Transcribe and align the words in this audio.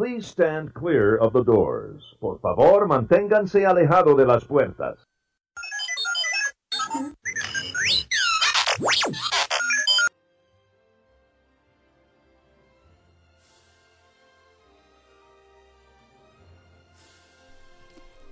Please 0.00 0.26
stand 0.26 0.72
clear 0.72 1.14
of 1.14 1.34
the 1.34 1.44
doors. 1.44 2.14
Por 2.22 2.38
favor, 2.38 2.88
manténganse 2.88 3.66
alejado 3.66 4.16
de 4.16 4.24
las 4.24 4.46
puertas. 4.46 4.96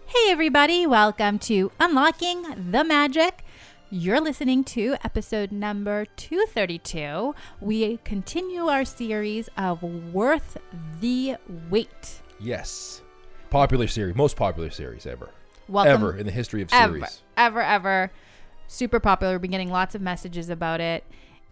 Hey, 0.07 0.31
everybody, 0.31 0.87
welcome 0.87 1.39
to 1.41 1.71
Unlocking 1.79 2.71
the 2.71 2.83
Magic. 2.83 3.45
You're 3.91 4.21
listening 4.21 4.65
to 4.65 4.97
episode 5.03 5.51
number 5.51 6.05
232. 6.17 7.35
We 7.59 7.97
continue 8.05 8.67
our 8.67 8.85
series 8.85 9.49
of 9.57 9.83
Worth 9.83 10.59
the 11.01 11.37
Wait. 11.71 12.21
Yes. 12.39 13.01
Popular 13.49 13.87
series, 13.87 14.15
most 14.15 14.37
popular 14.37 14.69
series 14.69 15.07
ever. 15.07 15.31
Welcome, 15.69 15.95
ever 15.95 16.17
in 16.19 16.27
the 16.27 16.33
history 16.33 16.61
of 16.61 16.69
ever, 16.71 16.99
series. 16.99 17.23
ever, 17.39 17.63
ever. 17.63 18.13
Super 18.67 19.01
popular. 19.01 19.33
We've 19.33 19.41
been 19.41 19.53
getting 19.53 19.71
lots 19.71 19.95
of 19.95 20.03
messages 20.03 20.51
about 20.51 20.83
it, 20.83 21.03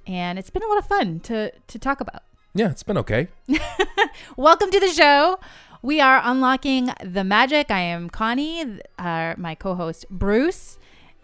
and 0.07 0.39
it's 0.39 0.51
been 0.51 0.63
a 0.63 0.67
lot 0.67 0.77
of 0.77 0.87
fun 0.87 1.21
to, 1.21 1.51
to 1.53 1.79
talk 1.79 2.03
about. 2.03 2.23
Yeah, 2.55 2.71
it's 2.71 2.83
been 2.83 2.99
okay. 2.99 3.29
Welcome 4.37 4.71
to 4.73 4.79
the 4.81 4.89
show. 4.89 5.41
We 5.81 6.03
are 6.03 6.21
unlocking 6.23 6.91
the 7.03 7.25
magic. 7.25 7.71
I 7.71 7.81
am 7.81 8.11
Connie, 8.11 8.79
uh, 8.99 9.35
my 9.39 9.55
co 9.55 9.75
host 9.75 10.05
Bruce, 10.11 10.79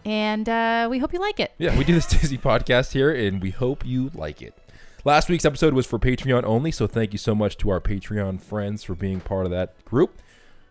and 0.04 0.48
uh, 0.48 0.88
we 0.90 0.98
hope 0.98 1.12
you 1.12 1.20
like 1.20 1.40
it. 1.40 1.52
Yeah, 1.58 1.76
we 1.76 1.84
do 1.84 1.94
this 1.94 2.06
Disney 2.20 2.38
podcast 2.38 2.92
here, 2.92 3.12
and 3.12 3.40
we 3.40 3.50
hope 3.50 3.86
you 3.86 4.10
like 4.14 4.42
it. 4.42 4.56
Last 5.04 5.28
week's 5.28 5.44
episode 5.44 5.74
was 5.74 5.86
for 5.86 5.98
Patreon 5.98 6.44
only, 6.44 6.70
so 6.70 6.86
thank 6.86 7.12
you 7.12 7.18
so 7.18 7.34
much 7.34 7.56
to 7.58 7.70
our 7.70 7.80
Patreon 7.80 8.40
friends 8.40 8.84
for 8.84 8.94
being 8.94 9.20
part 9.20 9.46
of 9.46 9.50
that 9.50 9.84
group. 9.84 10.16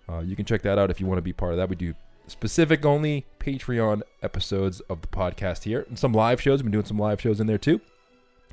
Uh, 0.07 0.19
you 0.19 0.35
can 0.35 0.45
check 0.45 0.61
that 0.61 0.77
out 0.77 0.89
if 0.89 0.99
you 0.99 1.05
want 1.05 1.17
to 1.17 1.21
be 1.21 1.33
part 1.33 1.51
of 1.51 1.57
that. 1.57 1.69
We 1.69 1.75
do 1.75 1.93
specific 2.27 2.85
only 2.85 3.25
Patreon 3.39 4.01
episodes 4.21 4.79
of 4.81 5.01
the 5.01 5.07
podcast 5.07 5.63
here, 5.63 5.85
and 5.89 5.99
some 5.99 6.13
live 6.13 6.41
shows. 6.41 6.59
We've 6.59 6.65
been 6.65 6.71
doing 6.71 6.85
some 6.85 6.99
live 6.99 7.19
shows 7.19 7.41
in 7.41 7.47
there 7.47 7.57
too. 7.57 7.81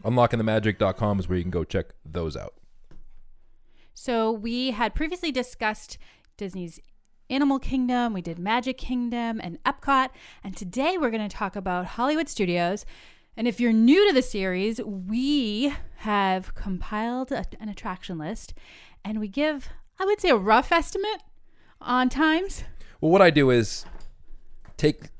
UnlockingTheMagic.com 0.04 1.20
is 1.20 1.28
where 1.28 1.38
you 1.38 1.44
can 1.44 1.50
go 1.50 1.64
check 1.64 1.86
those 2.04 2.36
out. 2.36 2.54
So, 3.94 4.30
we 4.30 4.70
had 4.70 4.94
previously 4.94 5.32
discussed 5.32 5.98
Disney's 6.36 6.78
Animal 7.30 7.58
Kingdom, 7.58 8.14
we 8.14 8.22
did 8.22 8.38
Magic 8.38 8.78
Kingdom 8.78 9.38
and 9.42 9.62
Epcot, 9.64 10.08
and 10.42 10.56
today 10.56 10.96
we're 10.96 11.10
going 11.10 11.28
to 11.28 11.36
talk 11.36 11.56
about 11.56 11.84
Hollywood 11.84 12.26
Studios. 12.26 12.86
And 13.36 13.46
if 13.46 13.60
you're 13.60 13.72
new 13.72 14.08
to 14.08 14.14
the 14.14 14.22
series, 14.22 14.80
we 14.82 15.74
have 15.96 16.54
compiled 16.54 17.30
a, 17.30 17.44
an 17.60 17.68
attraction 17.68 18.16
list 18.16 18.54
and 19.04 19.20
we 19.20 19.28
give, 19.28 19.68
I 19.98 20.06
would 20.06 20.22
say, 20.22 20.30
a 20.30 20.36
rough 20.36 20.72
estimate 20.72 21.22
on 21.82 22.08
times. 22.08 22.64
Well, 23.02 23.12
what 23.12 23.20
I 23.20 23.28
do 23.28 23.50
is 23.50 23.84
take 24.78 25.10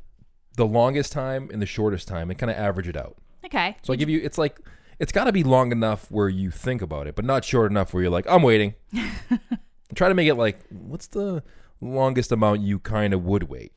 the 0.57 0.67
longest 0.67 1.13
time 1.13 1.51
and 1.53 1.61
the 1.61 1.67
shortest 1.67 2.09
time 2.09 2.31
and 2.31 2.39
kind 2.39 2.51
of 2.51 2.57
average 2.57 2.89
it 2.89 2.97
out. 2.97 3.19
Okay. 3.45 3.77
So 3.83 3.93
I 3.93 3.97
give 3.97 4.09
you, 4.09 4.19
it's 4.25 4.39
like, 4.39 4.59
it's 4.99 5.13
got 5.13 5.25
to 5.25 5.33
be 5.33 5.45
long 5.45 5.73
enough 5.73 6.11
where 6.11 6.31
you 6.31 6.51
think 6.51 6.81
about 6.81 7.07
it, 7.07 7.15
but 7.15 7.27
not 7.27 7.45
short 7.45 7.71
enough 7.71 7.93
where 7.93 8.03
you're 8.03 8.11
like, 8.11 8.27
I'm 8.31 8.43
waiting. 8.43 8.73
Try 9.95 10.09
to 10.09 10.15
make 10.15 10.27
it 10.27 10.37
like, 10.37 10.59
what's 10.71 11.09
the 11.09 11.43
longest 11.81 12.33
amount 12.33 12.61
you 12.63 12.79
kind 12.79 13.13
of 13.15 13.25
would 13.25 13.45
wait? 13.45 13.73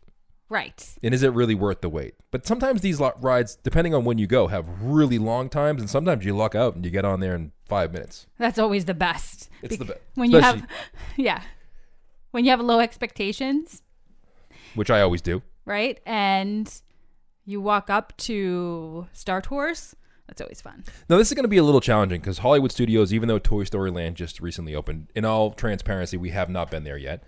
Right. 0.50 0.86
And 1.02 1.14
is 1.14 1.24
it 1.24 1.32
really 1.32 1.56
worth 1.56 1.80
the 1.82 1.88
wait? 1.88 2.16
But 2.30 2.46
sometimes 2.46 2.82
these 2.82 3.00
lo- 3.00 3.14
rides, 3.22 3.56
depending 3.64 3.94
on 3.96 4.04
when 4.04 4.18
you 4.18 4.28
go, 4.28 4.48
have 4.48 4.68
really 4.82 5.18
long 5.18 5.48
times, 5.48 5.80
and 5.80 5.90
sometimes 5.90 6.26
you 6.26 6.36
luck 6.36 6.56
out 6.56 6.76
and 6.76 6.84
you 6.84 6.92
get 6.92 7.06
on 7.06 7.22
there 7.22 7.36
in 7.36 7.54
five 7.66 7.94
minutes. 7.94 8.28
That's 8.38 8.60
always 8.60 8.84
the 8.86 8.94
best. 8.94 9.50
It's 9.62 9.78
the 9.78 9.86
best. 9.86 10.00
When 10.16 10.30
you 10.30 10.40
have, 10.40 10.68
yeah, 11.16 11.42
when 12.32 12.44
you 12.44 12.52
have 12.52 12.60
low 12.60 12.80
expectations, 12.82 13.82
Which 14.76 14.90
I 14.92 15.00
always 15.02 15.22
do. 15.22 15.42
right? 15.66 16.00
And 16.06 16.70
you 17.46 17.62
walk 17.62 17.90
up 17.90 18.16
to 18.18 19.08
Star 19.14 19.42
Tours. 19.42 19.96
That's 20.28 20.42
always 20.42 20.60
fun. 20.62 20.84
Now, 21.10 21.18
this 21.18 21.30
is 21.30 21.34
going 21.34 21.44
to 21.44 21.50
be 21.50 21.58
a 21.58 21.64
little 21.64 21.82
challenging 21.82 22.20
because 22.22 22.40
Hollywood 22.40 22.72
Studios, 22.74 23.14
even 23.14 23.28
though 23.30 23.40
Toy 23.40 23.64
Story 23.66 23.92
Land 23.92 24.16
just 24.18 24.40
recently 24.42 24.76
opened, 24.76 25.08
in 25.16 25.24
all 25.26 25.52
transparency, 25.52 26.18
we 26.18 26.30
have 26.32 26.50
not 26.50 26.70
been 26.72 26.84
there 26.84 26.98
yet. 26.98 27.24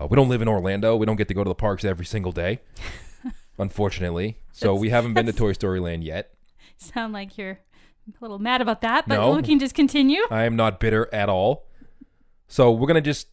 Uh, 0.00 0.06
we 0.08 0.16
don't 0.16 0.28
live 0.28 0.40
in 0.42 0.48
Orlando. 0.48 0.96
We 0.96 1.04
don't 1.06 1.16
get 1.16 1.28
to 1.28 1.34
go 1.34 1.44
to 1.44 1.48
the 1.48 1.54
parks 1.54 1.84
every 1.84 2.06
single 2.06 2.32
day, 2.32 2.60
unfortunately. 3.58 4.38
So 4.52 4.74
we 4.74 4.88
haven't 4.90 5.14
been 5.14 5.26
to 5.26 5.32
Toy 5.32 5.52
Story 5.52 5.80
Land 5.80 6.04
yet. 6.04 6.32
Sound 6.78 7.12
like 7.12 7.36
you're 7.36 7.60
a 8.08 8.12
little 8.20 8.38
mad 8.38 8.62
about 8.62 8.80
that, 8.80 9.06
but 9.06 9.16
No. 9.16 9.36
we 9.36 9.42
can 9.42 9.58
just 9.58 9.74
continue. 9.74 10.22
I 10.30 10.44
am 10.44 10.56
not 10.56 10.80
bitter 10.80 11.12
at 11.12 11.28
all. 11.28 11.66
So 12.48 12.72
we're 12.72 12.86
going 12.86 12.94
to 12.94 13.00
just, 13.02 13.28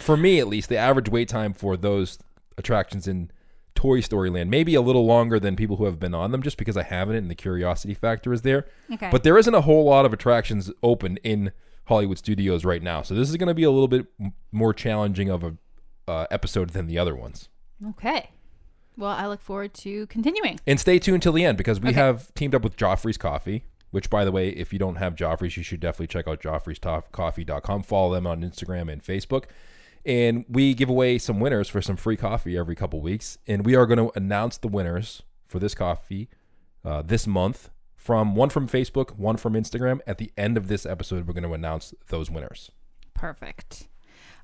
for 0.00 0.16
me 0.16 0.40
at 0.40 0.48
least, 0.48 0.68
the 0.70 0.76
average 0.78 1.08
wait 1.10 1.28
time 1.28 1.52
for 1.52 1.76
those 1.76 2.18
attractions 2.56 3.06
in 3.06 3.30
Toy 3.74 4.00
Story 4.00 4.30
Land, 4.30 4.50
maybe 4.50 4.74
a 4.74 4.80
little 4.80 5.04
longer 5.06 5.38
than 5.38 5.54
people 5.54 5.76
who 5.76 5.84
have 5.84 6.00
been 6.00 6.14
on 6.14 6.32
them 6.32 6.42
just 6.42 6.56
because 6.56 6.76
I 6.76 6.82
haven't 6.82 7.14
and 7.16 7.30
the 7.30 7.34
curiosity 7.34 7.94
factor 7.94 8.32
is 8.32 8.42
there. 8.42 8.66
Okay. 8.92 9.08
But 9.12 9.22
there 9.22 9.38
isn't 9.38 9.54
a 9.54 9.60
whole 9.60 9.84
lot 9.84 10.04
of 10.06 10.12
attractions 10.12 10.72
open 10.82 11.18
in 11.18 11.52
Hollywood 11.88 12.18
Studios 12.18 12.64
right 12.64 12.82
now, 12.82 13.02
so 13.02 13.14
this 13.14 13.28
is 13.28 13.36
going 13.36 13.48
to 13.48 13.54
be 13.54 13.64
a 13.64 13.70
little 13.70 13.88
bit 13.88 14.06
more 14.52 14.72
challenging 14.72 15.28
of 15.30 15.42
a 15.44 15.54
uh, 16.06 16.26
episode 16.30 16.70
than 16.70 16.86
the 16.86 16.98
other 16.98 17.14
ones. 17.14 17.48
okay. 17.90 18.30
Well, 18.96 19.10
I 19.12 19.26
look 19.28 19.40
forward 19.40 19.74
to 19.74 20.06
continuing. 20.08 20.58
And 20.66 20.80
stay 20.80 20.98
tuned 20.98 21.22
till 21.22 21.32
the 21.32 21.44
end 21.44 21.56
because 21.56 21.78
we 21.80 21.90
Okay. 21.90 21.98
have 22.00 22.34
teamed 22.34 22.54
up 22.54 22.62
with 22.62 22.76
Joffrey's 22.76 23.16
Coffee. 23.16 23.62
Which, 23.90 24.10
by 24.10 24.24
the 24.26 24.32
way, 24.32 24.48
if 24.50 24.72
you 24.72 24.78
don't 24.78 24.96
have 24.96 25.14
Joffrey's, 25.14 25.56
you 25.56 25.62
should 25.62 25.78
definitely 25.80 26.08
check 26.08 26.26
out 26.28 26.42
joffreyscoffee.com. 26.42 27.82
Follow 27.84 28.12
them 28.12 28.26
on 28.26 28.42
Instagram 28.42 28.92
and 28.92 29.02
Facebook. 29.02 29.44
And 30.04 30.44
we 30.48 30.74
give 30.74 30.88
away 30.90 31.16
some 31.18 31.40
winners 31.40 31.68
for 31.68 31.80
some 31.80 31.96
free 31.96 32.16
coffee 32.16 32.56
every 32.58 32.74
couple 32.74 33.00
weeks. 33.00 33.38
And 33.46 33.64
we 33.64 33.74
are 33.76 33.86
going 33.86 33.98
to 33.98 34.10
announce 34.16 34.58
the 34.58 34.68
winners 34.68 35.22
for 35.46 35.58
this 35.58 35.74
coffee 35.74 36.28
uh, 36.84 37.02
this 37.02 37.26
month 37.26 37.70
from 38.08 38.34
one 38.34 38.48
from 38.48 38.66
Facebook, 38.66 39.18
one 39.18 39.36
from 39.36 39.52
Instagram. 39.52 40.00
At 40.06 40.16
the 40.16 40.32
end 40.34 40.56
of 40.56 40.68
this 40.68 40.86
episode, 40.86 41.26
we're 41.26 41.34
going 41.34 41.44
to 41.44 41.52
announce 41.52 41.92
those 42.06 42.30
winners. 42.30 42.70
Perfect. 43.12 43.86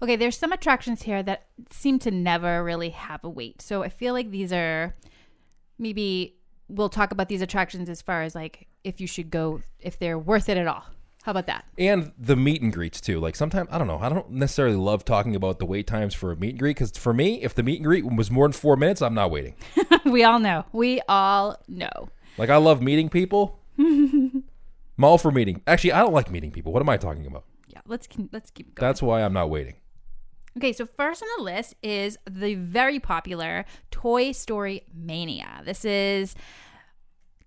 Okay, 0.02 0.16
there's 0.16 0.36
some 0.36 0.52
attractions 0.52 1.04
here 1.04 1.22
that 1.22 1.46
seem 1.70 1.98
to 2.00 2.10
never 2.10 2.62
really 2.62 2.90
have 2.90 3.24
a 3.24 3.30
wait. 3.30 3.62
So 3.62 3.82
I 3.82 3.88
feel 3.88 4.12
like 4.12 4.30
these 4.30 4.52
are 4.52 4.94
maybe 5.78 6.36
we'll 6.68 6.90
talk 6.90 7.10
about 7.10 7.30
these 7.30 7.40
attractions 7.40 7.88
as 7.88 8.02
far 8.02 8.22
as 8.22 8.34
like 8.34 8.68
if 8.84 9.00
you 9.00 9.06
should 9.06 9.30
go 9.30 9.62
if 9.80 9.98
they're 9.98 10.18
worth 10.18 10.50
it 10.50 10.58
at 10.58 10.66
all. 10.66 10.84
How 11.22 11.30
about 11.30 11.46
that? 11.46 11.64
And 11.78 12.12
the 12.18 12.36
meet 12.36 12.60
and 12.60 12.70
greets 12.70 13.00
too. 13.00 13.18
Like 13.18 13.34
sometimes 13.34 13.70
I 13.72 13.78
don't 13.78 13.86
know. 13.86 13.98
I 13.98 14.10
don't 14.10 14.28
necessarily 14.28 14.76
love 14.76 15.06
talking 15.06 15.34
about 15.34 15.58
the 15.58 15.64
wait 15.64 15.86
times 15.86 16.12
for 16.12 16.30
a 16.30 16.36
meet 16.36 16.50
and 16.50 16.58
greet 16.58 16.76
because 16.76 16.90
for 16.98 17.14
me, 17.14 17.40
if 17.40 17.54
the 17.54 17.62
meet 17.62 17.76
and 17.76 17.86
greet 17.86 18.04
was 18.04 18.30
more 18.30 18.46
than 18.46 18.52
four 18.52 18.76
minutes, 18.76 19.00
I'm 19.00 19.14
not 19.14 19.30
waiting. 19.30 19.54
we 20.04 20.22
all 20.22 20.38
know. 20.38 20.66
We 20.74 21.00
all 21.08 21.56
know. 21.66 22.10
Like 22.38 22.50
I 22.50 22.56
love 22.56 22.82
meeting 22.82 23.08
people. 23.08 23.60
I'm 23.78 24.44
all 25.02 25.18
for 25.18 25.30
meeting. 25.30 25.62
Actually, 25.66 25.92
I 25.92 26.00
don't 26.00 26.12
like 26.12 26.30
meeting 26.30 26.50
people. 26.50 26.72
What 26.72 26.82
am 26.82 26.88
I 26.88 26.96
talking 26.96 27.26
about? 27.26 27.44
Yeah, 27.68 27.80
let's 27.86 28.08
let's 28.32 28.50
keep 28.50 28.74
going. 28.74 28.86
That's 28.86 29.02
why 29.02 29.22
I'm 29.22 29.32
not 29.32 29.50
waiting. 29.50 29.74
Okay, 30.56 30.72
so 30.72 30.86
first 30.86 31.22
on 31.22 31.28
the 31.36 31.42
list 31.42 31.74
is 31.82 32.16
the 32.30 32.54
very 32.54 33.00
popular 33.00 33.64
Toy 33.90 34.30
Story 34.30 34.84
Mania. 34.94 35.62
This 35.64 35.84
is 35.84 36.36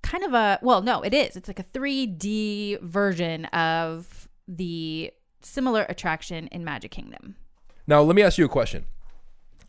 kind 0.02 0.24
of 0.24 0.34
a 0.34 0.60
well, 0.62 0.82
no, 0.82 1.02
it 1.02 1.14
is. 1.14 1.36
It's 1.36 1.48
like 1.48 1.60
a 1.60 1.64
3D 1.64 2.82
version 2.82 3.46
of 3.46 4.28
the 4.48 5.12
similar 5.42 5.86
attraction 5.88 6.48
in 6.48 6.66
Magic 6.66 6.92
Kingdom. 6.92 7.36
Now, 7.86 8.02
let 8.02 8.16
me 8.16 8.22
ask 8.22 8.38
you 8.38 8.46
a 8.46 8.50
question. 8.50 8.86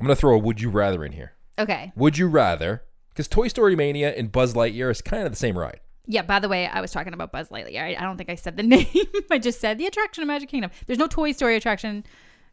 I'm 0.01 0.07
going 0.07 0.15
to 0.15 0.21
throw 0.21 0.35
a 0.35 0.39
would 0.39 0.61
you 0.61 0.71
rather 0.71 1.05
in 1.05 1.13
here. 1.13 1.33
Okay. 1.59 1.93
Would 1.97 2.19
you 2.19 2.29
rather 2.29 2.83
because 3.19 3.27
Toy 3.27 3.49
Story 3.49 3.75
Mania 3.75 4.15
and 4.15 4.31
Buzz 4.31 4.55
Lightyear 4.55 4.93
is 4.93 5.03
kind 5.03 5.25
of 5.25 5.33
the 5.33 5.37
same 5.37 5.59
ride. 5.59 5.81
Yeah, 6.07 6.23
by 6.23 6.39
the 6.39 6.49
way, 6.49 6.69
I 6.69 6.81
was 6.81 6.93
talking 6.93 7.13
about 7.13 7.33
Buzz 7.33 7.49
Lightyear. 7.49 7.83
I, 7.83 7.97
I 7.99 8.03
don't 8.03 8.17
think 8.17 8.31
I 8.31 8.37
said 8.37 8.57
the 8.57 8.63
name. 8.63 8.87
I 9.29 9.39
just 9.39 9.61
said 9.61 9.77
the 9.77 9.87
attraction 9.87 10.23
of 10.23 10.29
Magic 10.29 10.49
Kingdom. 10.49 10.71
There's 10.87 11.01
no 11.01 11.09
Toy 11.09 11.33
Story 11.33 11.57
attraction. 11.57 12.05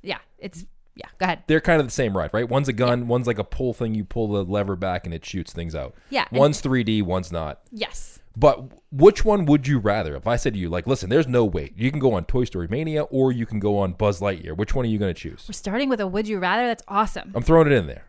Yeah, 0.02 0.18
it's 0.40 0.66
yeah, 0.96 1.06
go 1.20 1.26
ahead. 1.26 1.44
They're 1.46 1.62
kind 1.62 1.80
of 1.80 1.86
the 1.86 1.92
same 1.92 2.18
ride, 2.18 2.32
right? 2.34 2.50
One's 2.50 2.68
a 2.68 2.74
gun, 2.74 3.08
one's 3.08 3.28
like 3.28 3.38
a 3.38 3.44
pull 3.44 3.76
thing. 3.76 3.94
You 3.94 4.06
pull 4.06 4.30
the 4.30 4.44
lever 4.44 4.76
back 4.76 5.06
and 5.06 5.14
it 5.14 5.24
shoots 5.24 5.54
things 5.54 5.76
out. 5.76 5.94
Yeah, 6.10 6.26
One's 6.32 6.64
3D, 6.64 7.04
one's 7.04 7.32
not. 7.32 7.62
Yes. 7.72 8.20
But 8.36 8.72
which 8.92 9.24
one 9.24 9.46
would 9.46 9.68
you 9.68 9.78
rather? 9.78 10.16
If 10.16 10.26
I 10.26 10.36
said 10.36 10.54
to 10.54 10.60
you, 10.60 10.68
like, 10.68 10.88
listen, 10.88 11.10
there's 11.10 11.28
no 11.28 11.46
wait. 11.46 11.78
You 11.78 11.92
can 11.92 12.00
go 12.00 12.14
on 12.14 12.26
Toy 12.26 12.44
Story 12.46 12.68
Mania 12.70 13.04
or 13.04 13.32
you 13.32 13.46
can 13.46 13.60
go 13.60 13.78
on 13.78 13.94
Buzz 13.94 14.20
Lightyear. 14.20 14.58
Which 14.58 14.74
one 14.74 14.84
are 14.86 14.90
you 14.90 14.98
going 14.98 15.14
to 15.14 15.20
choose? 15.20 15.46
We're 15.48 15.54
starting 15.54 15.90
with 15.90 16.02
a 16.02 16.08
would 16.08 16.28
you 16.28 16.40
rather. 16.40 16.66
That's 16.68 16.84
awesome. 16.88 17.32
I'm 17.36 17.44
throwing 17.44 17.68
it 17.68 17.74
in 17.74 17.88
there. 17.88 18.06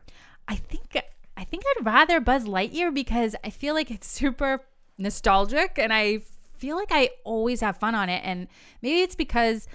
I 0.48 0.56
think 0.56 0.96
I 1.36 1.44
think 1.44 1.64
I'd 1.66 1.86
rather 1.86 2.20
Buzz 2.20 2.44
Lightyear 2.44 2.92
because 2.92 3.36
I 3.44 3.50
feel 3.50 3.74
like 3.74 3.90
it's 3.90 4.06
super 4.10 4.62
nostalgic 4.98 5.78
and 5.78 5.92
I 5.92 6.20
feel 6.56 6.76
like 6.76 6.88
I 6.90 7.10
always 7.24 7.60
have 7.60 7.76
fun 7.76 7.94
on 7.94 8.08
it 8.08 8.22
and 8.24 8.48
maybe 8.80 9.00
it's 9.00 9.14
because 9.14 9.68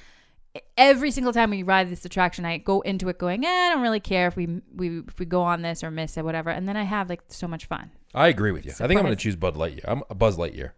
every 0.75 1.12
single 1.12 1.31
time 1.31 1.52
we 1.52 1.63
ride 1.63 1.90
this 1.90 2.04
attraction 2.04 2.44
I 2.44 2.58
go 2.58 2.81
into 2.81 3.08
it 3.10 3.19
going, 3.19 3.46
eh, 3.46 3.48
I 3.48 3.69
don't 3.69 3.81
really 3.81 4.00
care 4.00 4.28
if 4.28 4.36
we 4.36 4.62
we 4.75 5.00
if 5.00 5.19
we 5.19 5.25
go 5.25 5.44
on 5.44 5.62
this 5.62 5.84
or 5.84 5.92
miss 5.92 6.18
it 6.18 6.25
whatever 6.25 6.50
and 6.50 6.68
then 6.68 6.75
I 6.75 6.84
have 6.84 7.10
like 7.10 7.22
so 7.28 7.48
much 7.48 7.66
fun. 7.66 7.92
I 8.13 8.28
agree 8.28 8.52
with 8.52 8.66
you. 8.66 8.72
I 8.72 8.88
think 8.88 9.00
I'm 9.00 9.06
going 9.06 9.16
to 9.16 9.22
choose 9.22 9.36
Buzz 9.36 9.54
Lightyear. 9.56 9.86
I'm 9.86 10.04
a 10.10 10.16
Buzz 10.16 10.38
Lightyear. 10.38 10.72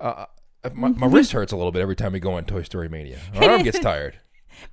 Uh, 0.00 0.26
my, 0.74 0.88
my 0.88 1.06
wrist 1.06 1.32
hurts 1.32 1.52
a 1.52 1.56
little 1.56 1.72
bit 1.72 1.82
every 1.82 1.96
time 1.96 2.12
we 2.12 2.20
go 2.20 2.32
on 2.32 2.44
Toy 2.44 2.62
Story 2.62 2.88
Mania. 2.88 3.18
My 3.34 3.46
arm 3.48 3.62
gets 3.62 3.78
tired. 3.80 4.18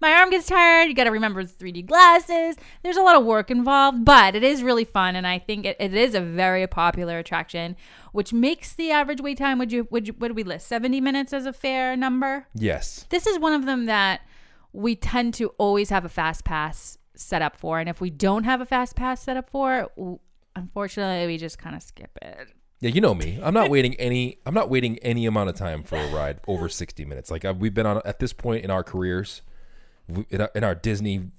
My 0.01 0.11
arm 0.11 0.29
gets 0.29 0.47
tired. 0.47 0.85
You 0.85 0.93
got 0.93 1.05
to 1.05 1.11
remember 1.11 1.43
the 1.43 1.51
3D 1.51 1.85
glasses. 1.85 2.55
There's 2.83 2.97
a 2.97 3.01
lot 3.01 3.15
of 3.15 3.25
work 3.25 3.51
involved, 3.51 4.05
but 4.05 4.35
it 4.35 4.43
is 4.43 4.63
really 4.63 4.85
fun, 4.85 5.15
and 5.15 5.25
I 5.25 5.39
think 5.39 5.65
it, 5.65 5.77
it 5.79 5.93
is 5.93 6.15
a 6.15 6.21
very 6.21 6.65
popular 6.67 7.19
attraction, 7.19 7.75
which 8.11 8.33
makes 8.33 8.73
the 8.73 8.91
average 8.91 9.21
wait 9.21 9.37
time. 9.37 9.59
Would 9.59 9.71
you 9.71 9.87
would 9.91 10.07
you, 10.07 10.13
do 10.13 10.33
we 10.33 10.43
list? 10.43 10.67
70 10.67 11.01
minutes 11.01 11.33
as 11.33 11.45
a 11.45 11.53
fair 11.53 11.95
number. 11.95 12.47
Yes. 12.53 13.05
This 13.09 13.27
is 13.27 13.39
one 13.39 13.53
of 13.53 13.65
them 13.65 13.85
that 13.85 14.21
we 14.71 14.95
tend 14.95 15.33
to 15.35 15.49
always 15.57 15.89
have 15.89 16.05
a 16.05 16.09
fast 16.09 16.43
pass 16.43 16.97
set 17.15 17.41
up 17.41 17.55
for, 17.55 17.79
and 17.79 17.89
if 17.89 18.01
we 18.01 18.09
don't 18.09 18.43
have 18.43 18.61
a 18.61 18.65
fast 18.65 18.95
pass 18.95 19.21
set 19.21 19.37
up 19.37 19.49
for, 19.49 19.91
unfortunately, 20.55 21.27
we 21.27 21.37
just 21.37 21.57
kind 21.57 21.75
of 21.75 21.83
skip 21.83 22.17
it. 22.21 22.49
Yeah, 22.83 22.89
you 22.89 22.99
know 22.99 23.15
me. 23.15 23.39
I'm 23.43 23.53
not 23.53 23.69
waiting 23.69 23.95
any. 23.95 24.39
I'm 24.45 24.53
not 24.53 24.69
waiting 24.69 24.97
any 24.99 25.25
amount 25.25 25.49
of 25.49 25.55
time 25.55 25.83
for 25.83 25.97
a 25.97 26.07
ride 26.11 26.41
over 26.47 26.67
60 26.67 27.05
minutes. 27.05 27.31
Like 27.31 27.45
I've, 27.45 27.57
we've 27.57 27.73
been 27.73 27.85
on 27.85 28.01
at 28.05 28.19
this 28.19 28.33
point 28.33 28.65
in 28.65 28.69
our 28.69 28.83
careers, 28.83 29.41
in 30.29 30.41
our, 30.41 30.51
in 30.55 30.63
our 30.63 30.75
Disney 30.75 31.29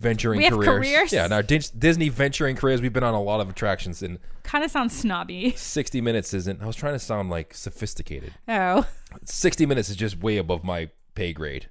venturing 0.00 0.38
We 0.38 0.44
have 0.44 0.52
careers. 0.54 0.66
careers? 0.86 1.12
Yeah, 1.12 1.26
in 1.26 1.32
our 1.32 1.42
Dis- 1.42 1.70
Disney 1.70 2.08
venturing 2.08 2.56
careers, 2.56 2.82
we've 2.82 2.92
been 2.92 3.04
on 3.04 3.14
a 3.14 3.22
lot 3.22 3.40
of 3.40 3.48
attractions, 3.48 4.02
and 4.02 4.18
Kind 4.42 4.64
of 4.64 4.70
sounds 4.70 4.94
snobby. 4.96 5.52
60 5.56 6.00
minutes 6.00 6.34
isn't. 6.34 6.62
I 6.62 6.66
was 6.66 6.76
trying 6.76 6.92
to 6.94 6.98
sound 6.98 7.30
like 7.30 7.54
sophisticated. 7.54 8.34
Oh. 8.48 8.86
60 9.24 9.64
minutes 9.66 9.88
is 9.88 9.96
just 9.96 10.18
way 10.20 10.36
above 10.36 10.64
my 10.64 10.90
pay 11.14 11.32
grade. 11.32 11.68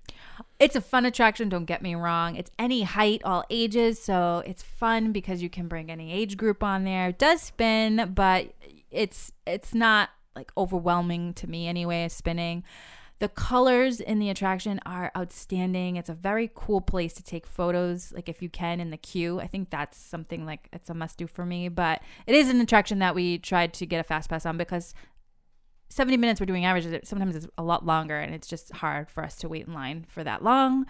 It's 0.59 0.75
a 0.75 0.81
fun 0.81 1.05
attraction, 1.05 1.49
don't 1.49 1.65
get 1.65 1.81
me 1.81 1.93
wrong. 1.93 2.35
It's 2.35 2.49
any 2.57 2.83
height, 2.83 3.21
all 3.23 3.43
ages, 3.49 4.01
so 4.01 4.41
it's 4.47 4.63
fun 4.63 5.11
because 5.11 5.43
you 5.43 5.49
can 5.49 5.67
bring 5.67 5.91
any 5.91 6.11
age 6.11 6.37
group 6.37 6.63
on 6.63 6.85
there. 6.85 7.09
It 7.09 7.19
does 7.19 7.41
spin, 7.41 8.11
but 8.15 8.53
it's 8.89 9.31
it's 9.45 9.73
not 9.75 10.09
like 10.35 10.51
overwhelming 10.57 11.33
to 11.35 11.47
me 11.47 11.67
anyway, 11.67 12.07
spinning. 12.07 12.63
The 13.23 13.29
colors 13.29 14.01
in 14.01 14.19
the 14.19 14.29
attraction 14.29 14.81
are 14.85 15.09
outstanding. 15.17 15.95
It's 15.95 16.09
a 16.09 16.13
very 16.13 16.51
cool 16.53 16.81
place 16.81 17.13
to 17.13 17.23
take 17.23 17.47
photos, 17.47 18.11
like 18.11 18.27
if 18.27 18.41
you 18.41 18.49
can 18.49 18.81
in 18.81 18.89
the 18.89 18.97
queue. 18.97 19.39
I 19.39 19.47
think 19.47 19.69
that's 19.69 19.97
something 19.97 20.45
like 20.45 20.67
it's 20.73 20.89
a 20.89 20.93
must 20.93 21.19
do 21.19 21.25
for 21.25 21.45
me. 21.45 21.69
But 21.69 22.01
it 22.27 22.35
is 22.35 22.49
an 22.49 22.59
attraction 22.59 22.99
that 22.99 23.15
we 23.15 23.37
tried 23.37 23.73
to 23.75 23.85
get 23.85 24.01
a 24.01 24.03
fast 24.03 24.29
pass 24.29 24.45
on 24.45 24.57
because 24.57 24.93
70 25.87 26.17
minutes 26.17 26.41
we're 26.41 26.47
doing 26.47 26.65
averages 26.65 27.07
sometimes 27.07 27.33
it's 27.33 27.47
a 27.57 27.63
lot 27.63 27.85
longer 27.85 28.19
and 28.19 28.35
it's 28.35 28.47
just 28.47 28.73
hard 28.73 29.09
for 29.09 29.23
us 29.23 29.37
to 29.37 29.47
wait 29.47 29.67
in 29.67 29.73
line 29.73 30.05
for 30.09 30.21
that 30.25 30.43
long 30.43 30.85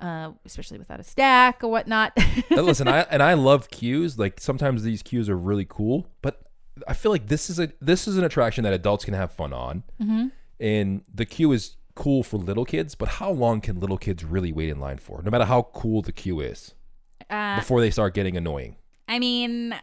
uh, 0.00 0.32
especially 0.44 0.78
without 0.78 0.98
a 0.98 1.04
stack 1.04 1.62
or 1.62 1.70
whatnot 1.70 2.12
listen, 2.50 2.88
I 2.88 3.02
and 3.02 3.22
I 3.22 3.34
love 3.34 3.70
queues. 3.70 4.18
Like 4.18 4.40
sometimes 4.40 4.82
these 4.82 5.04
queues 5.04 5.28
are 5.28 5.38
really 5.38 5.66
cool, 5.68 6.08
but 6.20 6.42
I 6.88 6.94
feel 6.94 7.12
like 7.12 7.28
this 7.28 7.48
is 7.48 7.60
a 7.60 7.70
this 7.80 8.08
is 8.08 8.18
an 8.18 8.24
attraction 8.24 8.64
that 8.64 8.72
adults 8.72 9.04
can 9.04 9.14
have 9.14 9.30
fun 9.30 9.52
on, 9.52 9.84
Mm-hmm. 10.02 10.26
And 10.60 11.02
the 11.12 11.24
queue 11.26 11.52
is 11.52 11.76
cool 11.94 12.22
for 12.22 12.36
little 12.36 12.64
kids. 12.64 12.94
But 12.94 13.08
how 13.08 13.30
long 13.30 13.60
can 13.60 13.80
little 13.80 13.98
kids 13.98 14.24
really 14.24 14.52
wait 14.52 14.68
in 14.68 14.78
line 14.80 14.98
for? 14.98 15.22
No 15.22 15.30
matter 15.30 15.44
how 15.44 15.68
cool 15.74 16.02
the 16.02 16.12
queue 16.12 16.40
is, 16.40 16.74
uh, 17.30 17.56
before 17.56 17.80
they 17.80 17.90
start 17.90 18.14
getting 18.14 18.36
annoying. 18.36 18.76
i 19.08 19.18
mean 19.18 19.74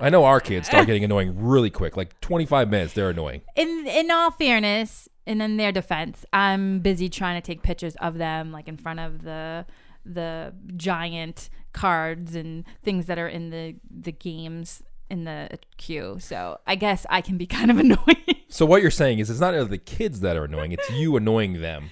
I 0.00 0.08
know 0.08 0.24
our 0.24 0.40
kids 0.40 0.66
start 0.68 0.86
getting 0.86 1.04
annoying 1.04 1.34
really 1.38 1.68
quick. 1.68 1.96
Like 1.96 2.18
25 2.20 2.70
minutes, 2.70 2.94
they're 2.94 3.10
annoying. 3.10 3.42
in 3.56 3.86
in 3.86 4.10
all 4.10 4.30
fairness 4.30 5.08
and 5.26 5.42
in 5.42 5.56
their 5.58 5.70
defense 5.72 6.24
i'm 6.32 6.80
busy 6.80 7.08
trying 7.08 7.40
to 7.40 7.44
take 7.46 7.62
pictures 7.62 7.94
of 7.96 8.16
them 8.16 8.50
like 8.50 8.66
in 8.68 8.76
front 8.78 8.98
of 8.98 9.22
the 9.22 9.66
the 10.04 10.52
giant 10.76 11.50
cards 11.72 12.34
and 12.34 12.64
things 12.82 13.06
that 13.06 13.18
are 13.18 13.28
in 13.28 13.50
the 13.50 13.76
the 13.90 14.10
games 14.12 14.82
in 15.10 15.24
the 15.24 15.48
queue 15.76 16.16
so 16.20 16.58
i 16.66 16.74
guess 16.74 17.04
i 17.10 17.20
can 17.20 17.36
be 17.36 17.46
kind 17.58 17.70
of 17.70 17.78
annoying 17.78 18.36
So 18.48 18.66
what 18.66 18.82
you're 18.82 18.90
saying 18.90 19.18
is 19.20 19.30
it's 19.30 19.40
not 19.40 19.52
the 19.70 19.78
kids 19.78 20.20
that 20.20 20.36
are 20.36 20.44
annoying; 20.44 20.72
it's 20.72 20.90
you 20.90 21.16
annoying 21.16 21.60
them, 21.60 21.90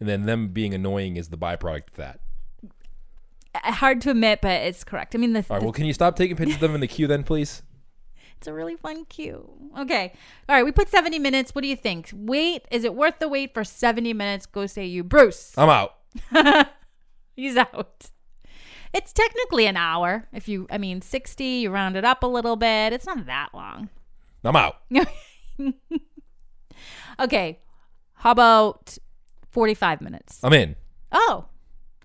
and 0.00 0.08
then 0.08 0.24
them 0.24 0.48
being 0.48 0.72
annoying 0.72 1.16
is 1.18 1.28
the 1.28 1.36
byproduct 1.36 1.88
of 1.90 1.96
that. 1.96 2.20
Uh, 3.54 3.72
hard 3.72 4.00
to 4.00 4.10
admit 4.10 4.40
but 4.40 4.62
it's 4.62 4.82
correct 4.82 5.14
i 5.14 5.18
mean 5.18 5.34
the, 5.34 5.40
All 5.40 5.56
right. 5.56 5.60
the 5.60 5.64
Well, 5.66 5.72
can 5.72 5.84
you 5.84 5.92
stop 5.92 6.16
taking 6.16 6.36
pictures 6.36 6.56
of 6.56 6.60
them 6.60 6.74
in 6.74 6.80
the 6.80 6.88
queue 6.88 7.06
then, 7.06 7.22
please? 7.22 7.62
It's 8.38 8.48
a 8.48 8.52
really 8.52 8.76
fun 8.76 9.06
queue. 9.06 9.48
Okay. 9.78 10.12
All 10.48 10.54
right. 10.56 10.64
We 10.64 10.70
put 10.72 10.90
70 10.90 11.18
minutes. 11.18 11.54
What 11.54 11.62
do 11.62 11.68
you 11.68 11.76
think? 11.76 12.10
Wait. 12.12 12.66
Is 12.70 12.84
it 12.84 12.94
worth 12.94 13.18
the 13.18 13.28
wait 13.28 13.54
for 13.54 13.64
70 13.64 14.12
minutes? 14.12 14.44
Go 14.44 14.66
say 14.66 14.84
you. 14.84 15.02
Bruce. 15.02 15.54
I'm 15.56 15.70
out. 15.70 15.94
He's 17.36 17.56
out. 17.56 18.10
It's 18.94 19.12
technically 19.12 19.66
an 19.66 19.76
hour. 19.76 20.28
If 20.32 20.48
you, 20.48 20.66
I 20.70 20.78
mean, 20.78 21.02
60, 21.02 21.44
you 21.44 21.70
round 21.70 21.96
it 21.96 22.04
up 22.04 22.22
a 22.22 22.26
little 22.26 22.56
bit. 22.56 22.92
It's 22.92 23.04
not 23.04 23.26
that 23.26 23.48
long. 23.52 23.90
I'm 24.44 24.56
out. 24.56 24.76
Okay. 27.20 27.60
How 28.14 28.30
about 28.30 28.96
45 29.50 30.00
minutes? 30.00 30.40
I'm 30.42 30.52
in. 30.52 30.76
Oh, 31.12 31.46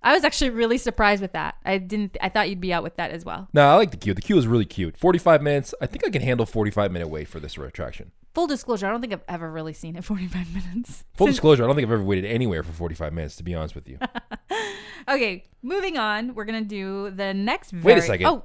I 0.03 0.13
was 0.13 0.23
actually 0.23 0.51
really 0.51 0.77
surprised 0.77 1.21
with 1.21 1.33
that. 1.33 1.55
I 1.65 1.77
didn't, 1.77 2.17
I 2.21 2.29
thought 2.29 2.49
you'd 2.49 2.61
be 2.61 2.73
out 2.73 2.83
with 2.83 2.95
that 2.97 3.11
as 3.11 3.25
well. 3.25 3.47
No, 3.53 3.67
I 3.67 3.75
like 3.75 3.91
the 3.91 3.97
queue. 3.97 4.13
The 4.13 4.21
queue 4.21 4.37
is 4.37 4.47
really 4.47 4.65
cute. 4.65 4.97
45 4.97 5.41
minutes. 5.41 5.73
I 5.81 5.87
think 5.87 6.05
I 6.05 6.09
can 6.09 6.21
handle 6.21 6.45
45 6.45 6.91
minute 6.91 7.07
wait 7.07 7.27
for 7.27 7.39
this 7.39 7.57
attraction. 7.57 8.11
Full 8.33 8.47
disclosure, 8.47 8.87
I 8.87 8.91
don't 8.91 9.01
think 9.01 9.13
I've 9.13 9.23
ever 9.27 9.51
really 9.51 9.73
seen 9.73 9.95
it 9.95 10.03
45 10.05 10.53
minutes. 10.53 11.03
Full 11.15 11.27
disclosure, 11.27 11.63
I 11.63 11.67
don't 11.67 11.75
think 11.75 11.87
I've 11.87 11.93
ever 11.93 12.03
waited 12.03 12.25
anywhere 12.25 12.63
for 12.63 12.71
45 12.71 13.13
minutes, 13.13 13.35
to 13.37 13.43
be 13.43 13.55
honest 13.55 13.75
with 13.75 13.87
you. 13.87 13.97
Okay, 15.07 15.45
moving 15.63 15.97
on. 15.97 16.35
We're 16.35 16.45
gonna 16.45 16.61
do 16.61 17.09
the 17.09 17.33
next. 17.33 17.73
Wait 17.73 17.97
a 17.97 18.01
second. 18.01 18.27
Oh, 18.27 18.43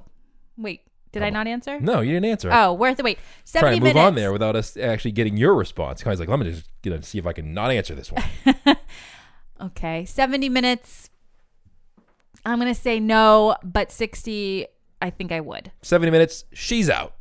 wait. 0.57 0.81
Did 1.11 1.21
I 1.21 1.27
Come 1.27 1.33
not 1.35 1.47
answer? 1.47 1.79
No, 1.79 2.01
you 2.01 2.11
didn't 2.13 2.25
answer. 2.25 2.49
Oh, 2.51 2.73
worth 2.73 2.97
the 2.97 3.03
wait. 3.03 3.17
Trying 3.17 3.25
Seventy 3.43 3.75
to 3.75 3.83
move 3.83 3.93
minutes. 3.93 4.07
on 4.07 4.15
there 4.15 4.31
without 4.33 4.55
us 4.55 4.75
actually 4.75 5.11
getting 5.11 5.37
your 5.37 5.53
response. 5.53 6.01
Kylie's 6.01 6.19
like, 6.19 6.27
let 6.27 6.39
me 6.39 6.49
just 6.49 6.67
you 6.81 6.89
know, 6.89 6.99
see 7.01 7.19
if 7.19 7.27
I 7.27 7.33
can 7.33 7.53
not 7.53 7.69
answer 7.71 7.93
this 7.93 8.11
one. 8.11 8.77
Okay, 9.61 10.05
seventy 10.05 10.49
minutes. 10.49 11.11
I'm 12.45 12.57
gonna 12.57 12.73
say 12.73 12.99
no, 12.99 13.55
but 13.63 13.91
sixty. 13.91 14.65
I 15.01 15.11
think 15.11 15.31
I 15.31 15.41
would. 15.41 15.71
70 15.83 16.09
minutes, 16.09 16.45
she's 16.51 16.89
out. 16.89 17.13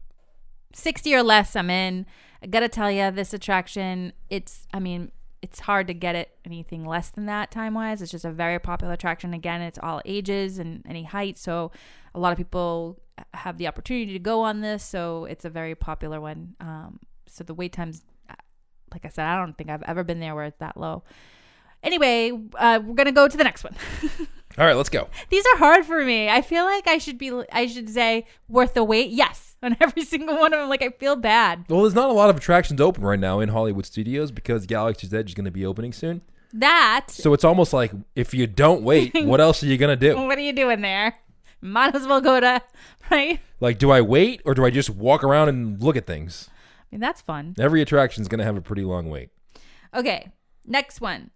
60 0.73 1.15
or 1.15 1.23
less 1.23 1.55
i'm 1.55 1.69
in 1.69 2.07
i 2.45 2.47
gotta 2.47 2.69
tell 2.69 2.91
you 2.91 3.11
this 3.11 3.33
attraction 3.33 4.13
it's 4.31 4.69
i 4.73 4.79
mean 4.79 5.11
it's 5.43 5.61
hard 5.61 5.87
to 5.87 5.95
get 5.95 6.15
it 6.15 6.31
anything 6.45 6.85
less 6.85 7.11
than 7.11 7.27
that 7.27 7.51
time 7.51 7.75
wise 7.75 8.01
it's 8.01 8.13
just 8.13 8.25
a 8.25 8.31
very 8.31 8.59
popular 8.59 8.95
attraction 8.95 9.35
again 9.35 9.61
it's 9.61 9.79
all 9.83 10.01
ages 10.05 10.59
and 10.59 10.85
any 10.89 11.05
height 11.05 11.37
so 11.37 11.73
a 12.15 12.21
lot 12.21 12.31
of 12.33 12.39
people 12.39 13.01
have 13.33 13.59
the 13.59 13.67
opportunity 13.67 14.13
to 14.13 14.19
go 14.19 14.43
on 14.43 14.61
this 14.61 14.85
so 14.85 15.25
it's 15.25 15.45
a 15.45 15.51
very 15.51 15.75
popular 15.75 16.21
one 16.21 16.55
um, 16.61 17.01
so 17.27 17.43
the 17.43 17.55
wait 17.55 17.73
times 17.73 18.03
like 18.93 19.05
i 19.05 19.09
said 19.09 19.27
i 19.27 19.37
don't 19.37 19.59
think 19.59 19.71
i've 19.71 19.83
ever 19.83 20.05
been 20.05 20.21
there 20.21 20.35
where 20.35 20.45
it's 20.45 20.59
that 20.59 20.77
low 20.77 21.03
anyway 21.83 22.31
uh, 22.57 22.79
we're 22.85 22.95
gonna 22.95 23.13
go 23.13 23.27
to 23.27 23.37
the 23.37 23.45
next 23.45 23.65
one 23.65 23.75
All 24.57 24.65
right, 24.65 24.77
let's 24.77 24.89
go. 24.89 25.09
these 25.31 25.45
are 25.47 25.59
hard 25.59 25.85
for 25.85 26.05
me. 26.05 26.29
I 26.29 26.41
feel 26.41 26.63
like 26.65 26.87
I 26.87 26.99
should 26.99 27.19
be 27.19 27.33
I 27.51 27.67
should 27.67 27.91
say 27.91 28.25
worth 28.47 28.75
the 28.75 28.85
wait. 28.85 29.11
Yes, 29.11 29.54
on 29.65 29.77
every 29.81 30.03
single 30.03 30.37
one 30.37 30.53
of 30.53 30.61
them. 30.61 30.69
Like 30.69 30.83
I 30.83 30.91
feel 30.91 31.17
bad. 31.17 31.65
Well, 31.69 31.83
there's 31.83 31.95
not 31.95 32.11
a 32.11 32.13
lot 32.13 32.31
of 32.31 32.37
attractions 32.37 32.81
open 32.81 33.03
right 33.03 33.19
now 33.19 33.41
in 33.41 33.49
Hollywood 33.49 33.87
studios 33.87 34.31
because 34.31 34.67
Galaxy's 34.67 35.13
Edge 35.13 35.31
is 35.31 35.35
going 35.35 35.45
to 35.47 35.51
be 35.51 35.67
opening 35.67 35.93
soon. 35.93 36.23
That 36.53 37.07
So 37.11 37.33
it's 37.33 37.43
almost 37.43 37.73
like 37.73 37.91
if 38.15 38.33
you 38.33 38.47
don't 38.47 38.83
wait, 38.83 39.13
what 39.25 39.41
else 39.41 39.63
are 39.63 39.67
you 39.67 39.77
going 39.77 39.99
to 39.99 40.15
do? 40.15 40.21
what 40.21 40.39
are 40.39 40.43
you 40.43 40.53
doing 40.53 40.83
there? 40.83 41.17
Might 41.61 41.95
as 41.95 42.07
well 42.07 42.21
go 42.21 42.39
to 42.39 42.63
right. 43.11 43.41
Like, 43.59 43.79
do 43.79 43.91
I 43.91 44.03
wait 44.03 44.43
or 44.45 44.55
do 44.55 44.65
I 44.65 44.71
just 44.71 44.91
walk 44.91 45.25
around 45.25 45.49
and 45.49 45.83
look 45.83 45.97
at 45.97 46.07
things? 46.07 46.49
I 46.51 46.85
mean 46.93 47.01
that's 47.01 47.21
fun. 47.21 47.57
Every 47.59 47.83
attraction 47.83 48.23
is 48.23 48.29
going 48.29 48.39
to 48.39 48.45
have 48.45 48.57
a 48.57 48.61
pretty 48.61 48.83
long 48.85 49.09
wait. 49.11 49.31
Okay, 49.95 50.31
next 50.65 51.01
one. 51.01 51.31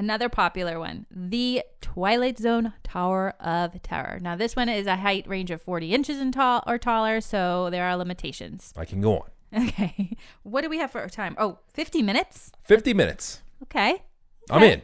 Another 0.00 0.30
popular 0.30 0.78
one, 0.78 1.04
the 1.10 1.62
Twilight 1.82 2.38
Zone 2.38 2.72
Tower 2.82 3.34
of 3.38 3.82
Terror. 3.82 4.18
Now, 4.18 4.34
this 4.34 4.56
one 4.56 4.70
is 4.70 4.86
a 4.86 4.96
height 4.96 5.28
range 5.28 5.50
of 5.50 5.60
40 5.60 5.92
inches 5.92 6.18
and 6.18 6.32
tall 6.32 6.62
or 6.66 6.78
taller, 6.78 7.20
so 7.20 7.68
there 7.68 7.84
are 7.84 7.94
limitations. 7.98 8.72
I 8.78 8.86
can 8.86 9.02
go 9.02 9.18
on. 9.18 9.30
Okay, 9.68 10.16
what 10.42 10.62
do 10.62 10.70
we 10.70 10.78
have 10.78 10.90
for 10.90 11.02
our 11.02 11.10
time? 11.10 11.34
Oh, 11.36 11.58
50 11.74 12.00
minutes. 12.00 12.50
50 12.62 12.94
minutes. 12.94 13.42
Okay, 13.64 14.02
I'm 14.48 14.62
in. 14.62 14.80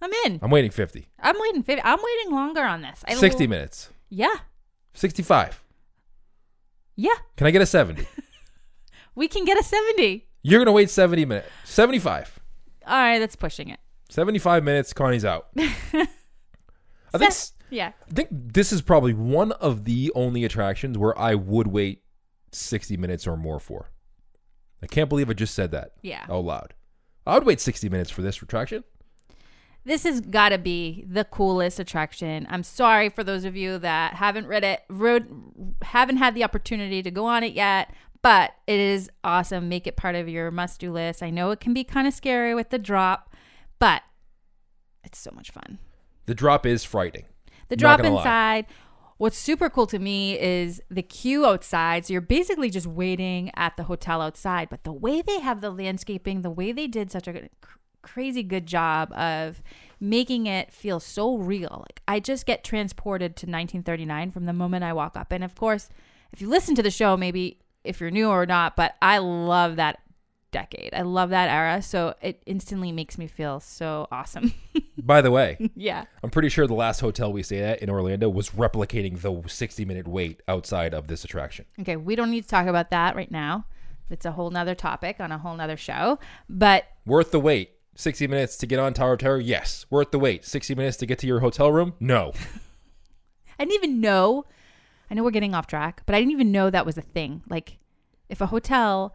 I'm 0.00 0.12
in. 0.24 0.38
I'm 0.40 0.50
waiting 0.50 0.70
50. 0.70 1.10
I'm 1.18 1.36
waiting. 1.38 1.62
50. 1.62 1.82
I'm 1.84 1.98
waiting 2.02 2.32
longer 2.32 2.62
on 2.62 2.80
this. 2.80 3.04
I 3.06 3.16
60 3.16 3.46
minutes. 3.46 3.90
Yeah, 4.08 4.36
65. 4.94 5.62
yeah. 6.96 7.10
Can 7.36 7.46
I 7.46 7.50
get 7.50 7.60
a 7.60 7.66
70? 7.66 8.06
We 9.14 9.28
can 9.28 9.44
get 9.44 9.58
a 9.58 9.62
70. 9.62 10.28
You're 10.42 10.60
going 10.60 10.66
to 10.66 10.72
wait 10.72 10.88
70 10.88 11.26
minutes. 11.26 11.48
75. 11.64 12.40
All 12.86 12.96
right, 12.96 13.18
that's 13.18 13.36
pushing 13.36 13.68
it. 13.68 13.80
75 14.10 14.62
minutes, 14.64 14.92
Connie's 14.92 15.24
out. 15.24 15.48
I 15.58 17.18
think 17.18 17.34
Yeah. 17.70 17.92
I 18.08 18.12
think 18.12 18.28
this 18.30 18.72
is 18.72 18.82
probably 18.82 19.14
one 19.14 19.52
of 19.52 19.84
the 19.84 20.12
only 20.14 20.44
attractions 20.44 20.98
where 20.98 21.18
I 21.18 21.34
would 21.34 21.68
wait 21.68 22.02
60 22.52 22.96
minutes 22.96 23.26
or 23.26 23.36
more 23.36 23.60
for. 23.60 23.90
I 24.82 24.86
can't 24.86 25.08
believe 25.08 25.30
I 25.30 25.34
just 25.34 25.54
said 25.54 25.70
that 25.72 25.92
Yeah. 26.02 26.24
out 26.28 26.44
loud. 26.44 26.74
I 27.26 27.34
would 27.34 27.46
wait 27.46 27.60
60 27.60 27.88
minutes 27.88 28.10
for 28.10 28.22
this 28.22 28.40
attraction. 28.42 28.84
This 29.84 30.02
has 30.04 30.20
got 30.20 30.50
to 30.50 30.58
be 30.58 31.04
the 31.08 31.24
coolest 31.24 31.78
attraction. 31.80 32.46
I'm 32.50 32.62
sorry 32.62 33.08
for 33.08 33.24
those 33.24 33.44
of 33.44 33.56
you 33.56 33.78
that 33.78 34.14
haven't 34.14 34.46
read 34.46 34.62
it, 34.64 34.82
rode, 34.90 35.26
haven't 35.82 36.18
had 36.18 36.34
the 36.34 36.44
opportunity 36.44 37.02
to 37.02 37.10
go 37.10 37.24
on 37.24 37.42
it 37.42 37.54
yet, 37.54 37.90
but 38.20 38.52
it 38.66 38.78
is 38.78 39.08
awesome. 39.24 39.68
Make 39.70 39.86
it 39.86 39.96
part 39.96 40.16
of 40.16 40.28
your 40.28 40.50
must 40.50 40.80
do 40.80 40.92
list. 40.92 41.22
I 41.22 41.30
know 41.30 41.50
it 41.50 41.60
can 41.60 41.72
be 41.72 41.84
kind 41.84 42.06
of 42.06 42.12
scary 42.12 42.54
with 42.54 42.68
the 42.68 42.78
drop, 42.78 43.29
but 43.80 44.02
it's 45.02 45.18
so 45.18 45.32
much 45.34 45.50
fun. 45.50 45.78
The 46.26 46.34
drop 46.34 46.64
is 46.64 46.84
frightening. 46.84 47.24
The 47.68 47.76
drop 47.76 48.00
gonna 48.00 48.14
lie. 48.14 48.20
inside. 48.20 48.66
What's 49.16 49.36
super 49.36 49.68
cool 49.68 49.86
to 49.88 49.98
me 49.98 50.38
is 50.40 50.80
the 50.88 51.02
queue 51.02 51.44
outside. 51.44 52.06
So 52.06 52.12
you're 52.12 52.22
basically 52.22 52.70
just 52.70 52.86
waiting 52.86 53.50
at 53.54 53.76
the 53.76 53.82
hotel 53.82 54.22
outside. 54.22 54.70
But 54.70 54.84
the 54.84 54.92
way 54.92 55.20
they 55.20 55.40
have 55.40 55.60
the 55.60 55.70
landscaping, 55.70 56.42
the 56.42 56.50
way 56.50 56.72
they 56.72 56.86
did 56.86 57.10
such 57.10 57.28
a 57.28 57.32
good- 57.32 57.50
crazy 58.02 58.42
good 58.42 58.66
job 58.66 59.12
of 59.12 59.62
making 60.00 60.46
it 60.46 60.72
feel 60.72 61.00
so 61.00 61.36
real. 61.36 61.84
Like 61.86 62.00
I 62.08 62.18
just 62.18 62.46
get 62.46 62.64
transported 62.64 63.36
to 63.36 63.46
1939 63.46 64.30
from 64.30 64.46
the 64.46 64.54
moment 64.54 64.84
I 64.84 64.92
walk 64.94 65.16
up. 65.16 65.32
And 65.32 65.44
of 65.44 65.54
course, 65.54 65.90
if 66.32 66.40
you 66.40 66.48
listen 66.48 66.74
to 66.76 66.82
the 66.82 66.90
show, 66.90 67.16
maybe 67.16 67.58
if 67.84 68.00
you're 68.00 68.10
new 68.10 68.28
or 68.28 68.46
not, 68.46 68.74
but 68.74 68.94
I 69.02 69.18
love 69.18 69.76
that 69.76 70.00
decade. 70.50 70.94
I 70.94 71.02
love 71.02 71.30
that 71.30 71.48
era. 71.48 71.82
So 71.82 72.14
it 72.20 72.42
instantly 72.46 72.92
makes 72.92 73.18
me 73.18 73.26
feel 73.26 73.60
so 73.60 74.08
awesome. 74.10 74.54
By 74.98 75.20
the 75.22 75.30
way, 75.30 75.70
yeah. 75.74 76.04
I'm 76.22 76.30
pretty 76.30 76.48
sure 76.48 76.66
the 76.66 76.74
last 76.74 77.00
hotel 77.00 77.32
we 77.32 77.42
stayed 77.42 77.62
at 77.62 77.80
in 77.80 77.90
Orlando 77.90 78.28
was 78.28 78.50
replicating 78.50 79.20
the 79.20 79.48
60 79.48 79.84
minute 79.84 80.06
wait 80.06 80.42
outside 80.48 80.94
of 80.94 81.06
this 81.06 81.24
attraction. 81.24 81.64
Okay, 81.80 81.96
we 81.96 82.16
don't 82.16 82.30
need 82.30 82.42
to 82.42 82.48
talk 82.48 82.66
about 82.66 82.90
that 82.90 83.16
right 83.16 83.30
now. 83.30 83.64
It's 84.10 84.26
a 84.26 84.32
whole 84.32 84.50
nother 84.50 84.74
topic 84.74 85.20
on 85.20 85.30
a 85.32 85.38
whole 85.38 85.56
nother 85.56 85.76
show. 85.76 86.18
But 86.48 86.84
Worth 87.06 87.30
the 87.30 87.40
wait. 87.40 87.72
60 87.96 88.26
minutes 88.28 88.56
to 88.58 88.66
get 88.66 88.78
on 88.78 88.94
Tower 88.94 89.14
of 89.14 89.18
Terror? 89.18 89.38
Yes. 89.40 89.84
Worth 89.90 90.10
the 90.10 90.18
wait. 90.18 90.44
60 90.44 90.74
minutes 90.74 90.96
to 90.98 91.06
get 91.06 91.18
to 91.20 91.26
your 91.26 91.40
hotel 91.40 91.70
room? 91.70 91.94
No. 92.00 92.32
I 93.58 93.64
didn't 93.64 93.74
even 93.74 94.00
know. 94.00 94.46
I 95.10 95.14
know 95.14 95.22
we're 95.22 95.32
getting 95.32 95.54
off 95.54 95.66
track, 95.66 96.02
but 96.06 96.14
I 96.14 96.18
didn't 96.18 96.32
even 96.32 96.50
know 96.52 96.70
that 96.70 96.86
was 96.86 96.96
a 96.96 97.02
thing. 97.02 97.42
Like, 97.48 97.78
if 98.28 98.40
a 98.40 98.46
hotel, 98.46 99.14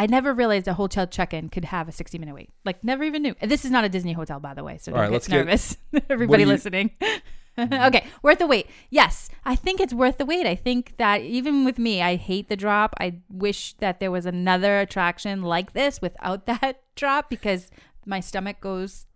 I 0.00 0.06
never 0.06 0.32
realized 0.32 0.66
a 0.66 0.72
hotel 0.74 1.06
check-in 1.06 1.50
could 1.50 1.66
have 1.66 1.86
a 1.86 1.92
60-minute 1.92 2.34
wait. 2.34 2.48
Like, 2.64 2.82
never 2.82 3.04
even 3.04 3.20
knew. 3.20 3.34
This 3.42 3.66
is 3.66 3.70
not 3.70 3.84
a 3.84 3.88
Disney 3.90 4.14
hotel, 4.14 4.40
by 4.40 4.54
the 4.54 4.64
way, 4.64 4.78
so 4.78 4.92
All 4.92 4.96
don't 4.96 5.02
right, 5.02 5.06
get 5.08 5.12
let's 5.12 5.28
get- 5.28 5.36
nervous. 5.44 5.76
Everybody 6.10 6.44
you- 6.44 6.48
listening. 6.48 6.90
okay, 7.58 8.06
worth 8.22 8.38
the 8.38 8.46
wait. 8.46 8.66
Yes, 8.88 9.28
I 9.44 9.54
think 9.56 9.78
it's 9.78 9.92
worth 9.92 10.16
the 10.16 10.24
wait. 10.24 10.46
I 10.46 10.54
think 10.54 10.94
that 10.96 11.20
even 11.20 11.66
with 11.66 11.78
me, 11.78 12.00
I 12.00 12.16
hate 12.16 12.48
the 12.48 12.56
drop. 12.56 12.94
I 12.98 13.18
wish 13.28 13.74
that 13.74 14.00
there 14.00 14.10
was 14.10 14.24
another 14.24 14.80
attraction 14.80 15.42
like 15.42 15.74
this 15.74 16.00
without 16.00 16.46
that 16.50 16.80
drop 16.96 17.28
because 17.28 17.70
my 18.06 18.20
stomach 18.20 18.60
goes 18.62 19.06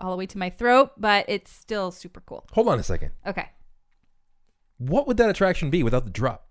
all 0.00 0.10
the 0.10 0.16
way 0.16 0.26
to 0.26 0.38
my 0.38 0.50
throat, 0.50 0.90
but 0.98 1.24
it's 1.28 1.52
still 1.52 1.92
super 1.92 2.20
cool. 2.26 2.44
Hold 2.52 2.66
on 2.66 2.80
a 2.80 2.82
second. 2.82 3.12
Okay. 3.24 3.48
What 4.78 5.06
would 5.06 5.18
that 5.18 5.30
attraction 5.30 5.70
be 5.70 5.84
without 5.84 6.04
the 6.04 6.10
drop? 6.10 6.48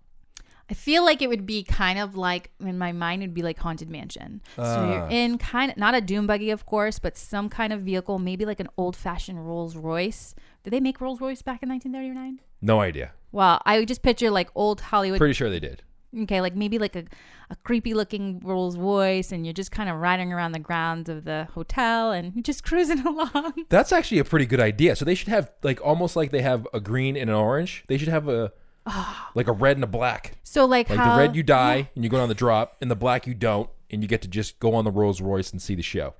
I 0.72 0.74
feel 0.74 1.04
like 1.04 1.20
it 1.20 1.28
would 1.28 1.44
be 1.44 1.62
kind 1.64 1.98
of 1.98 2.16
like 2.16 2.50
in 2.60 2.78
my 2.78 2.92
mind 2.92 3.22
it'd 3.22 3.34
be 3.34 3.42
like 3.42 3.58
haunted 3.58 3.90
mansion. 3.90 4.40
so 4.56 4.62
you're 4.88 5.02
Ah. 5.02 5.08
in 5.10 5.36
kind 5.36 5.70
of 5.70 5.76
not 5.76 5.94
a 5.94 6.00
doom 6.00 6.26
buggy, 6.26 6.50
of 6.50 6.64
course, 6.64 6.98
but 6.98 7.18
some 7.18 7.50
kind 7.50 7.74
of 7.74 7.82
vehicle, 7.82 8.18
maybe 8.18 8.46
like 8.46 8.58
an 8.60 8.68
old 8.78 8.96
fashioned 8.96 9.46
Rolls 9.46 9.76
Royce. 9.76 10.34
Did 10.64 10.70
they 10.72 10.80
make 10.80 10.98
Rolls 10.98 11.20
Royce 11.20 11.42
back 11.42 11.62
in 11.62 11.68
1939? 11.68 12.40
No 12.62 12.80
idea. 12.80 13.12
Well, 13.32 13.60
I 13.66 13.78
would 13.78 13.88
just 13.88 14.02
picture 14.02 14.30
like 14.30 14.48
old 14.54 14.80
Hollywood. 14.80 15.18
Pretty 15.18 15.34
sure 15.34 15.50
they 15.50 15.60
did. 15.60 15.82
okay, 16.22 16.40
like 16.40 16.54
maybe 16.56 16.78
like 16.78 16.96
a, 16.96 17.04
a 17.50 17.56
creepy 17.64 17.92
looking 17.92 18.40
Rolls 18.42 18.78
Royce, 18.78 19.30
and 19.32 19.44
you're 19.44 19.52
just 19.62 19.72
kind 19.72 19.90
of 19.90 19.96
riding 19.96 20.32
around 20.32 20.52
the 20.52 20.58
grounds 20.58 21.08
of 21.10 21.24
the 21.24 21.48
hotel 21.52 22.12
and 22.12 22.34
you're 22.34 22.42
just 22.52 22.64
cruising 22.64 23.00
along. 23.12 23.52
That's 23.68 23.92
actually 23.92 24.20
a 24.20 24.24
pretty 24.24 24.46
good 24.46 24.60
idea. 24.60 24.96
So 24.96 25.04
they 25.04 25.14
should 25.14 25.28
have 25.28 25.52
like 25.62 25.84
almost 25.84 26.16
like 26.16 26.30
they 26.30 26.42
have 26.42 26.66
a 26.72 26.80
green 26.80 27.14
and 27.16 27.28
an 27.28 27.36
orange. 27.36 27.84
They 27.88 27.98
should 27.98 28.08
have 28.08 28.26
a 28.28 28.52
Ah. 28.86 29.30
like 29.34 29.46
a 29.48 29.52
red 29.52 29.76
and 29.76 29.84
a 29.84 29.88
black. 29.88 30.32
So 30.42 30.64
like, 30.64 30.90
Like 30.90 30.98
how 30.98 31.14
the 31.16 31.18
red 31.22 31.36
you 31.36 31.42
die 31.42 31.90
and 31.94 32.02
you 32.04 32.10
go 32.10 32.20
on 32.20 32.28
the 32.28 32.34
drop, 32.34 32.76
and 32.80 32.90
the 32.90 32.96
black 32.96 33.26
you 33.26 33.34
don't, 33.34 33.70
and 33.90 34.02
you 34.02 34.08
get 34.08 34.22
to 34.22 34.28
just 34.28 34.58
go 34.58 34.74
on 34.74 34.84
the 34.84 34.90
Rolls 34.90 35.20
Royce 35.20 35.52
and 35.52 35.60
see 35.62 35.74
the 35.74 35.82
show. 35.82 36.14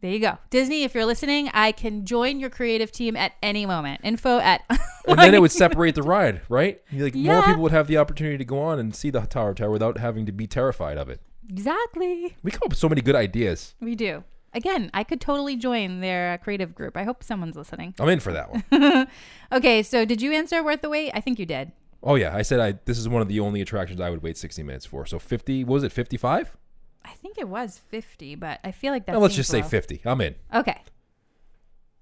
There 0.00 0.12
you 0.12 0.20
go. 0.20 0.38
Disney, 0.50 0.84
if 0.84 0.94
you're 0.94 1.04
listening, 1.04 1.50
I 1.52 1.72
can 1.72 2.04
join 2.06 2.38
your 2.38 2.50
creative 2.50 2.92
team 2.92 3.16
at 3.16 3.32
any 3.42 3.66
moment. 3.66 4.00
Info 4.04 4.38
at. 4.38 4.62
And 5.08 5.18
then 5.18 5.32
it 5.32 5.40
would 5.40 5.50
separate 5.52 5.94
the 5.94 6.02
ride, 6.02 6.42
right? 6.50 6.82
Like 6.92 7.14
more 7.14 7.42
people 7.42 7.62
would 7.62 7.72
have 7.72 7.86
the 7.88 7.96
opportunity 7.96 8.36
to 8.36 8.44
go 8.44 8.60
on 8.60 8.78
and 8.78 8.94
see 8.94 9.08
the 9.08 9.22
Tower 9.22 9.54
Tower 9.54 9.70
without 9.70 9.96
having 9.96 10.26
to 10.26 10.32
be 10.32 10.46
terrified 10.46 10.98
of 10.98 11.08
it. 11.08 11.22
exactly. 11.48 12.36
We 12.42 12.50
come 12.50 12.60
up 12.64 12.70
with 12.70 12.78
so 12.78 12.90
many 12.90 13.00
good 13.00 13.16
ideas. 13.16 13.74
We 13.80 13.94
do. 13.94 14.22
Again, 14.54 14.90
I 14.94 15.04
could 15.04 15.20
totally 15.20 15.56
join 15.56 16.00
their 16.00 16.32
uh, 16.32 16.36
creative 16.38 16.74
group. 16.74 16.96
I 16.96 17.04
hope 17.04 17.22
someone's 17.22 17.56
listening. 17.56 17.94
I'm 18.00 18.08
in 18.08 18.20
for 18.20 18.32
that 18.32 18.50
one. 18.50 19.08
Okay, 19.52 19.82
so 19.82 20.04
did 20.04 20.20
you 20.20 20.32
answer 20.32 20.62
worth 20.62 20.82
the 20.82 20.90
wait? 20.90 21.10
I 21.14 21.20
think 21.20 21.38
you 21.38 21.46
did. 21.46 21.72
oh 22.02 22.16
yeah, 22.16 22.34
I 22.36 22.42
said 22.42 22.60
I. 22.60 22.72
This 22.84 22.98
is 22.98 23.08
one 23.08 23.22
of 23.22 23.28
the 23.28 23.40
only 23.40 23.60
attractions 23.60 24.00
I 24.00 24.10
would 24.10 24.22
wait 24.22 24.36
60 24.36 24.62
minutes 24.62 24.84
for. 24.86 25.06
So 25.06 25.18
50. 25.18 25.64
What 25.64 25.74
was 25.74 25.84
it? 25.84 25.92
55? 25.92 26.56
I 27.04 27.10
think 27.12 27.38
it 27.38 27.48
was 27.48 27.78
50, 27.88 28.34
but 28.34 28.60
I 28.64 28.72
feel 28.72 28.92
like 28.92 29.06
that 29.06 29.18
let's 29.18 29.34
just 29.34 29.50
say 29.50 29.62
50. 29.62 30.02
I'm 30.04 30.20
in. 30.20 30.34
Okay. 30.52 30.82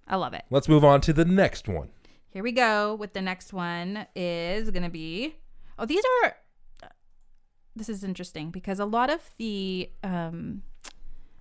I 0.09 0.17
love 0.17 0.35
it. 0.35 0.45
Let's 0.51 0.69
move 0.69 0.85
on 0.85 1.01
to 1.03 1.13
the 1.13 1.25
next 1.25 1.69
one. 1.69 1.91
Here 2.31 2.43
we 2.43 2.53
go 2.53 2.95
with 2.95 3.13
the 3.13 3.23
next 3.23 3.53
one 3.53 4.07
is 4.15 4.71
going 4.71 4.83
to 4.83 4.91
be 4.91 5.37
Oh, 5.79 5.87
these 5.87 6.03
are 6.23 6.37
This 7.75 7.89
is 7.89 8.03
interesting 8.05 8.51
because 8.51 8.79
a 8.81 8.85
lot 8.85 9.11
of 9.11 9.21
the 9.39 9.91
um 10.03 10.63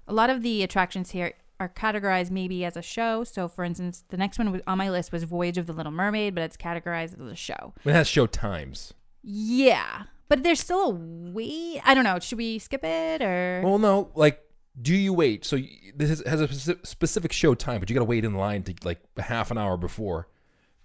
a 0.07 0.13
lot 0.13 0.29
of 0.29 0.41
the 0.41 0.63
attractions 0.63 1.11
here 1.11 1.33
are 1.59 1.69
categorized 1.69 2.31
maybe 2.31 2.65
as 2.65 2.75
a 2.75 2.81
show. 2.81 3.23
So 3.23 3.47
for 3.47 3.63
instance, 3.63 4.03
the 4.09 4.17
next 4.17 4.37
one 4.37 4.61
on 4.67 4.77
my 4.77 4.89
list 4.89 5.11
was 5.11 5.23
Voyage 5.23 5.57
of 5.57 5.67
the 5.67 5.73
Little 5.73 5.91
Mermaid, 5.91 6.35
but 6.35 6.43
it's 6.43 6.57
categorized 6.57 7.19
as 7.19 7.31
a 7.31 7.35
show. 7.35 7.73
It 7.83 7.93
has 7.93 8.07
show 8.07 8.27
times. 8.27 8.93
Yeah. 9.23 10.03
But 10.27 10.43
there's 10.43 10.59
still 10.59 10.81
a 10.81 10.89
wait. 10.89 11.81
I 11.85 11.93
don't 11.93 12.03
know. 12.03 12.19
Should 12.19 12.37
we 12.37 12.59
skip 12.59 12.83
it 12.83 13.21
or 13.21 13.61
Well, 13.63 13.77
no, 13.77 14.11
like, 14.15 14.41
do 14.81 14.93
you 14.93 15.13
wait? 15.13 15.45
So 15.45 15.57
this 15.95 16.09
is, 16.09 16.27
has 16.27 16.41
a 16.41 16.85
specific 16.85 17.31
show 17.31 17.55
time, 17.55 17.79
but 17.79 17.89
you 17.89 17.93
got 17.93 18.01
to 18.01 18.05
wait 18.05 18.25
in 18.25 18.33
line 18.33 18.63
to 18.63 18.73
like 18.83 18.99
half 19.17 19.49
an 19.51 19.57
hour 19.57 19.77
before 19.77 20.27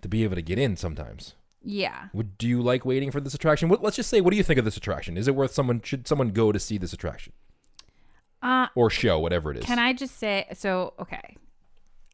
to 0.02 0.08
be 0.08 0.22
able 0.22 0.36
to 0.36 0.42
get 0.42 0.58
in. 0.58 0.76
Sometimes. 0.76 1.34
Yeah. 1.62 2.08
Would 2.14 2.38
do 2.38 2.46
you 2.46 2.62
like 2.62 2.84
waiting 2.84 3.10
for 3.10 3.20
this 3.20 3.34
attraction? 3.34 3.68
What, 3.68 3.82
let's 3.82 3.96
just 3.96 4.08
say, 4.08 4.20
what 4.20 4.30
do 4.30 4.36
you 4.36 4.42
think 4.42 4.58
of 4.58 4.64
this 4.64 4.76
attraction? 4.76 5.16
Is 5.16 5.26
it 5.26 5.34
worth 5.34 5.52
someone? 5.52 5.80
Should 5.82 6.06
someone 6.06 6.30
go 6.30 6.52
to 6.52 6.58
see 6.58 6.78
this 6.78 6.92
attraction 6.92 7.32
Uh 8.42 8.68
or 8.74 8.90
show, 8.90 9.18
whatever 9.18 9.50
it 9.50 9.58
is? 9.58 9.64
Can 9.64 9.78
I 9.78 9.92
just 9.92 10.18
say 10.18 10.46
so? 10.54 10.94
Okay, 10.98 11.36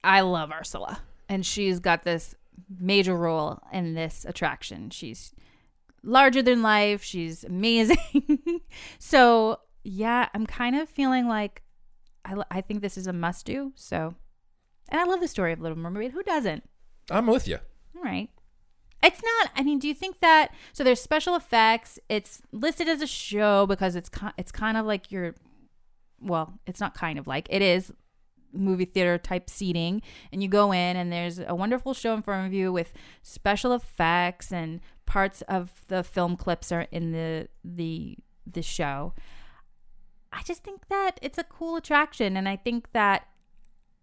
I 0.02 0.23
love 0.23 0.50
Ursula, 0.52 1.00
and 1.28 1.45
she's 1.45 1.78
got 1.78 2.04
this 2.04 2.35
major 2.80 3.16
role 3.16 3.61
in 3.73 3.95
this 3.95 4.25
attraction. 4.28 4.90
She's 4.90 5.33
larger 6.02 6.42
than 6.42 6.62
life. 6.62 7.02
She's 7.02 7.45
amazing. 7.45 8.61
so 8.99 9.61
yeah, 9.85 10.28
I'm 10.35 10.47
kind 10.47 10.76
of 10.76 10.88
feeling 10.88 11.28
like 11.28 11.62
I 12.25 12.42
I 12.50 12.61
think 12.61 12.83
this 12.83 12.99
is 12.99 13.06
a 13.06 13.12
must 13.12 13.47
do. 13.47 13.73
So, 13.76 14.14
and 14.88 15.00
I 15.00 15.04
love 15.04 15.21
the 15.21 15.28
story 15.28 15.52
of 15.52 15.61
Little 15.61 15.78
Mermaid. 15.78 16.12
Who 16.12 16.23
doesn't? 16.23 16.64
I'm 17.11 17.26
with 17.26 17.47
you. 17.47 17.59
All 17.97 18.02
right. 18.02 18.28
It's 19.02 19.23
not. 19.23 19.50
I 19.54 19.62
mean, 19.62 19.78
do 19.78 19.87
you 19.87 19.95
think 19.95 20.21
that? 20.21 20.52
So 20.73 20.83
there's 20.83 21.00
special 21.00 21.37
effects. 21.37 21.99
It's 22.09 22.42
listed 22.50 22.88
as 22.88 23.02
a 23.02 23.06
show 23.06 23.66
because 23.66 23.95
it's 23.95 24.11
it's 24.37 24.50
kind 24.50 24.76
of 24.76 24.87
like 24.87 25.12
your, 25.12 25.35
well, 26.20 26.58
it's 26.66 26.80
not 26.80 26.94
kind 26.94 27.18
of 27.18 27.26
like 27.26 27.46
it 27.50 27.62
is 27.62 27.92
movie 28.52 28.85
theater 28.85 29.18
type 29.18 29.50
seating, 29.50 30.02
and 30.32 30.42
you 30.42 30.49
go 30.49 30.73
in 30.73 30.96
and 30.96 31.12
there's 31.12 31.38
a 31.38 31.54
wonderful 31.54 31.94
show 31.94 32.14
in 32.14 32.23
front 32.23 32.46
of 32.46 32.52
you 32.52 32.73
with 32.73 32.92
special 33.23 33.73
effects 33.73 34.52
and 34.52 34.80
parts 35.04 35.42
of 35.42 35.85
the 35.88 36.02
film 36.02 36.37
clips 36.37 36.73
are 36.73 36.87
in 36.90 37.12
the 37.12 37.49
the 37.64 38.16
the 38.46 38.62
show. 38.62 39.12
I 40.32 40.42
just 40.42 40.64
think 40.64 40.88
that 40.88 41.18
it's 41.23 41.38
a 41.38 41.44
cool 41.44 41.76
attraction, 41.76 42.37
and 42.37 42.49
I 42.49 42.56
think 42.56 42.92
that 42.92 43.26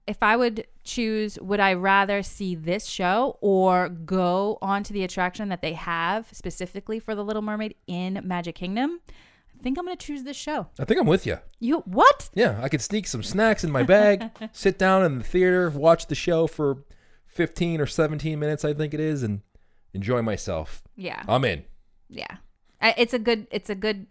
if 0.05 0.22
I 0.22 0.36
would 0.36 0.67
choose, 0.84 1.39
would 1.39 1.60
I 1.60 1.74
rather 1.74 2.24
see 2.24 2.55
this 2.55 2.86
show 2.86 3.38
or 3.39 3.88
go 3.88 4.58
onto 4.62 4.93
the 4.93 5.03
attraction 5.03 5.50
that 5.50 5.62
they 5.62 5.74
have 5.74 6.27
specifically 6.32 7.00
for 7.00 7.15
the 7.15 7.24
Little 7.24 7.41
Mermaid 7.41 7.75
in 7.88 8.20
Magic 8.24 8.55
Kingdom? 8.55 9.00
I 9.63 9.65
think 9.65 9.77
I'm 9.79 9.86
going 9.86 9.96
to 9.96 10.05
choose 10.05 10.24
this 10.24 10.36
show. 10.36 10.67
I 10.77 10.84
think 10.84 11.00
I'm 11.00 11.08
with 11.08 11.25
you. 11.25 11.38
You 11.62 11.79
what? 11.86 12.29
Yeah, 12.34 12.60
I 12.62 12.67
could 12.67 12.82
sneak 12.82 13.08
some 13.08 13.24
snacks 13.24 13.63
in 13.63 13.72
my 13.72 13.82
bag, 13.82 14.29
sit 14.51 14.77
down 14.77 15.05
in 15.05 15.20
the 15.20 15.24
theater, 15.24 15.70
watch 15.70 16.08
the 16.08 16.15
show 16.15 16.48
for 16.48 16.84
15 17.27 17.79
or 17.79 17.86
17 17.86 18.38
minutes, 18.38 18.65
I 18.65 18.74
think 18.74 18.93
it 18.93 19.00
is, 19.00 19.24
and 19.24 19.39
enjoy 19.93 20.22
myself. 20.22 20.84
Yeah, 20.98 21.24
I'm 21.29 21.46
in. 21.46 21.63
yeah. 22.10 22.38
It's 22.82 23.13
a 23.13 23.20
good. 23.20 23.48
It's 23.51 23.70
a 23.70 23.75
good. 23.75 24.08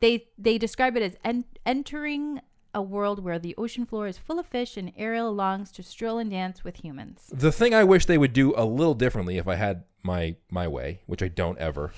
They 0.00 0.28
they 0.38 0.56
describe 0.56 0.96
it 0.96 1.02
as 1.02 1.16
en- 1.22 1.44
entering 1.66 2.40
a 2.74 2.82
world 2.82 3.22
where 3.22 3.38
the 3.38 3.54
ocean 3.56 3.86
floor 3.86 4.06
is 4.06 4.18
full 4.18 4.38
of 4.38 4.46
fish 4.46 4.76
and 4.76 4.92
Ariel 4.96 5.32
longs 5.32 5.70
to 5.72 5.82
stroll 5.82 6.18
and 6.18 6.30
dance 6.30 6.64
with 6.64 6.84
humans. 6.84 7.30
The 7.32 7.52
thing 7.52 7.74
I 7.74 7.84
wish 7.84 8.06
they 8.06 8.18
would 8.18 8.32
do 8.32 8.52
a 8.56 8.64
little 8.64 8.94
differently 8.94 9.38
if 9.38 9.46
I 9.48 9.54
had 9.54 9.84
my 10.02 10.36
my 10.50 10.68
way, 10.68 11.00
which 11.06 11.22
I 11.22 11.28
don't 11.28 11.58
ever. 11.58 11.92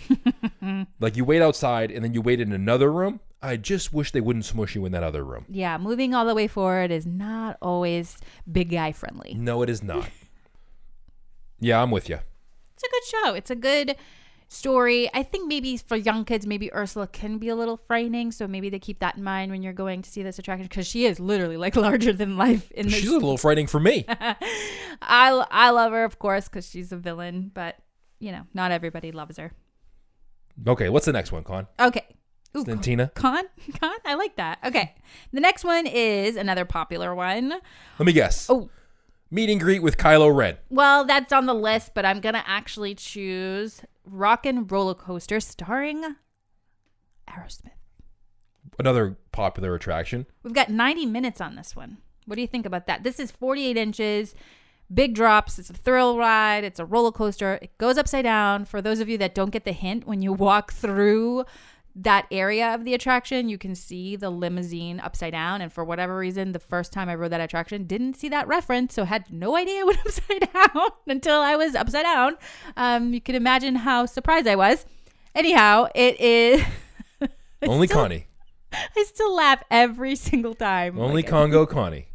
like 1.01 1.17
you 1.17 1.25
wait 1.25 1.43
outside 1.43 1.91
and 1.91 2.05
then 2.05 2.15
you 2.15 2.23
wait 2.23 2.41
in 2.41 2.53
another 2.53 2.93
room. 2.93 3.21
I 3.43 3.57
just 3.57 3.93
wish 3.93 4.13
they 4.13 4.21
wouldn't 4.21 4.45
smush 4.45 4.75
you 4.75 4.85
in 4.87 4.93
that 4.93 5.03
other 5.03 5.25
room. 5.25 5.45
Yeah, 5.49 5.77
moving 5.79 6.15
all 6.15 6.25
the 6.25 6.35
way 6.35 6.49
forward 6.49 6.91
is 6.91 7.07
not 7.07 7.59
always 7.61 8.19
big 8.51 8.71
guy 8.71 8.93
friendly. 8.93 9.35
No, 9.35 9.63
it 9.63 9.69
is 9.69 9.83
not. 9.83 10.09
yeah, 11.61 11.83
I'm 11.83 11.91
with 11.91 12.09
you. 12.09 12.19
it's 12.75 12.83
a 12.83 12.91
good 12.91 13.05
show. 13.05 13.35
It's 13.35 13.51
a 13.51 13.57
good 13.57 13.97
story. 14.49 15.11
I 15.13 15.23
think 15.23 15.49
maybe 15.49 15.77
for 15.77 15.97
young 15.97 16.25
kids, 16.25 16.47
maybe 16.47 16.73
Ursula 16.73 17.07
can 17.07 17.39
be 17.39 17.49
a 17.49 17.57
little 17.57 17.77
frightening. 17.77 18.31
So 18.33 18.47
maybe 18.47 18.69
they 18.71 18.79
keep 18.79 19.01
that 19.01 19.17
in 19.17 19.25
mind 19.25 19.51
when 19.51 19.63
you're 19.63 19.73
going 19.73 20.03
to 20.03 20.11
see 20.11 20.23
this 20.23 20.39
attraction 20.39 20.67
because 20.67 20.87
she 20.87 21.05
is 21.07 21.19
literally 21.21 21.57
like 21.57 21.77
larger 21.89 22.13
than 22.13 22.37
life 22.37 22.71
in 22.73 22.87
this. 22.87 22.95
She's 22.97 23.09
a 23.11 23.15
little 23.15 23.37
frightening 23.47 23.67
for 23.67 23.81
me. 23.81 24.05
I, 24.09 24.37
I 25.51 25.71
love 25.71 25.93
her, 25.93 26.05
of 26.05 26.19
course, 26.19 26.49
because 26.49 26.69
she's 26.69 26.93
a 26.93 26.97
villain, 26.97 27.51
but 27.55 27.77
you 28.19 28.33
know, 28.33 28.43
not 28.55 28.71
everybody 28.73 29.13
loves 29.13 29.37
her. 29.37 29.53
okay, 30.67 30.89
what's 30.89 31.07
the 31.07 31.13
next 31.13 31.33
one, 31.33 31.45
Con? 31.45 31.67
Okay. 31.79 32.05
Ooh, 32.57 32.65
Then 32.65 32.79
Tina, 32.81 33.09
Con? 33.15 33.45
Con? 33.79 33.97
I 34.07 34.15
like 34.15 34.37
that. 34.37 34.59
Okay. 34.65 34.95
The 35.33 35.41
next 35.41 35.63
one 35.65 35.87
is 35.87 36.37
another 36.37 36.65
popular 36.65 37.15
one. 37.15 37.51
let 37.99 38.07
me 38.07 38.13
guess. 38.15 38.47
Oh, 38.49 38.71
Meet 39.31 39.51
and 39.51 39.61
greet 39.61 39.83
with 39.83 39.99
Kylo 39.99 40.35
Ren. 40.35 40.57
well, 40.71 41.05
that's 41.05 41.33
on 41.33 41.47
the 41.47 41.53
list, 41.55 41.93
but 41.95 42.07
I'm 42.07 42.21
going 42.21 42.37
to 42.37 42.49
actually 42.49 42.95
choose 42.95 43.83
Rock 44.07 44.47
and 44.47 44.71
Roller 44.71 44.95
Coaster 44.95 45.41
starring 45.41 46.17
Aerosmith. 47.29 47.73
Another 48.79 49.17
popular 49.33 49.75
attraction. 49.75 50.27
We've 50.43 50.53
got 50.53 50.71
90 50.71 51.07
minutes 51.07 51.41
on 51.41 51.57
this 51.57 51.75
one. 51.75 51.99
What 52.27 52.37
do 52.37 52.43
you 52.43 52.49
think 52.49 52.67
about 52.67 52.87
that? 52.87 53.03
This 53.03 53.19
is 53.19 53.31
48 53.31 53.77
inches, 53.77 54.35
big 54.93 55.15
drops. 55.15 55.59
It's 55.59 55.71
a 55.71 55.75
thrill 55.75 56.19
ride. 56.19 56.65
It's 56.65 56.81
a 56.81 56.85
roller 56.85 57.13
coaster. 57.13 57.59
It 57.63 57.77
goes 57.79 57.99
upside 57.99 58.25
down. 58.25 58.65
For 58.65 58.83
those 58.83 59.01
of 59.01 59.09
you 59.09 59.19
that 59.19 59.35
don't 59.35 59.51
get 59.51 59.65
the 59.65 59.73
hint, 59.73 60.07
when 60.07 60.23
you 60.23 60.33
walk 60.33 60.73
through 60.73 61.45
that 61.99 62.27
area 62.31 62.75
of 62.75 62.85
the 62.85 62.93
attraction, 62.93 63.49
you 63.49 63.57
can 63.57 63.75
see 63.75 64.17
the 64.17 64.29
limousine 64.29 65.01
upside 65.01 65.33
down. 65.33 65.63
And 65.63 65.73
for 65.73 65.83
whatever 65.83 66.17
reason, 66.19 66.53
the 66.53 66.59
first 66.59 66.93
time 66.93 67.09
I 67.09 67.15
rode 67.15 67.33
that 67.33 67.41
attraction, 67.41 67.85
didn't 67.85 68.15
see 68.15 68.29
that 68.29 68.47
reference, 68.47 68.93
so 68.95 69.05
had 69.05 69.33
no 69.33 69.57
idea 69.57 69.81
it 69.81 69.87
went 69.87 70.01
upside 70.07 70.53
down 70.53 70.91
until 71.07 71.41
I 71.41 71.57
was 71.57 71.75
upside 71.75 72.05
down. 72.05 72.37
Um, 72.77 73.15
you 73.15 73.21
can 73.21 73.35
imagine 73.35 73.77
how 73.77 74.05
surprised 74.07 74.47
I 74.47 74.57
was. 74.57 74.85
Anyhow, 75.35 75.89
it 75.95 76.21
is. 76.21 76.63
Only 77.67 77.87
still- 77.87 78.01
Connie. 78.03 78.27
I 78.73 79.05
still 79.05 79.35
laugh 79.35 79.63
every 79.71 80.17
single 80.17 80.55
time. 80.55 80.99
Only 80.99 81.23
Like, 81.23 81.29
Congo 81.29 81.65
Connie. 81.65 82.09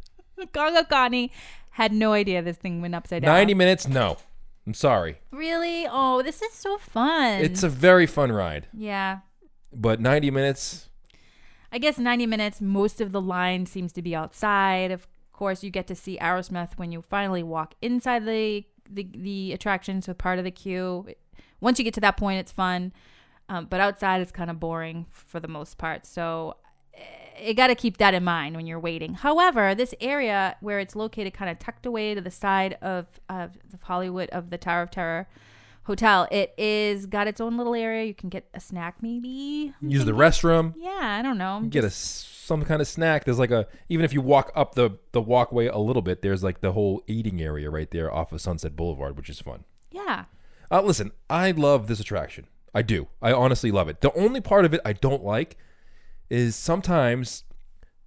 Congo 0.52 0.84
Connie 0.84 1.32
had 1.70 1.92
no 1.92 2.12
idea 2.12 2.40
this 2.42 2.56
thing 2.56 2.80
went 2.82 2.94
upside 2.94 3.22
down. 3.22 3.34
90 3.34 3.54
minutes? 3.54 3.88
No. 3.88 4.18
I'm 4.64 4.74
sorry. 4.74 5.18
Really? 5.32 5.88
Oh, 5.90 6.22
this 6.22 6.40
is 6.40 6.52
so 6.52 6.78
fun. 6.78 7.40
It's 7.40 7.64
a 7.64 7.68
very 7.68 8.06
fun 8.06 8.30
ride. 8.30 8.68
yeah. 8.72 9.20
But 9.74 10.00
90 10.00 10.30
minutes, 10.30 10.90
I 11.72 11.78
guess 11.78 11.98
90 11.98 12.26
minutes, 12.26 12.60
most 12.60 13.00
of 13.00 13.12
the 13.12 13.20
line 13.20 13.64
seems 13.64 13.92
to 13.94 14.02
be 14.02 14.14
outside. 14.14 14.90
Of 14.90 15.08
course, 15.32 15.64
you 15.64 15.70
get 15.70 15.86
to 15.86 15.94
see 15.94 16.18
Aerosmith 16.18 16.76
when 16.76 16.92
you 16.92 17.00
finally 17.00 17.42
walk 17.42 17.74
inside 17.80 18.26
the, 18.26 18.64
the, 18.88 19.08
the 19.14 19.52
attraction, 19.54 20.02
so 20.02 20.12
part 20.12 20.38
of 20.38 20.44
the 20.44 20.50
queue. 20.50 21.06
Once 21.60 21.78
you 21.78 21.84
get 21.84 21.94
to 21.94 22.00
that 22.00 22.18
point, 22.18 22.38
it's 22.40 22.52
fun. 22.52 22.92
Um, 23.48 23.66
but 23.70 23.80
outside, 23.80 24.20
it's 24.20 24.30
kind 24.30 24.50
of 24.50 24.60
boring 24.60 25.06
for 25.10 25.40
the 25.40 25.48
most 25.48 25.78
part. 25.78 26.04
So 26.04 26.56
eh, 26.94 27.46
you 27.48 27.54
got 27.54 27.68
to 27.68 27.74
keep 27.74 27.96
that 27.96 28.12
in 28.12 28.22
mind 28.22 28.54
when 28.54 28.66
you're 28.66 28.78
waiting. 28.78 29.14
However, 29.14 29.74
this 29.74 29.94
area 29.98 30.56
where 30.60 30.78
it's 30.78 30.94
located, 30.94 31.32
kind 31.32 31.50
of 31.50 31.58
tucked 31.58 31.86
away 31.86 32.14
to 32.14 32.20
the 32.20 32.30
side 32.30 32.76
of, 32.82 33.06
of 33.30 33.52
the 33.70 33.78
Hollywood, 33.82 34.28
of 34.28 34.50
the 34.50 34.58
Tower 34.58 34.82
of 34.82 34.90
Terror 34.90 35.26
hotel, 35.84 36.28
it 36.30 36.54
is 36.58 37.06
got 37.06 37.26
its 37.28 37.40
own 37.40 37.56
little 37.56 37.74
area. 37.74 38.04
You 38.04 38.14
can 38.14 38.28
get 38.28 38.46
a 38.54 38.60
snack, 38.60 38.96
maybe. 39.02 39.72
I'm 39.82 39.90
use 39.90 40.00
the 40.04 40.12
thinking. 40.12 40.20
restroom, 40.20 40.74
Yeah, 40.76 41.18
I 41.18 41.22
don't 41.22 41.38
know. 41.38 41.62
get 41.68 41.84
a 41.84 41.88
s- 41.88 42.28
some 42.44 42.64
kind 42.64 42.80
of 42.82 42.88
snack. 42.88 43.24
There's 43.24 43.38
like 43.38 43.50
a 43.50 43.66
even 43.88 44.04
if 44.04 44.12
you 44.12 44.20
walk 44.20 44.50
up 44.54 44.74
the 44.74 44.98
the 45.12 45.20
walkway 45.22 45.66
a 45.66 45.78
little 45.78 46.02
bit, 46.02 46.22
there's 46.22 46.42
like 46.42 46.60
the 46.60 46.72
whole 46.72 47.02
eating 47.06 47.40
area 47.40 47.70
right 47.70 47.90
there 47.90 48.12
off 48.12 48.32
of 48.32 48.40
Sunset 48.40 48.74
Boulevard, 48.76 49.16
which 49.16 49.30
is 49.30 49.40
fun. 49.40 49.64
Yeah. 49.90 50.24
Uh, 50.70 50.82
listen, 50.82 51.12
I 51.28 51.50
love 51.50 51.86
this 51.86 52.00
attraction. 52.00 52.46
I 52.74 52.82
do. 52.82 53.08
I 53.20 53.32
honestly 53.32 53.70
love 53.70 53.88
it. 53.88 54.00
The 54.00 54.12
only 54.14 54.40
part 54.40 54.64
of 54.64 54.72
it 54.72 54.80
I 54.84 54.94
don't 54.94 55.22
like 55.22 55.56
is 56.30 56.56
sometimes 56.56 57.44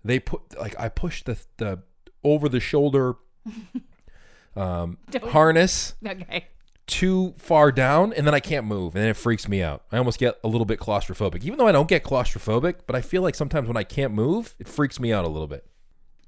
they 0.04 0.20
put 0.20 0.58
like 0.60 0.76
I 0.80 0.90
push 0.90 1.24
the 1.24 1.38
the 1.58 1.84
over 2.24 2.50
the 2.50 2.60
shoulder 2.60 3.16
um, 4.56 4.98
Don't- 5.12 5.30
harness 5.32 5.94
Okay. 6.06 6.48
Too 6.88 7.34
far 7.38 7.72
down 7.72 8.14
and 8.14 8.28
then 8.28 8.34
I 8.34 8.40
can't 8.40 8.66
move 8.66 8.96
and 8.96 9.04
then 9.04 9.10
it 9.10 9.18
freaks 9.18 9.48
me 9.48 9.62
out. 9.62 9.84
I 9.92 9.98
almost 9.98 10.20
get 10.20 10.40
a 10.44 10.48
little 10.48 10.66
bit 10.66 10.80
claustrophobic. 10.80 11.44
Even 11.44 11.58
though 11.58 11.68
I 11.68 11.72
don't 11.72 11.88
get 11.88 12.04
claustrophobic, 12.04 12.82
but 12.86 12.96
I 12.96 13.02
feel 13.02 13.22
like 13.22 13.36
sometimes 13.36 13.68
when 13.68 13.78
I 13.78 13.84
can't 13.84 14.14
move, 14.14 14.56
it 14.60 14.68
freaks 14.68 15.00
me 15.00 15.12
out 15.12 15.26
a 15.26 15.28
little 15.28 15.48
bit. 15.48 15.66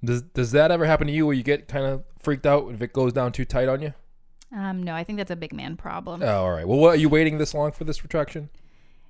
Does 0.03 0.21
does 0.21 0.51
that 0.51 0.71
ever 0.71 0.85
happen 0.85 1.07
to 1.07 1.13
you 1.13 1.25
where 1.25 1.35
you 1.35 1.43
get 1.43 1.67
kind 1.67 1.85
of 1.85 2.03
freaked 2.19 2.45
out 2.45 2.71
if 2.71 2.81
it 2.81 2.93
goes 2.93 3.13
down 3.13 3.31
too 3.31 3.45
tight 3.45 3.67
on 3.67 3.81
you? 3.81 3.93
Um, 4.55 4.83
no, 4.83 4.93
I 4.93 5.03
think 5.03 5.17
that's 5.17 5.31
a 5.31 5.35
big 5.35 5.53
man 5.53 5.75
problem. 5.75 6.23
Oh, 6.23 6.43
all 6.43 6.51
right. 6.51 6.67
Well, 6.67 6.79
what 6.79 6.95
are 6.95 6.99
you 6.99 7.09
waiting 7.09 7.37
this 7.37 7.53
long 7.53 7.71
for 7.71 7.83
this 7.83 8.03
retraction? 8.03 8.49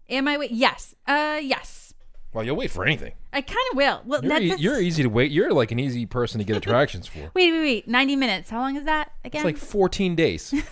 Am 0.10 0.28
I 0.28 0.38
wait? 0.38 0.52
Yes. 0.52 0.96
Uh, 1.06 1.40
yes. 1.42 1.87
Well, 2.34 2.44
you'll 2.44 2.56
wait 2.58 2.70
for 2.72 2.86
anything. 2.86 3.14
I 3.34 3.42
kind 3.42 3.58
of 3.72 3.78
will. 3.78 4.02
Well, 4.06 4.22
You're, 4.22 4.30
that's, 4.30 4.42
e- 4.44 4.48
that's- 4.50 4.62
you're 4.64 4.80
easy 4.82 5.02
to 5.04 5.10
wait. 5.10 5.32
You're 5.32 5.54
like 5.54 5.72
an 5.72 5.80
easy 5.80 6.06
person 6.06 6.40
to 6.40 6.44
get 6.46 6.56
attractions 6.58 7.08
for. 7.08 7.20
Wait, 7.34 7.52
wait, 7.52 7.60
wait. 7.62 7.88
Ninety 7.88 8.16
minutes. 8.16 8.50
How 8.50 8.60
long 8.60 8.76
is 8.76 8.86
that 8.86 9.12
again? 9.26 9.40
It's 9.40 9.46
like 9.46 9.58
14 9.58 10.16
days. 10.16 10.54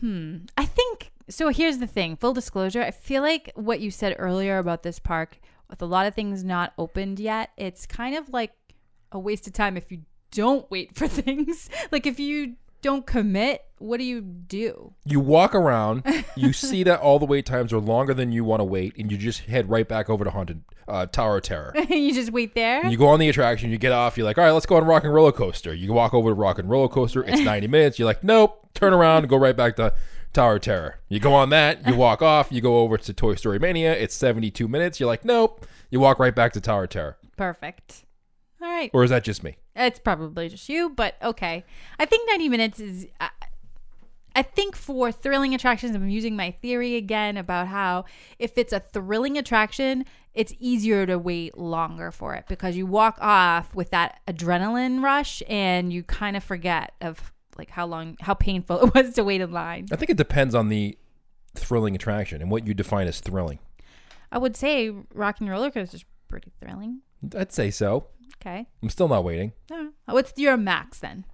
Hmm. 0.00 0.38
I 0.58 0.66
think 0.66 1.10
so. 1.28 1.48
Here's 1.48 1.78
the 1.78 1.86
thing. 1.86 2.16
Full 2.16 2.34
disclosure. 2.34 2.82
I 2.82 2.90
feel 2.90 3.22
like 3.22 3.50
what 3.54 3.80
you 3.80 3.90
said 3.90 4.14
earlier 4.18 4.58
about 4.58 4.82
this 4.82 4.98
park, 4.98 5.38
with 5.70 5.80
a 5.80 5.86
lot 5.86 6.06
of 6.06 6.14
things 6.14 6.44
not 6.44 6.74
opened 6.76 7.18
yet, 7.18 7.50
it's 7.56 7.86
kind 7.86 8.14
of 8.14 8.28
like 8.28 8.52
a 9.10 9.18
waste 9.18 9.46
of 9.46 9.52
time 9.54 9.76
if 9.76 9.90
you 9.90 10.02
don't 10.32 10.70
wait 10.70 10.94
for 10.94 11.08
things. 11.22 11.70
like 11.90 12.06
if 12.06 12.20
you 12.20 12.56
don't 12.82 13.06
commit, 13.06 13.64
what 13.78 13.98
do 13.98 14.04
you 14.04 14.20
do? 14.20 14.94
You 15.04 15.20
walk 15.20 15.54
around, 15.54 16.02
you 16.34 16.52
see 16.54 16.82
that 16.84 17.00
all 17.00 17.18
the 17.18 17.26
wait 17.26 17.46
times 17.46 17.72
are 17.72 17.78
longer 17.78 18.14
than 18.14 18.32
you 18.32 18.44
want 18.44 18.60
to 18.60 18.64
wait, 18.64 18.96
and 18.96 19.10
you 19.10 19.18
just 19.18 19.40
head 19.40 19.68
right 19.68 19.86
back 19.86 20.08
over 20.08 20.24
to 20.24 20.30
Haunted 20.30 20.62
uh, 20.88 21.06
Tower 21.06 21.38
of 21.38 21.42
Terror. 21.42 21.74
you 21.88 22.14
just 22.14 22.32
wait 22.32 22.54
there. 22.54 22.86
You 22.86 22.96
go 22.96 23.08
on 23.08 23.20
the 23.20 23.28
attraction, 23.28 23.70
you 23.70 23.78
get 23.78 23.92
off, 23.92 24.16
you're 24.16 24.24
like, 24.24 24.38
all 24.38 24.44
right, 24.44 24.52
let's 24.52 24.66
go 24.66 24.76
on 24.76 24.84
Rock 24.84 25.04
and 25.04 25.12
Roller 25.12 25.32
Coaster. 25.32 25.74
You 25.74 25.92
walk 25.92 26.14
over 26.14 26.30
to 26.30 26.34
Rock 26.34 26.58
and 26.58 26.70
Roller 26.70 26.88
Coaster, 26.88 27.22
it's 27.24 27.40
90 27.42 27.66
minutes. 27.68 27.98
You're 27.98 28.06
like, 28.06 28.24
nope, 28.24 28.68
turn 28.74 28.92
around 28.92 29.18
and 29.18 29.28
go 29.28 29.36
right 29.36 29.56
back 29.56 29.76
to 29.76 29.92
Tower 30.32 30.56
of 30.56 30.62
Terror. 30.62 30.98
You 31.08 31.20
go 31.20 31.34
on 31.34 31.50
that, 31.50 31.86
you 31.86 31.96
walk 31.96 32.22
off, 32.22 32.50
you 32.50 32.60
go 32.60 32.78
over 32.78 32.96
to 32.98 33.12
Toy 33.12 33.34
Story 33.34 33.58
Mania, 33.58 33.92
it's 33.92 34.14
72 34.14 34.68
minutes. 34.68 35.00
You're 35.00 35.08
like, 35.08 35.24
nope, 35.24 35.66
you 35.90 36.00
walk 36.00 36.18
right 36.18 36.34
back 36.34 36.52
to 36.54 36.60
Tower 36.60 36.84
of 36.84 36.90
Terror. 36.90 37.16
Perfect. 37.36 38.04
All 38.60 38.68
right. 38.68 38.90
Or 38.94 39.04
is 39.04 39.10
that 39.10 39.22
just 39.22 39.44
me? 39.44 39.58
It's 39.74 39.98
probably 39.98 40.48
just 40.48 40.68
you, 40.68 40.88
but 40.88 41.16
okay. 41.22 41.64
I 41.98 42.06
think 42.06 42.28
90 42.28 42.48
minutes 42.48 42.80
is. 42.80 43.06
I, 44.38 44.42
think 44.42 44.76
for 44.76 45.10
thrilling 45.10 45.54
attractions, 45.54 45.94
I'm 45.94 46.08
using 46.08 46.36
my 46.36 46.50
theory 46.50 46.96
again 46.96 47.36
about 47.36 47.68
how 47.68 48.04
if 48.38 48.56
it's 48.58 48.72
a 48.72 48.80
thrilling 48.80 49.38
attraction, 49.38 50.04
it's 50.34 50.52
easier 50.58 51.06
to 51.06 51.18
wait 51.18 51.56
longer 51.56 52.10
for 52.10 52.34
it 52.34 52.44
because 52.48 52.76
you 52.76 52.86
walk 52.86 53.16
off 53.20 53.74
with 53.74 53.90
that 53.90 54.20
adrenaline 54.28 55.02
rush 55.02 55.42
and 55.48 55.92
you 55.92 56.02
kind 56.02 56.36
of 56.36 56.44
forget 56.44 56.92
of 57.00 57.32
like 57.56 57.70
how 57.70 57.86
long, 57.86 58.16
how 58.20 58.34
painful 58.34 58.80
it 58.84 58.94
was 58.94 59.14
to 59.14 59.24
wait 59.24 59.40
in 59.40 59.50
line. 59.52 59.86
I 59.90 59.96
think 59.96 60.10
it 60.10 60.16
depends 60.16 60.54
on 60.54 60.68
the 60.68 60.96
thrilling 61.54 61.94
attraction 61.94 62.42
and 62.42 62.50
what 62.50 62.66
you 62.66 62.74
define 62.74 63.06
as 63.06 63.20
thrilling. 63.20 63.58
I 64.30 64.38
would 64.38 64.56
say 64.56 64.90
Rock 65.14 65.40
and 65.40 65.48
Roller 65.48 65.70
Coaster 65.70 65.96
is 65.96 66.04
pretty 66.28 66.52
thrilling. 66.60 67.00
I'd 67.36 67.52
say 67.52 67.70
so. 67.70 68.08
Okay. 68.40 68.66
I'm 68.82 68.90
still 68.90 69.08
not 69.08 69.24
waiting. 69.24 69.52
Uh, 69.72 69.86
What's 70.06 70.32
your 70.36 70.56
max 70.56 70.98
then? 70.98 71.24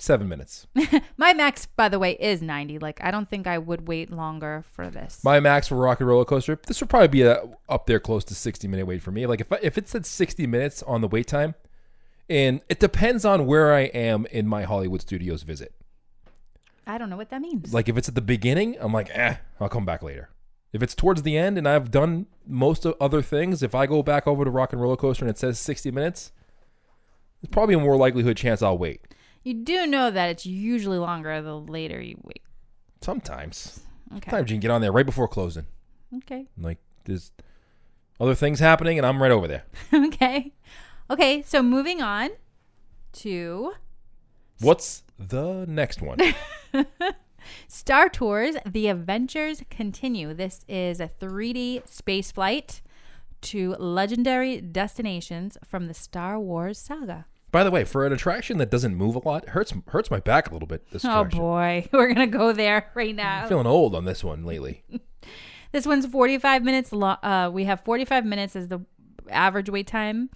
Seven 0.00 0.30
minutes. 0.30 0.66
My 1.18 1.34
max, 1.34 1.66
by 1.66 1.90
the 1.90 1.98
way, 1.98 2.12
is 2.12 2.40
90. 2.40 2.78
Like, 2.78 3.04
I 3.04 3.10
don't 3.10 3.28
think 3.28 3.46
I 3.46 3.58
would 3.58 3.86
wait 3.86 4.10
longer 4.10 4.64
for 4.70 4.88
this. 4.88 5.22
My 5.22 5.40
max 5.40 5.68
for 5.68 5.74
Rock 5.74 6.00
and 6.00 6.08
Roller 6.08 6.24
Coaster, 6.24 6.58
this 6.66 6.80
would 6.80 6.88
probably 6.88 7.08
be 7.08 7.20
a, 7.20 7.42
up 7.68 7.84
there 7.84 8.00
close 8.00 8.24
to 8.24 8.34
60 8.34 8.66
minute 8.66 8.86
wait 8.86 9.02
for 9.02 9.10
me. 9.10 9.26
Like 9.26 9.42
if 9.42 9.52
I, 9.52 9.58
if 9.60 9.76
it 9.76 9.88
said 9.88 10.06
60 10.06 10.46
minutes 10.46 10.82
on 10.84 11.02
the 11.02 11.08
wait 11.08 11.26
time, 11.26 11.54
and 12.30 12.62
it 12.70 12.80
depends 12.80 13.26
on 13.26 13.44
where 13.44 13.74
I 13.74 13.80
am 13.80 14.24
in 14.30 14.46
my 14.46 14.62
Hollywood 14.62 15.02
Studios 15.02 15.42
visit. 15.42 15.74
I 16.86 16.96
don't 16.96 17.10
know 17.10 17.18
what 17.18 17.28
that 17.28 17.42
means. 17.42 17.74
Like 17.74 17.90
if 17.90 17.98
it's 17.98 18.08
at 18.08 18.14
the 18.14 18.22
beginning, 18.22 18.78
I'm 18.80 18.94
like, 18.94 19.10
eh, 19.12 19.36
I'll 19.60 19.68
come 19.68 19.84
back 19.84 20.02
later. 20.02 20.30
If 20.72 20.82
it's 20.82 20.94
towards 20.94 21.22
the 21.22 21.36
end 21.36 21.58
and 21.58 21.68
I've 21.68 21.90
done 21.90 22.26
most 22.46 22.86
of 22.86 22.94
other 23.02 23.20
things, 23.20 23.62
if 23.62 23.74
I 23.74 23.84
go 23.84 24.02
back 24.02 24.26
over 24.26 24.46
to 24.46 24.50
Rock 24.50 24.72
and 24.72 24.80
Roller 24.80 24.96
Coaster 24.96 25.26
and 25.26 25.30
it 25.30 25.36
says 25.36 25.58
60 25.58 25.90
minutes, 25.90 26.32
it's 27.42 27.50
probably 27.50 27.74
a 27.74 27.78
more 27.78 27.98
likelihood 27.98 28.38
chance 28.38 28.62
I'll 28.62 28.78
wait. 28.78 29.02
You 29.42 29.54
do 29.54 29.86
know 29.86 30.10
that 30.10 30.28
it's 30.28 30.46
usually 30.46 30.98
longer 30.98 31.40
the 31.42 31.54
later 31.58 32.00
you 32.00 32.18
wait. 32.22 32.42
Sometimes. 33.00 33.80
Okay. 34.16 34.30
Sometimes 34.30 34.50
you 34.50 34.54
can 34.56 34.60
get 34.60 34.70
on 34.70 34.80
there 34.80 34.92
right 34.92 35.06
before 35.06 35.28
closing. 35.28 35.66
Okay. 36.16 36.46
Like 36.58 36.78
there's 37.04 37.32
other 38.18 38.34
things 38.34 38.60
happening 38.60 38.98
and 38.98 39.06
I'm 39.06 39.22
right 39.22 39.30
over 39.30 39.48
there. 39.48 39.64
okay. 39.94 40.52
Okay. 41.08 41.42
So 41.42 41.62
moving 41.62 42.02
on 42.02 42.30
to 43.12 43.72
What's 44.60 45.04
the 45.18 45.64
next 45.66 46.02
one? 46.02 46.18
Star 47.66 48.10
Tours 48.10 48.56
The 48.66 48.88
Adventures 48.88 49.62
Continue. 49.70 50.34
This 50.34 50.64
is 50.68 51.00
a 51.00 51.08
3D 51.08 51.88
space 51.88 52.30
flight 52.30 52.82
to 53.40 53.74
legendary 53.76 54.60
destinations 54.60 55.56
from 55.64 55.86
the 55.86 55.94
Star 55.94 56.38
Wars 56.38 56.78
saga. 56.78 57.24
By 57.52 57.64
the 57.64 57.70
way, 57.70 57.84
for 57.84 58.06
an 58.06 58.12
attraction 58.12 58.58
that 58.58 58.70
doesn't 58.70 58.94
move 58.94 59.16
a 59.16 59.20
lot, 59.26 59.48
hurts 59.50 59.72
hurts 59.88 60.10
my 60.10 60.20
back 60.20 60.50
a 60.50 60.52
little 60.52 60.68
bit. 60.68 60.90
This 60.90 61.04
Oh 61.04 61.08
attraction. 61.20 61.40
boy, 61.40 61.88
we're 61.92 62.08
gonna 62.12 62.26
go 62.26 62.52
there 62.52 62.90
right 62.94 63.14
now. 63.14 63.42
I'm 63.42 63.48
feeling 63.48 63.66
old 63.66 63.94
on 63.94 64.04
this 64.04 64.22
one 64.24 64.44
lately. 64.44 64.84
This 65.72 65.86
one's 65.86 66.04
45 66.04 66.64
minutes 66.64 66.90
long. 66.90 67.18
Uh, 67.22 67.48
we 67.52 67.62
have 67.66 67.84
45 67.84 68.24
minutes 68.24 68.56
as 68.56 68.66
the 68.66 68.80
average 69.30 69.70
wait 69.70 69.86
time, 69.86 70.28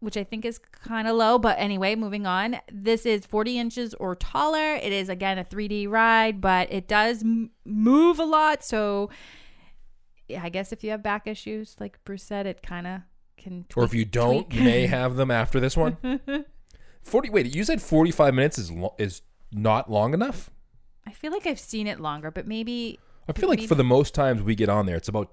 which 0.00 0.16
I 0.16 0.24
think 0.24 0.46
is 0.46 0.58
kind 0.58 1.06
of 1.06 1.16
low. 1.16 1.38
But 1.38 1.58
anyway, 1.58 1.96
moving 1.96 2.24
on. 2.26 2.56
This 2.72 3.04
is 3.04 3.26
40 3.26 3.58
inches 3.58 3.92
or 3.92 4.16
taller. 4.16 4.76
It 4.76 4.90
is, 4.90 5.10
again, 5.10 5.36
a 5.36 5.44
3D 5.44 5.86
ride, 5.86 6.40
but 6.40 6.72
it 6.72 6.88
does 6.88 7.22
m- 7.22 7.50
move 7.66 8.18
a 8.18 8.24
lot. 8.24 8.64
So 8.64 9.10
I 10.40 10.48
guess 10.48 10.72
if 10.72 10.82
you 10.82 10.88
have 10.92 11.02
back 11.02 11.26
issues, 11.26 11.76
like 11.78 12.02
Bruce 12.06 12.24
said, 12.24 12.46
it 12.46 12.62
kind 12.62 12.86
of 12.86 13.00
can. 13.36 13.66
or 13.76 13.84
if 13.84 13.94
you 13.94 14.04
don't, 14.04 14.48
tweak. 14.48 14.54
you 14.60 14.64
may 14.64 14.86
have 14.86 15.16
them 15.16 15.30
after 15.30 15.60
this 15.60 15.76
one. 15.76 15.96
Forty. 17.02 17.30
Wait, 17.30 17.54
you 17.54 17.64
said 17.64 17.82
forty-five 17.82 18.34
minutes 18.34 18.58
is 18.58 18.70
lo- 18.70 18.94
is 18.98 19.22
not 19.50 19.90
long 19.90 20.14
enough. 20.14 20.50
I 21.06 21.10
feel 21.12 21.32
like 21.32 21.46
I've 21.46 21.58
seen 21.58 21.86
it 21.86 21.98
longer, 22.00 22.30
but 22.30 22.46
maybe. 22.46 22.98
I 23.28 23.32
feel 23.32 23.48
like 23.48 23.58
maybe- 23.60 23.66
for 23.68 23.74
the 23.74 23.84
most 23.84 24.14
times 24.14 24.42
we 24.42 24.54
get 24.54 24.68
on 24.68 24.86
there, 24.86 24.96
it's 24.96 25.08
about 25.08 25.32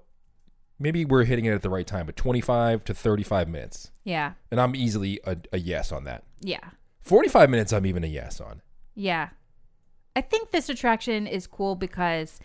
maybe 0.78 1.04
we're 1.04 1.24
hitting 1.24 1.44
it 1.44 1.52
at 1.52 1.62
the 1.62 1.70
right 1.70 1.86
time, 1.86 2.06
but 2.06 2.16
twenty-five 2.16 2.84
to 2.84 2.94
thirty-five 2.94 3.48
minutes, 3.48 3.92
Yeah. 4.04 4.32
and 4.50 4.60
I'm 4.60 4.74
easily 4.74 5.20
a, 5.24 5.36
a 5.52 5.58
yes 5.58 5.92
on 5.92 6.04
that. 6.04 6.24
Yeah. 6.40 6.70
Forty-five 7.02 7.48
minutes, 7.50 7.72
I'm 7.72 7.86
even 7.86 8.02
a 8.04 8.08
yes 8.08 8.40
on. 8.40 8.62
Yeah. 8.96 9.28
I 10.16 10.22
think 10.22 10.50
this 10.50 10.68
attraction 10.68 11.28
is 11.28 11.46
cool 11.46 11.76
because 11.76 12.40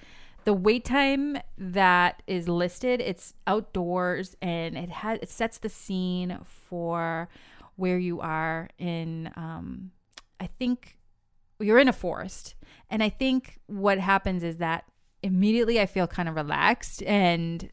the 0.46 0.54
wait 0.54 0.86
time 0.86 1.38
that 1.58 2.24
is 2.28 2.48
listed, 2.48 3.02
it's 3.02 3.34
outdoors 3.48 4.36
and 4.42 4.78
it 4.78 4.90
has 4.90 5.20
it 5.22 5.30
sets 5.30 5.58
the 5.58 5.70
scene 5.70 6.40
for 6.46 7.28
where 7.76 7.98
you 7.98 8.22
are 8.22 8.70
in 8.78 9.32
um 9.36 9.92
I 10.40 10.48
think 10.48 10.98
you're 11.60 11.80
in 11.80 11.88
a 11.88 11.94
forest. 11.94 12.56
And 12.90 13.02
I 13.02 13.10
think 13.10 13.60
what 13.66 13.98
happens 13.98 14.44
is 14.44 14.58
that 14.58 14.86
immediately 15.24 15.82
I 15.82 15.88
feel 15.88 16.08
kind 16.08 16.30
of 16.30 16.36
relaxed 16.36 17.02
and 17.04 17.70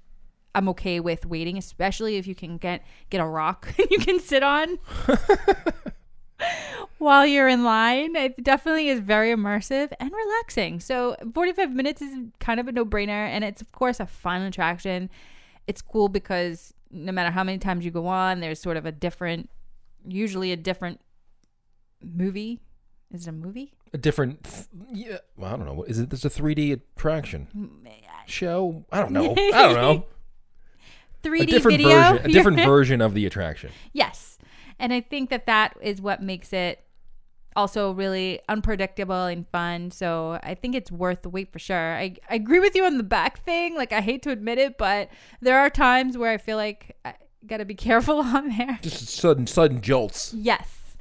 I'm 0.54 0.68
okay 0.70 1.00
with 1.00 1.26
waiting, 1.26 1.58
especially 1.58 2.16
if 2.16 2.26
you 2.26 2.35
can 2.35 2.56
get 2.56 2.82
get 3.11 3.20
a 3.20 3.26
rock 3.26 3.68
you 3.90 3.98
can 3.98 4.18
sit 4.18 4.42
on 4.42 4.78
while 7.02 7.26
you're 7.26 7.48
in 7.48 7.64
line. 7.64 8.16
It 8.16 8.42
definitely 8.42 8.88
is 8.88 9.00
very 9.00 9.34
immersive 9.34 9.92
and 9.98 10.10
relaxing. 10.10 10.80
So 10.80 11.16
45 11.34 11.72
minutes 11.72 12.00
is 12.00 12.16
kind 12.38 12.60
of 12.60 12.68
a 12.68 12.72
no-brainer 12.72 13.10
and 13.10 13.44
it's 13.44 13.60
of 13.60 13.72
course 13.72 14.00
a 14.00 14.06
fun 14.06 14.42
attraction. 14.42 15.10
It's 15.66 15.82
cool 15.82 16.08
because 16.08 16.72
no 16.90 17.12
matter 17.12 17.30
how 17.30 17.44
many 17.44 17.58
times 17.58 17.84
you 17.84 17.90
go 17.90 18.06
on, 18.06 18.40
there's 18.40 18.60
sort 18.60 18.76
of 18.76 18.86
a 18.86 18.92
different 18.92 19.50
usually 20.06 20.52
a 20.52 20.56
different 20.56 21.00
movie. 22.02 22.60
Is 23.12 23.26
it 23.26 23.30
a 23.30 23.32
movie? 23.32 23.74
A 23.92 23.98
different, 23.98 24.44
th- 24.44 24.66
yeah. 24.90 25.18
Well, 25.36 25.52
I 25.52 25.56
don't 25.56 25.66
know. 25.66 25.82
Is 25.82 25.98
it? 25.98 26.12
A 26.12 26.16
3D 26.16 26.72
attraction 26.72 27.48
mm, 27.54 27.92
show? 28.26 28.86
I 28.90 29.00
don't 29.00 29.12
know. 29.12 29.32
I 29.32 29.50
don't 29.62 29.74
know. 29.74 30.06
3D 31.22 31.42
a 31.42 31.46
different 31.46 31.78
video. 31.78 31.98
version. 31.98 32.24
A 32.24 32.28
different 32.28 32.56
version 32.64 33.00
of 33.00 33.14
the 33.14 33.26
attraction. 33.26 33.70
Yes. 33.92 34.38
And 34.78 34.92
I 34.92 35.00
think 35.00 35.30
that 35.30 35.46
that 35.46 35.76
is 35.80 36.00
what 36.00 36.22
makes 36.22 36.52
it 36.52 36.84
also 37.56 37.92
really 37.92 38.40
unpredictable 38.48 39.26
and 39.26 39.46
fun. 39.48 39.90
So 39.90 40.38
I 40.42 40.54
think 40.54 40.74
it's 40.74 40.90
worth 40.90 41.22
the 41.22 41.28
wait 41.28 41.52
for 41.52 41.58
sure. 41.58 41.96
I, 41.96 42.16
I 42.30 42.34
agree 42.36 42.60
with 42.60 42.74
you 42.74 42.84
on 42.84 42.96
the 42.96 43.02
back 43.04 43.44
thing. 43.44 43.74
Like, 43.76 43.92
I 43.92 44.00
hate 44.00 44.22
to 44.22 44.30
admit 44.30 44.58
it, 44.58 44.78
but 44.78 45.08
there 45.40 45.58
are 45.58 45.70
times 45.70 46.16
where 46.16 46.30
I 46.30 46.38
feel 46.38 46.56
like 46.56 46.96
I 47.04 47.14
got 47.46 47.58
to 47.58 47.64
be 47.64 47.74
careful 47.88 48.20
on 48.20 48.56
there. 48.56 48.78
Just 48.82 49.08
sudden, 49.08 49.46
sudden 49.46 49.80
jolts. 49.80 50.32
Yes. 50.34 50.96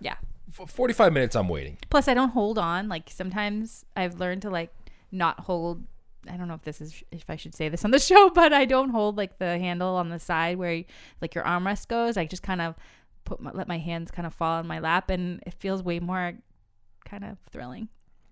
Yeah. 0.00 0.16
F- 0.58 0.70
Forty-five 0.70 1.12
minutes. 1.12 1.36
I'm 1.36 1.48
waiting. 1.48 1.78
Plus, 1.90 2.08
I 2.08 2.14
don't 2.14 2.30
hold 2.30 2.58
on. 2.58 2.88
Like, 2.88 3.10
sometimes 3.10 3.84
I've 3.96 4.18
learned 4.18 4.42
to, 4.42 4.50
like, 4.50 4.70
not 5.12 5.40
hold. 5.40 5.84
I 6.28 6.36
don't 6.36 6.48
know 6.48 6.54
if 6.54 6.62
this 6.62 6.80
is 6.80 7.04
if 7.12 7.24
I 7.28 7.36
should 7.36 7.54
say 7.54 7.68
this 7.68 7.84
on 7.84 7.92
the 7.92 7.98
show, 8.10 8.30
but 8.30 8.52
I 8.52 8.64
don't 8.64 8.90
hold 8.90 9.16
like 9.16 9.38
the 9.38 9.58
handle 9.58 9.94
on 9.94 10.08
the 10.08 10.18
side 10.18 10.56
where 10.58 10.82
like 11.20 11.36
your 11.36 11.44
armrest 11.44 11.86
goes. 11.86 12.16
I 12.16 12.24
just 12.26 12.42
kind 12.42 12.60
of 12.60 12.74
put 13.26 13.40
my, 13.40 13.50
let 13.52 13.68
my 13.68 13.78
hands 13.78 14.10
kind 14.10 14.26
of 14.26 14.32
fall 14.32 14.58
on 14.58 14.66
my 14.66 14.78
lap, 14.78 15.10
and 15.10 15.42
it 15.46 15.54
feels 15.54 15.82
way 15.82 16.00
more 16.00 16.32
kind 17.04 17.24
of 17.24 17.36
thrilling. 17.50 17.88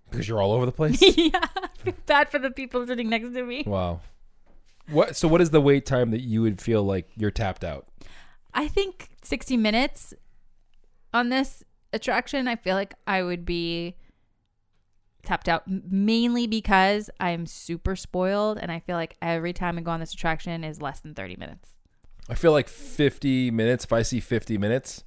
Because 0.09 0.27
you're 0.27 0.41
all 0.41 0.53
over 0.53 0.65
the 0.65 0.71
place. 0.81 0.99
yeah, 1.17 1.29
I 1.33 1.67
feel 1.77 1.93
bad 2.07 2.29
for 2.29 2.39
the 2.39 2.49
people 2.49 2.85
sitting 2.87 3.09
next 3.09 3.33
to 3.33 3.43
me. 3.43 3.63
wow. 3.67 3.99
What? 4.89 5.15
So, 5.15 5.27
what 5.27 5.41
is 5.41 5.49
the 5.49 5.61
wait 5.61 5.85
time 5.85 6.11
that 6.11 6.21
you 6.21 6.41
would 6.41 6.61
feel 6.61 6.83
like 6.83 7.09
you're 7.15 7.31
tapped 7.31 7.63
out? 7.63 7.87
I 8.53 8.67
think 8.67 9.09
60 9.23 9.57
minutes 9.57 10.13
on 11.13 11.29
this 11.29 11.63
attraction, 11.91 12.47
I 12.47 12.55
feel 12.55 12.75
like 12.75 12.93
I 13.07 13.23
would 13.23 13.45
be 13.45 13.95
tapped 15.23 15.49
out 15.49 15.63
mainly 15.67 16.45
because 16.45 17.09
I'm 17.19 17.47
super 17.47 17.95
spoiled 17.95 18.59
and 18.59 18.71
I 18.71 18.79
feel 18.79 18.95
like 18.95 19.17
every 19.21 19.53
time 19.53 19.77
I 19.77 19.81
go 19.81 19.89
on 19.91 19.99
this 19.99 20.13
attraction 20.13 20.63
is 20.63 20.81
less 20.81 20.99
than 20.99 21.15
30 21.15 21.35
minutes. 21.37 21.74
I 22.29 22.35
feel 22.35 22.51
like 22.51 22.67
50 22.67 23.51
minutes. 23.51 23.85
If 23.85 23.93
I 23.93 24.01
see 24.01 24.19
50 24.19 24.57
minutes, 24.57 25.03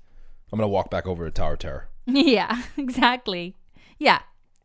I'm 0.52 0.58
gonna 0.58 0.68
walk 0.68 0.90
back 0.90 1.06
over 1.06 1.24
to 1.24 1.30
Tower 1.30 1.56
Terror. 1.56 1.88
yeah, 2.06 2.62
exactly. 2.76 3.56
Yeah. 3.98 4.20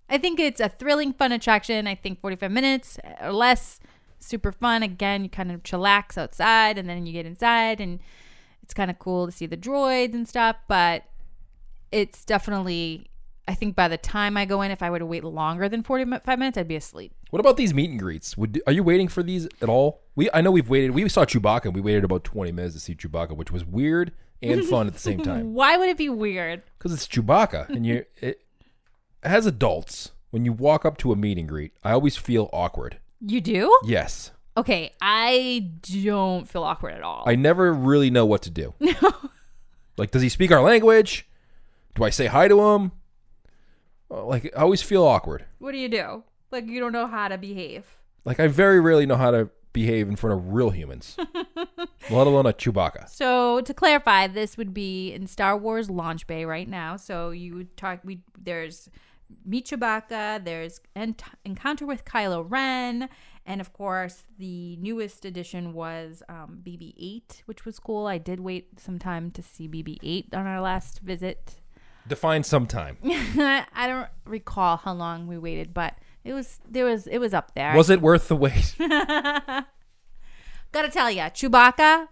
I 0.10 0.18
think 0.18 0.39
it's 0.39 0.60
a 0.60 0.70
thrilling, 0.70 1.13
fun 1.13 1.32
attraction. 1.32 1.88
I 1.88 1.96
think 1.96 2.22
45 2.22 2.52
minutes 2.52 3.00
or 3.22 3.32
less, 3.32 3.80
super 4.20 4.52
fun. 4.52 4.84
Again, 4.84 5.24
you 5.24 5.30
kind 5.30 5.52
of 5.52 5.63
chillax 5.63 6.18
outside 6.18 6.78
and 6.78 6.88
then 6.88 7.06
you 7.06 7.13
get 7.13 7.26
inside 7.26 7.82
and 7.82 8.00
it's 8.62 8.74
kind 8.74 8.92
of 8.92 9.00
cool 9.00 9.26
to 9.26 9.32
see 9.32 9.46
the 9.46 9.58
droids 9.58 10.13
and 10.13 10.28
stuff, 10.28 10.56
but 10.68 11.04
it's 11.92 12.26
definitely 12.26 13.08
I 13.48 13.56
think 13.56 13.76
by 13.76 13.89
the 13.89 13.98
time 13.98 14.38
I 14.38 14.46
go 14.46 14.62
in 14.62 14.72
if 14.72 14.82
I 14.82 14.89
were 14.89 15.00
to 15.00 15.06
wait 15.06 15.24
longer 15.24 15.68
than 15.68 15.84
45 15.84 16.39
minutes, 16.39 16.58
I'd 16.58 16.68
be 16.68 16.78
asleep. 16.78 17.13
What 17.30 17.39
about 17.39 17.58
these 17.58 17.74
meet 17.74 17.89
and 17.89 18.00
greets? 18.00 18.38
Would 18.38 18.62
are 18.68 18.74
you 18.74 18.84
waiting 18.84 19.08
for 19.08 19.22
these 19.24 19.48
at 19.62 19.70
all? 19.70 20.03
We 20.15 20.30
I 20.34 20.41
know 20.41 20.52
we've 20.52 20.69
waited. 20.69 20.91
We 20.91 21.08
saw 21.10 21.26
Chewbacca. 21.26 21.65
and 21.65 21.76
We 21.76 21.82
waited 21.82 22.04
about 22.04 22.23
20 22.23 22.52
minutes 22.52 22.76
to 22.76 22.80
see 22.80 22.95
Chewbacca, 22.95 23.36
which 23.36 23.52
was 23.52 23.65
weird 23.65 24.12
and 24.41 24.63
fun 24.69 24.88
at 24.88 24.93
the 24.93 24.99
same 24.99 25.21
time 25.21 25.54
Why 25.54 25.78
would 25.78 25.89
it 25.89 25.97
be 25.97 26.10
weird? 26.10 26.62
because 26.78 26.93
it's 26.93 27.08
Chewbacca, 27.08 27.69
and 27.69 27.86
you 27.86 28.06
it 28.21 28.41
as 29.23 29.45
adults 29.45 30.12
when 30.32 30.43
you 30.45 30.52
walk 30.52 30.84
up 30.86 30.97
to 30.97 31.12
a 31.12 31.15
meet 31.15 31.38
and 31.38 31.47
greet, 31.47 31.71
I 31.84 31.91
always 31.91 32.17
feel 32.17 32.49
awkward. 32.52 32.97
You 33.21 33.39
do? 33.41 33.80
Yes, 33.86 34.32
Okay, 34.56 34.91
I 35.02 35.71
don't 36.04 36.47
feel 36.47 36.63
awkward 36.63 36.93
at 36.93 37.02
all. 37.02 37.23
I 37.26 37.34
never 37.36 37.73
really 37.73 38.10
know 38.12 38.26
what 38.26 38.41
to 38.43 38.52
do. 38.52 38.73
No. 39.02 39.13
like, 39.97 40.12
does 40.12 40.21
he 40.21 40.30
speak 40.30 40.52
our 40.52 40.62
language? 40.62 41.28
Do 41.95 42.04
I 42.04 42.10
say 42.12 42.28
hi 42.28 42.47
to 42.47 42.60
him? 42.62 42.91
Uh, 44.12 44.26
Like, 44.26 44.45
I 44.56 44.62
always 44.62 44.82
feel 44.84 45.04
awkward. 45.04 45.45
what 45.60 45.71
do 45.71 45.78
you 45.80 45.89
do? 45.89 46.23
Like 46.52 46.67
you 46.67 46.80
don't 46.80 46.91
know 46.91 47.08
how 47.08 47.30
to 47.30 47.38
behave. 47.38 47.84
Like, 48.26 48.39
I 48.39 48.47
very 48.47 48.80
rarely 48.80 49.06
know 49.08 49.15
how 49.15 49.32
to 49.32 49.49
behave 49.74 50.08
in 50.08 50.16
front 50.16 50.40
of 50.40 50.54
real 50.54 50.70
humans, 50.70 51.18
let 52.10 52.28
alone 52.28 52.46
a 52.46 52.54
Chewbacca. 52.54 53.10
So 53.10 53.62
to 53.62 53.74
clarify, 53.74 54.28
this 54.28 54.56
would 54.56 54.74
be 54.74 55.12
in 55.12 55.28
Star 55.28 55.58
Wars 55.58 55.90
launch 55.90 56.28
bay 56.28 56.46
right 56.46 56.68
now. 56.70 56.96
So 56.96 57.32
you 57.32 57.56
would 57.56 57.76
talk. 57.76 58.00
We 58.04 58.22
there's 58.40 58.90
Meet 59.46 59.68
Chewbacca. 59.68 60.46
There's 60.46 60.80
Ent- 60.96 61.24
Encounter 61.44 61.86
with 61.86 62.06
Kylo 62.06 62.46
Ren, 62.48 63.10
and 63.46 63.62
of 63.62 63.74
course 63.74 64.24
the 64.38 64.78
newest 64.78 65.26
addition 65.26 65.74
was 65.74 66.24
um, 66.30 66.62
BB-8, 66.64 67.42
which 67.46 67.66
was 67.66 67.80
cool. 67.80 68.08
I 68.08 68.18
did 68.18 68.40
wait 68.40 68.80
some 68.80 69.00
time 69.00 69.32
to 69.32 69.42
see 69.42 69.68
BB-8 69.68 70.36
on 70.36 70.46
our 70.46 70.62
last 70.62 71.00
visit. 71.00 71.56
Define 72.08 72.44
some 72.44 72.68
time. 72.68 72.98
I 73.04 73.86
don't 73.88 74.10
recall 74.26 74.78
how 74.78 74.94
long 74.94 75.26
we 75.26 75.38
waited, 75.38 75.74
but 75.74 75.96
it 76.24 76.34
was 76.34 76.60
there 76.70 76.86
was 76.86 77.08
it 77.08 77.20
was 77.20 77.34
up 77.34 77.54
there. 77.56 77.76
Was 77.76 77.90
it 77.90 78.02
worth 78.02 78.28
the 78.28 78.36
wait? 78.36 78.76
Gotta 78.80 79.66
tell 80.90 81.12
ya, 81.12 81.30
Chewbacca, 81.30 82.08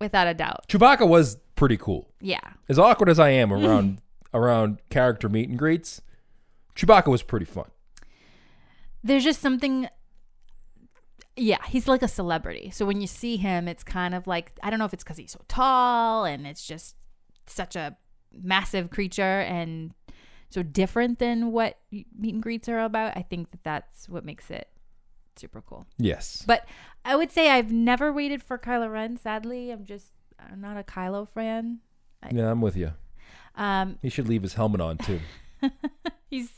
without 0.00 0.26
a 0.26 0.34
doubt. 0.34 0.66
Chewbacca 0.68 1.08
was 1.08 1.36
pretty 1.54 1.76
cool. 1.76 2.10
Yeah. 2.20 2.40
As 2.68 2.78
awkward 2.78 3.08
as 3.08 3.20
I 3.20 3.30
am 3.30 3.52
around 3.52 4.00
around 4.34 4.78
character 4.90 5.28
meet 5.28 5.48
and 5.48 5.56
greets, 5.58 6.02
Chewbacca 6.74 7.06
was 7.06 7.22
pretty 7.22 7.46
fun. 7.46 7.66
there's 9.04 9.22
just 9.24 9.40
something 9.40 9.88
yeah 11.36 11.58
he's 11.66 11.88
like 11.88 12.02
a 12.02 12.08
celebrity 12.08 12.70
so 12.70 12.86
when 12.86 13.00
you 13.00 13.08
see 13.08 13.36
him 13.36 13.66
it's 13.66 13.82
kind 13.82 14.14
of 14.14 14.24
like 14.28 14.52
i 14.62 14.70
don't 14.70 14.78
know 14.78 14.84
if 14.84 14.94
it's 14.94 15.02
because 15.02 15.16
he's 15.16 15.32
so 15.32 15.40
tall 15.48 16.24
and 16.24 16.46
it's 16.46 16.64
just 16.64 16.94
such 17.48 17.74
a 17.74 17.96
massive 18.32 18.88
creature 18.90 19.40
and 19.40 19.92
so 20.54 20.62
different 20.62 21.18
than 21.18 21.50
what 21.52 21.78
meet 21.90 22.34
and 22.34 22.42
greets 22.42 22.68
are 22.68 22.78
about 22.80 23.16
i 23.16 23.22
think 23.22 23.50
that 23.50 23.62
that's 23.64 24.08
what 24.08 24.24
makes 24.24 24.50
it 24.50 24.68
super 25.36 25.60
cool 25.60 25.84
Yes. 25.98 26.44
but 26.46 26.64
i 27.04 27.16
would 27.16 27.30
say 27.32 27.50
i've 27.50 27.72
never 27.72 28.12
waited 28.12 28.42
for 28.42 28.56
kylo 28.56 28.90
ren 28.90 29.16
sadly 29.16 29.70
i'm 29.72 29.84
just 29.84 30.12
i'm 30.38 30.60
not 30.60 30.76
a 30.78 30.84
kylo 30.84 31.26
fan 31.28 31.80
Yeah, 32.30 32.50
I'm 32.52 32.60
with 32.60 32.76
you. 32.76 32.92
um 33.56 33.98
He 34.00 34.08
should 34.10 34.28
leave 34.28 34.42
his 34.42 34.54
helmet 34.54 34.80
on 34.80 34.96
too. 34.98 35.20
he's 36.30 36.52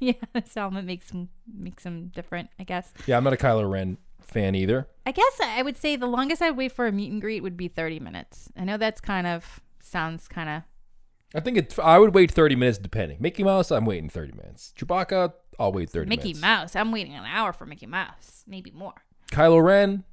yeah 0.00 0.12
his 0.34 0.54
helmet 0.54 0.84
makes 0.84 1.10
him 1.10 1.28
makes 1.52 1.84
him 1.84 2.10
different 2.14 2.48
i 2.58 2.64
guess 2.64 2.92
Yeah, 3.06 3.16
I'm 3.18 3.24
not 3.24 3.32
a 3.34 3.36
Kylo 3.36 3.70
Ren 3.70 3.98
fan 4.20 4.54
either. 4.54 4.86
I 5.04 5.10
guess 5.12 5.40
I 5.42 5.60
would 5.62 5.76
say 5.76 5.96
the 5.96 6.06
longest 6.06 6.40
I'd 6.40 6.56
wait 6.56 6.72
for 6.72 6.86
a 6.86 6.92
meet 6.92 7.12
and 7.12 7.20
greet 7.20 7.42
would 7.42 7.56
be 7.56 7.68
30 7.68 7.98
minutes. 8.00 8.48
I 8.56 8.64
know 8.64 8.76
that's 8.78 9.00
kind 9.00 9.26
of 9.26 9.60
sounds 9.82 10.26
kind 10.28 10.48
of 10.48 10.62
I 11.34 11.40
think 11.40 11.56
it. 11.56 11.78
I 11.78 11.98
would 11.98 12.14
wait 12.14 12.30
30 12.30 12.56
minutes 12.56 12.78
depending. 12.78 13.18
Mickey 13.20 13.42
Mouse, 13.42 13.70
I'm 13.70 13.84
waiting 13.86 14.08
30 14.10 14.32
minutes. 14.32 14.72
Chewbacca, 14.78 15.32
I'll 15.58 15.72
wait 15.72 15.90
30 15.90 16.08
Mickey 16.08 16.22
minutes. 16.28 16.40
Mouse. 16.40 16.76
I'm 16.76 16.92
waiting 16.92 17.14
an 17.14 17.24
hour 17.24 17.52
for 17.52 17.66
Mickey 17.66 17.86
Mouse, 17.86 18.44
maybe 18.46 18.70
more. 18.70 19.04
Kylo 19.30 19.62
Ren, 19.64 20.04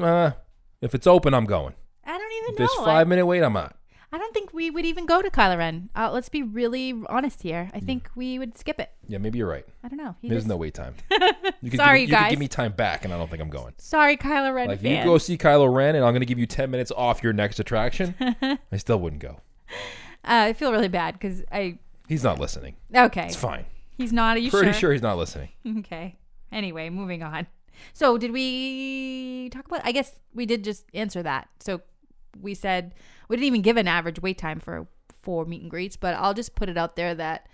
uh, 0.00 0.32
if 0.80 0.94
it's 0.94 1.06
open, 1.06 1.34
I'm 1.34 1.46
going. 1.46 1.74
I 2.06 2.16
don't 2.16 2.32
even 2.42 2.62
If 2.64 2.70
know. 2.78 2.84
five 2.84 3.06
I, 3.06 3.10
minute 3.10 3.26
wait, 3.26 3.42
I'm 3.42 3.56
out. 3.56 3.74
I 4.10 4.16
don't 4.16 4.32
think 4.32 4.54
we 4.54 4.70
would 4.70 4.86
even 4.86 5.04
go 5.04 5.20
to 5.20 5.28
Kylo 5.30 5.58
Ren. 5.58 5.90
Uh, 5.94 6.10
let's 6.10 6.30
be 6.30 6.42
really 6.42 6.94
honest 7.10 7.42
here. 7.42 7.68
I 7.74 7.80
think 7.80 8.08
we 8.14 8.38
would 8.38 8.56
skip 8.56 8.80
it. 8.80 8.90
Yeah, 9.06 9.18
maybe 9.18 9.36
you're 9.38 9.48
right. 9.48 9.66
I 9.84 9.88
don't 9.88 9.98
know. 9.98 10.16
He 10.22 10.28
There's 10.30 10.42
just- 10.44 10.48
no 10.48 10.56
wait 10.56 10.72
time. 10.74 10.94
You 11.60 11.72
Sorry, 11.72 12.00
give 12.06 12.10
me, 12.10 12.12
You 12.12 12.12
guys. 12.12 12.22
could 12.22 12.30
give 12.30 12.38
me 12.38 12.48
time 12.48 12.72
back, 12.72 13.04
and 13.04 13.12
I 13.12 13.18
don't 13.18 13.28
think 13.28 13.42
I'm 13.42 13.50
going. 13.50 13.74
Sorry, 13.78 14.16
Kylo 14.16 14.54
Ren 14.54 14.68
Like 14.68 14.80
you 14.82 15.02
go 15.02 15.18
see 15.18 15.36
Kylo 15.36 15.74
Ren, 15.74 15.96
and 15.96 16.04
I'm 16.04 16.12
going 16.12 16.20
to 16.20 16.26
give 16.26 16.38
you 16.38 16.46
10 16.46 16.70
minutes 16.70 16.92
off 16.96 17.20
your 17.20 17.32
next 17.32 17.58
attraction. 17.58 18.14
I 18.70 18.76
still 18.76 19.00
wouldn't 19.00 19.20
go. 19.20 19.40
Uh, 20.24 20.48
I 20.48 20.52
feel 20.52 20.72
really 20.72 20.88
bad 20.88 21.14
because 21.14 21.42
I. 21.52 21.78
He's 22.08 22.24
not 22.24 22.38
listening. 22.38 22.76
Okay, 22.94 23.26
It's 23.26 23.36
fine. 23.36 23.64
he's 23.96 24.12
not. 24.12 24.36
Are 24.36 24.40
you 24.40 24.50
Pretty 24.50 24.72
sure? 24.72 24.80
sure 24.80 24.92
he's 24.92 25.02
not 25.02 25.18
listening. 25.18 25.50
Okay. 25.78 26.16
Anyway, 26.50 26.88
moving 26.90 27.22
on. 27.22 27.46
So, 27.92 28.18
did 28.18 28.32
we 28.32 29.50
talk 29.50 29.66
about? 29.66 29.82
I 29.84 29.92
guess 29.92 30.12
we 30.34 30.46
did 30.46 30.64
just 30.64 30.84
answer 30.94 31.22
that. 31.22 31.48
So, 31.60 31.82
we 32.40 32.54
said 32.54 32.94
we 33.28 33.36
didn't 33.36 33.46
even 33.46 33.62
give 33.62 33.76
an 33.76 33.86
average 33.88 34.20
wait 34.22 34.38
time 34.38 34.58
for 34.60 34.86
for 35.22 35.44
meet 35.44 35.62
and 35.62 35.70
greets, 35.70 35.96
but 35.96 36.14
I'll 36.14 36.34
just 36.34 36.54
put 36.54 36.68
it 36.68 36.78
out 36.78 36.96
there 36.96 37.14
that 37.14 37.48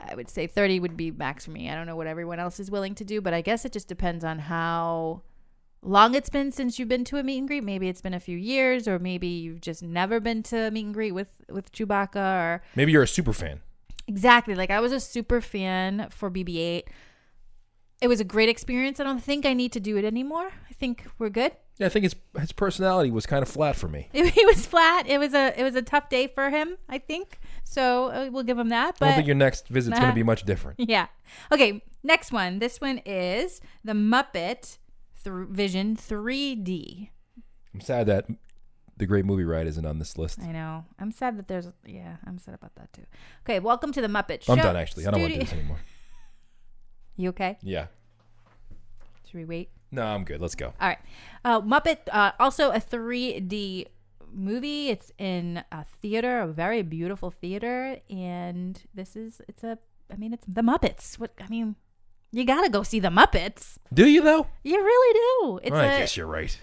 I 0.00 0.14
would 0.14 0.28
say 0.30 0.46
30 0.46 0.80
would 0.80 0.96
be 0.96 1.10
max 1.10 1.44
for 1.44 1.50
me. 1.50 1.68
I 1.70 1.74
don't 1.74 1.86
know 1.86 1.96
what 1.96 2.06
everyone 2.06 2.38
else 2.40 2.58
is 2.60 2.70
willing 2.70 2.94
to 2.96 3.04
do, 3.04 3.20
but 3.20 3.34
I 3.34 3.40
guess 3.42 3.64
it 3.64 3.72
just 3.72 3.88
depends 3.88 4.24
on 4.24 4.38
how 4.38 5.22
long 5.82 6.14
it's 6.14 6.28
been 6.30 6.50
since 6.52 6.78
you've 6.78 6.88
been 6.88 7.04
to 7.04 7.18
a 7.18 7.22
meet 7.22 7.38
and 7.38 7.48
greet. 7.48 7.64
Maybe 7.64 7.88
it's 7.88 8.00
been 8.00 8.14
a 8.14 8.20
few 8.20 8.36
years, 8.36 8.86
or 8.88 8.98
maybe 8.98 9.26
you've 9.28 9.60
just 9.60 9.82
never 9.82 10.20
been 10.20 10.42
to 10.44 10.56
a 10.68 10.70
meet 10.70 10.84
and 10.86 10.94
greet 10.94 11.12
with 11.12 11.42
with 11.50 11.72
Chewbacca, 11.72 12.16
or 12.16 12.62
Maybe 12.74 12.92
you're 12.92 13.02
a 13.02 13.08
super 13.08 13.32
fan. 13.32 13.60
Exactly. 14.08 14.54
Like 14.54 14.70
I 14.70 14.80
was 14.80 14.92
a 14.92 15.00
super 15.00 15.40
fan 15.40 16.08
for 16.10 16.30
BB-8. 16.30 16.82
It 18.02 18.08
was 18.08 18.20
a 18.20 18.24
great 18.24 18.48
experience. 18.48 19.00
I 19.00 19.04
don't 19.04 19.22
think 19.22 19.46
I 19.46 19.54
need 19.54 19.72
to 19.72 19.80
do 19.80 19.96
it 19.96 20.04
anymore. 20.04 20.50
I 20.68 20.72
think 20.74 21.04
we're 21.18 21.30
good. 21.30 21.52
Yeah, 21.78 21.86
I 21.86 21.88
think 21.90 22.04
his 22.04 22.14
his 22.38 22.52
personality 22.52 23.10
was 23.10 23.26
kind 23.26 23.42
of 23.42 23.48
flat 23.48 23.76
for 23.76 23.88
me. 23.88 24.08
It, 24.14 24.36
it 24.36 24.46
was 24.46 24.64
flat. 24.66 25.06
It 25.08 25.18
was 25.18 25.34
a 25.34 25.58
it 25.58 25.62
was 25.62 25.74
a 25.74 25.82
tough 25.82 26.08
day 26.08 26.26
for 26.26 26.50
him. 26.50 26.76
I 26.88 26.98
think 26.98 27.38
so. 27.64 28.06
Uh, 28.06 28.28
we'll 28.30 28.44
give 28.44 28.58
him 28.58 28.68
that. 28.68 28.96
I 29.00 29.04
don't 29.04 29.08
But 29.10 29.14
think 29.16 29.26
your 29.26 29.36
next 29.36 29.68
visit's 29.68 29.98
going 29.98 30.10
to 30.10 30.14
be 30.14 30.22
much 30.32 30.44
different. 30.44 30.78
yeah. 30.80 31.06
Okay. 31.52 31.82
Next 32.02 32.32
one. 32.32 32.60
This 32.60 32.80
one 32.80 32.98
is 33.04 33.60
the 33.84 33.92
Muppet 33.92 34.78
th- 35.26 35.48
Vision 35.48 35.96
3D. 35.96 37.10
I'm 37.74 37.80
sad 37.80 38.06
that 38.06 38.26
the 38.96 39.06
Great 39.06 39.24
Movie 39.24 39.44
Ride 39.44 39.66
isn't 39.66 39.84
on 39.84 39.98
this 39.98 40.16
list. 40.16 40.40
I 40.40 40.52
know. 40.52 40.84
I'm 40.98 41.10
sad 41.10 41.36
that 41.38 41.48
there's. 41.48 41.68
Yeah, 41.84 42.16
I'm 42.26 42.38
sad 42.38 42.54
about 42.54 42.74
that 42.76 42.92
too. 42.92 43.02
Okay. 43.44 43.58
Welcome 43.60 43.92
to 43.92 44.00
the 44.00 44.08
Muppet 44.08 44.42
Show. 44.42 44.52
I'm 44.52 44.58
done 44.58 44.76
actually. 44.76 45.06
I 45.06 45.10
don't 45.10 45.20
want 45.20 45.32
to 45.34 45.38
do 45.40 45.44
this 45.44 45.52
anymore. 45.52 45.78
You 47.18 47.30
okay? 47.30 47.56
Yeah. 47.62 47.86
Should 49.24 49.38
we 49.38 49.46
wait? 49.46 49.70
No, 49.90 50.02
I'm 50.04 50.22
good. 50.24 50.38
Let's 50.38 50.54
go. 50.54 50.74
All 50.78 50.88
right. 50.88 50.98
Uh, 51.46 51.62
Muppet, 51.62 52.00
uh, 52.12 52.32
also 52.38 52.72
a 52.72 52.78
3D 52.78 53.86
movie. 54.30 54.90
It's 54.90 55.12
in 55.16 55.64
a 55.72 55.86
theater, 56.02 56.40
a 56.40 56.46
very 56.46 56.82
beautiful 56.82 57.30
theater. 57.30 58.00
And 58.10 58.78
this 58.94 59.16
is, 59.16 59.40
it's 59.48 59.64
a, 59.64 59.78
I 60.12 60.16
mean, 60.16 60.34
it's 60.34 60.44
the 60.46 60.60
Muppets. 60.60 61.18
What, 61.18 61.32
I 61.40 61.48
mean, 61.48 61.76
you 62.36 62.44
got 62.44 62.64
to 62.64 62.68
go 62.68 62.82
see 62.82 63.00
the 63.00 63.08
Muppets. 63.08 63.78
Do 63.94 64.06
you 64.06 64.20
though? 64.20 64.46
You 64.62 64.76
really 64.76 65.14
do. 65.14 65.60
It's 65.62 65.74
I 65.74 65.84
a 65.84 65.98
guess 66.00 66.18
you're 66.18 66.26
right. 66.26 66.58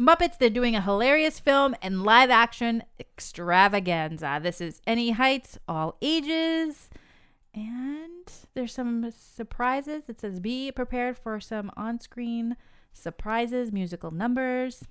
Muppets. 0.00 0.38
They're 0.38 0.48
doing 0.48 0.74
a 0.74 0.80
hilarious 0.80 1.38
film 1.38 1.76
and 1.82 2.02
live 2.02 2.30
action 2.30 2.82
extravaganza. 2.98 4.40
This 4.42 4.62
is 4.62 4.80
any 4.86 5.10
heights, 5.10 5.58
all 5.68 5.98
ages. 6.00 6.88
And 7.52 8.32
there's 8.54 8.72
some 8.72 9.10
surprises. 9.10 10.08
It 10.08 10.18
says 10.18 10.40
be 10.40 10.72
prepared 10.72 11.18
for 11.18 11.40
some 11.40 11.70
on 11.76 12.00
screen 12.00 12.56
surprises, 12.94 13.70
musical 13.70 14.10
numbers. 14.10 14.84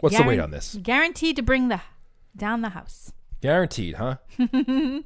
What's 0.00 0.18
the 0.18 0.24
wait 0.24 0.38
on 0.38 0.50
this? 0.50 0.76
Guaranteed 0.82 1.36
to 1.36 1.42
bring 1.42 1.68
the 1.68 1.80
down 2.36 2.60
the 2.60 2.70
house. 2.70 3.12
Guaranteed, 3.40 3.94
huh? 3.94 4.16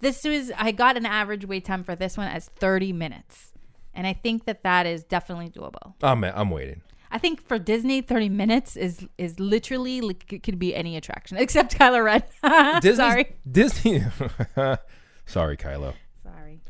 This 0.00 0.24
was 0.24 0.50
I 0.56 0.72
got 0.72 0.96
an 0.96 1.06
average 1.06 1.44
wait 1.46 1.64
time 1.64 1.84
for 1.84 1.94
this 1.94 2.16
one 2.16 2.28
as 2.28 2.48
30 2.56 2.92
minutes. 2.92 3.52
And 3.94 4.06
I 4.06 4.12
think 4.12 4.44
that 4.44 4.62
that 4.64 4.86
is 4.86 5.04
definitely 5.04 5.48
doable. 5.48 5.94
I'm 6.02 6.22
I'm 6.24 6.50
waiting. 6.50 6.82
I 7.10 7.18
think 7.18 7.46
for 7.46 7.58
Disney 7.58 8.02
30 8.02 8.28
minutes 8.28 8.76
is 8.76 9.06
is 9.16 9.38
literally 9.40 10.00
like 10.00 10.30
it 10.32 10.42
could 10.42 10.58
be 10.58 10.74
any 10.74 10.96
attraction 10.96 11.36
except 11.44 11.78
Kylo 11.78 12.04
Ren. 12.04 12.22
Disney's- 12.80 12.96
Sorry. 12.96 13.36
Disney. 13.50 14.02
Sorry, 15.24 15.56
Kylo. 15.56 15.94
Sorry. 16.22 16.60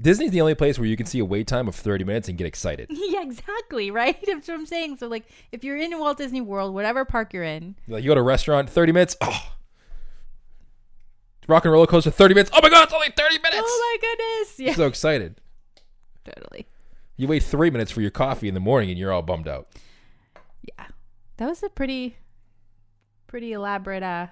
Disney's 0.00 0.30
the 0.30 0.40
only 0.40 0.54
place 0.54 0.78
where 0.78 0.86
you 0.86 0.96
can 0.96 1.06
see 1.06 1.18
a 1.18 1.24
wait 1.24 1.46
time 1.48 1.66
of 1.66 1.74
30 1.74 2.04
minutes 2.04 2.28
and 2.28 2.38
get 2.38 2.46
excited. 2.46 2.88
Yeah, 2.90 3.22
exactly, 3.22 3.90
right? 3.90 4.16
That's 4.26 4.46
what 4.46 4.54
I'm 4.54 4.66
saying. 4.66 4.98
So 4.98 5.08
like 5.08 5.24
if 5.50 5.64
you're 5.64 5.76
in 5.78 5.98
Walt 5.98 6.18
Disney 6.18 6.40
World, 6.42 6.74
whatever 6.74 7.04
park 7.04 7.32
you're 7.32 7.42
in, 7.42 7.74
Like 7.88 8.04
you 8.04 8.08
go 8.10 8.14
to 8.14 8.20
a 8.20 8.24
restaurant, 8.24 8.70
30 8.70 8.92
minutes. 8.92 9.16
Oh. 9.20 9.54
Rock 11.48 11.64
and 11.64 11.72
roller 11.72 11.86
coaster, 11.86 12.10
30 12.10 12.34
minutes. 12.34 12.50
Oh 12.52 12.60
my 12.62 12.68
god, 12.68 12.84
it's 12.84 12.92
only 12.94 13.08
30 13.16 13.38
minutes. 13.38 13.62
oh 13.64 13.98
my 14.00 14.08
goodness. 14.08 14.60
Yeah, 14.60 14.74
so 14.74 14.86
excited. 14.86 15.40
totally. 16.24 16.66
You 17.16 17.26
wait 17.26 17.42
three 17.42 17.70
minutes 17.70 17.90
for 17.90 18.00
your 18.00 18.10
coffee 18.12 18.46
in 18.48 18.54
the 18.54 18.60
morning 18.60 18.90
and 18.90 18.98
you're 18.98 19.10
all 19.12 19.22
bummed 19.22 19.48
out. 19.48 19.68
Yeah. 20.62 20.86
That 21.38 21.48
was 21.48 21.62
a 21.62 21.68
pretty 21.68 22.16
pretty 23.26 23.52
elaborate 23.52 24.02
uh 24.02 24.26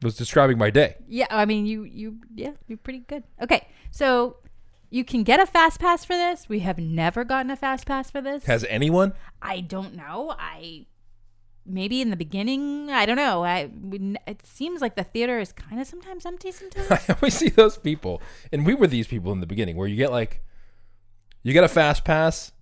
It 0.00 0.04
was 0.04 0.16
describing 0.16 0.56
my 0.58 0.70
day. 0.70 0.96
yeah, 1.08 1.26
I 1.30 1.44
mean 1.44 1.66
you 1.66 1.84
you 1.84 2.20
yeah, 2.34 2.52
you're 2.68 2.78
pretty 2.78 3.00
good. 3.00 3.24
Okay. 3.42 3.66
So 3.90 4.36
you 4.88 5.04
can 5.04 5.22
get 5.24 5.40
a 5.40 5.46
fast 5.46 5.78
pass 5.80 6.04
for 6.04 6.14
this. 6.14 6.48
We 6.48 6.60
have 6.60 6.78
never 6.78 7.24
gotten 7.24 7.50
a 7.50 7.56
fast 7.56 7.86
pass 7.86 8.10
for 8.10 8.20
this. 8.20 8.44
Has 8.46 8.64
anyone? 8.68 9.12
I 9.42 9.60
don't 9.60 9.94
know. 9.94 10.34
I 10.38 10.86
maybe 11.66 12.00
in 12.00 12.10
the 12.10 12.16
beginning, 12.16 12.90
I 12.90 13.06
don't 13.06 13.16
know. 13.16 13.44
I 13.44 13.70
it 14.26 14.46
seems 14.46 14.80
like 14.80 14.96
the 14.96 15.04
theater 15.04 15.38
is 15.38 15.52
kind 15.52 15.80
of 15.80 15.86
sometimes 15.86 16.26
empty 16.26 16.52
sometimes. 16.52 16.90
I 16.90 17.00
always 17.14 17.34
see 17.34 17.48
those 17.48 17.78
people, 17.78 18.22
and 18.52 18.66
we 18.66 18.74
were 18.74 18.86
these 18.86 19.06
people 19.06 19.32
in 19.32 19.40
the 19.40 19.46
beginning, 19.46 19.76
where 19.76 19.88
you 19.88 19.96
get 19.96 20.10
like, 20.10 20.42
you 21.42 21.52
get 21.52 21.64
a 21.64 21.68
fast 21.68 22.04
pass, 22.04 22.52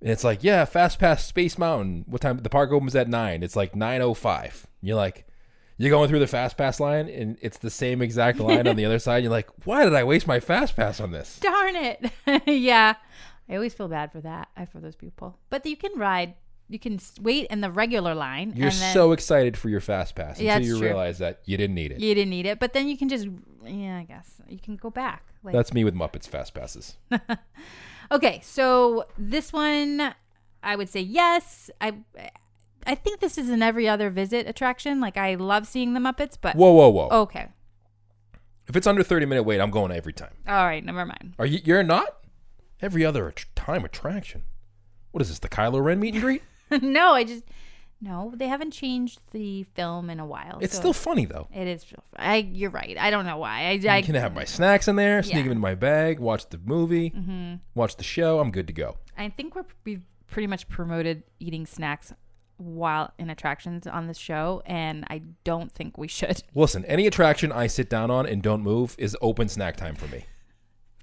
and 0.00 0.10
it's 0.10 0.24
like, 0.24 0.42
yeah, 0.44 0.64
fast 0.64 0.98
pass 0.98 1.24
Space 1.24 1.58
Mountain. 1.58 2.04
What 2.06 2.20
time? 2.20 2.38
The 2.38 2.50
park 2.50 2.70
opens 2.72 2.94
at 2.94 3.08
nine. 3.08 3.42
It's 3.42 3.56
like 3.56 3.74
nine 3.74 4.02
oh 4.02 4.14
five. 4.14 4.66
You're 4.80 4.96
like, 4.96 5.26
you're 5.76 5.90
going 5.90 6.08
through 6.08 6.20
the 6.20 6.26
fast 6.26 6.56
pass 6.56 6.78
line, 6.78 7.08
and 7.08 7.36
it's 7.40 7.58
the 7.58 7.70
same 7.70 8.02
exact 8.02 8.38
line 8.38 8.68
on 8.68 8.76
the 8.76 8.84
other 8.84 8.98
side. 9.00 9.22
You're 9.22 9.32
like, 9.32 9.48
why 9.64 9.84
did 9.84 9.94
I 9.94 10.04
waste 10.04 10.26
my 10.26 10.40
fast 10.40 10.76
pass 10.76 11.00
on 11.00 11.10
this? 11.10 11.38
Darn 11.40 11.76
it. 11.76 12.10
yeah. 12.46 12.94
I 13.48 13.54
always 13.54 13.74
feel 13.74 13.88
bad 13.88 14.12
for 14.12 14.20
that. 14.20 14.48
I 14.56 14.64
for 14.66 14.80
those 14.80 14.96
people. 14.96 15.38
But 15.50 15.66
you 15.66 15.76
can 15.76 15.92
ride. 15.96 16.34
You 16.68 16.78
can 16.78 16.98
wait 17.20 17.46
in 17.48 17.60
the 17.60 17.70
regular 17.70 18.14
line. 18.14 18.54
You're 18.56 18.68
and 18.68 18.76
then 18.76 18.94
so 18.94 19.12
excited 19.12 19.56
for 19.56 19.68
your 19.68 19.80
fast 19.80 20.14
pass 20.14 20.40
Yeah, 20.40 20.56
until 20.56 20.68
you 20.68 20.78
true. 20.78 20.86
realize 20.88 21.18
that 21.18 21.40
you 21.44 21.56
didn't 21.56 21.74
need 21.74 21.92
it. 21.92 22.00
you 22.00 22.14
didn't 22.14 22.30
need 22.30 22.46
it, 22.46 22.58
but 22.58 22.72
then 22.72 22.88
you 22.88 22.96
can 22.96 23.08
just 23.08 23.28
yeah, 23.64 23.98
I 23.98 24.04
guess 24.04 24.30
you 24.48 24.58
can 24.58 24.76
go 24.76 24.90
back. 24.90 25.22
Like 25.42 25.54
That's 25.54 25.74
me 25.74 25.84
with 25.84 25.94
Muppets 25.94 26.26
fast 26.28 26.54
passes. 26.54 26.96
Okay, 28.12 28.40
so 28.44 29.06
this 29.16 29.50
one, 29.52 30.14
I 30.62 30.76
would 30.76 30.90
say 30.90 31.00
yes. 31.00 31.70
I, 31.80 31.94
I 32.86 32.94
think 32.94 33.20
this 33.20 33.38
is 33.38 33.48
an 33.48 33.62
every 33.62 33.88
other 33.88 34.10
visit 34.10 34.46
attraction. 34.46 35.00
Like 35.00 35.16
I 35.16 35.36
love 35.36 35.66
seeing 35.66 35.94
the 35.94 36.00
Muppets, 36.00 36.36
but 36.40 36.54
Whoa, 36.54 36.70
whoa, 36.72 36.90
whoa! 36.90 37.08
okay, 37.22 37.46
If 38.68 38.76
it's 38.76 38.86
under 38.86 39.02
thirty 39.02 39.24
minute 39.24 39.44
wait, 39.44 39.58
I'm 39.60 39.70
going 39.70 39.90
every 39.90 40.12
time. 40.12 40.34
all 40.46 40.66
right, 40.66 40.84
never 40.84 41.06
mind. 41.06 41.34
Are 41.38 41.46
you? 41.46 41.60
You're 41.64 41.82
not? 41.82 42.18
Every 42.82 43.04
other 43.06 43.32
time 43.54 43.84
attraction. 43.86 44.42
What 45.12 45.22
is 45.22 45.28
this? 45.28 45.38
The 45.38 45.48
Kylo 45.48 45.82
Ren 45.82 45.98
meet 45.98 46.12
and 46.14 46.22
greet? 46.22 46.42
no, 46.82 47.12
I 47.12 47.24
just 47.24 47.44
no. 48.00 48.32
They 48.36 48.48
haven't 48.48 48.72
changed 48.72 49.20
the 49.32 49.62
film 49.74 50.10
in 50.10 50.20
a 50.20 50.26
while. 50.26 50.58
It's 50.60 50.74
so 50.74 50.80
still 50.80 50.92
funny 50.92 51.24
though. 51.24 51.48
It 51.54 51.66
is. 51.68 51.82
still- 51.82 52.04
I. 52.16 52.36
You're 52.36 52.70
right. 52.70 52.96
I 52.98 53.10
don't 53.10 53.24
know 53.26 53.38
why. 53.38 53.60
I. 53.66 53.80
I 53.88 53.96
I 53.98 54.02
can 54.02 54.14
have 54.14 54.34
my 54.40 54.44
snacks 54.44 54.88
in 54.88 54.96
there, 54.96 55.22
sneak 55.22 55.36
Yeah. 55.36 55.42
them 55.44 55.52
in 55.52 55.58
my 55.60 55.74
bag, 55.74 56.18
watch 56.20 56.48
the 56.48 56.58
movie, 56.64 57.10
Mm-hmm. 57.10 57.54
watch 57.74 57.96
the 57.96 58.04
show. 58.04 58.40
I'm 58.40 58.50
good 58.50 58.66
to 58.66 58.72
go. 58.72 58.96
I 59.16 59.28
think 59.28 59.54
we're 59.54 59.64
we've 59.84 60.04
pretty 60.26 60.46
much 60.48 60.68
promoted 60.68 61.22
eating 61.38 61.64
snacks 61.66 62.12
while 62.56 63.12
in 63.18 63.30
attractions 63.30 63.86
on 63.86 64.06
this 64.06 64.16
show, 64.18 64.62
and 64.66 65.04
I 65.10 65.22
don't 65.44 65.72
think 65.72 65.98
we 65.98 66.06
should. 66.08 66.42
Listen, 66.54 66.84
any 66.84 67.06
attraction 67.06 67.50
I 67.52 67.66
sit 67.66 67.88
down 67.90 68.10
on 68.10 68.26
and 68.26 68.42
don't 68.42 68.62
move 68.62 68.94
is 68.98 69.16
open 69.20 69.48
snack 69.48 69.76
time 69.76 69.94
for 69.96 70.06
me. 70.08 70.24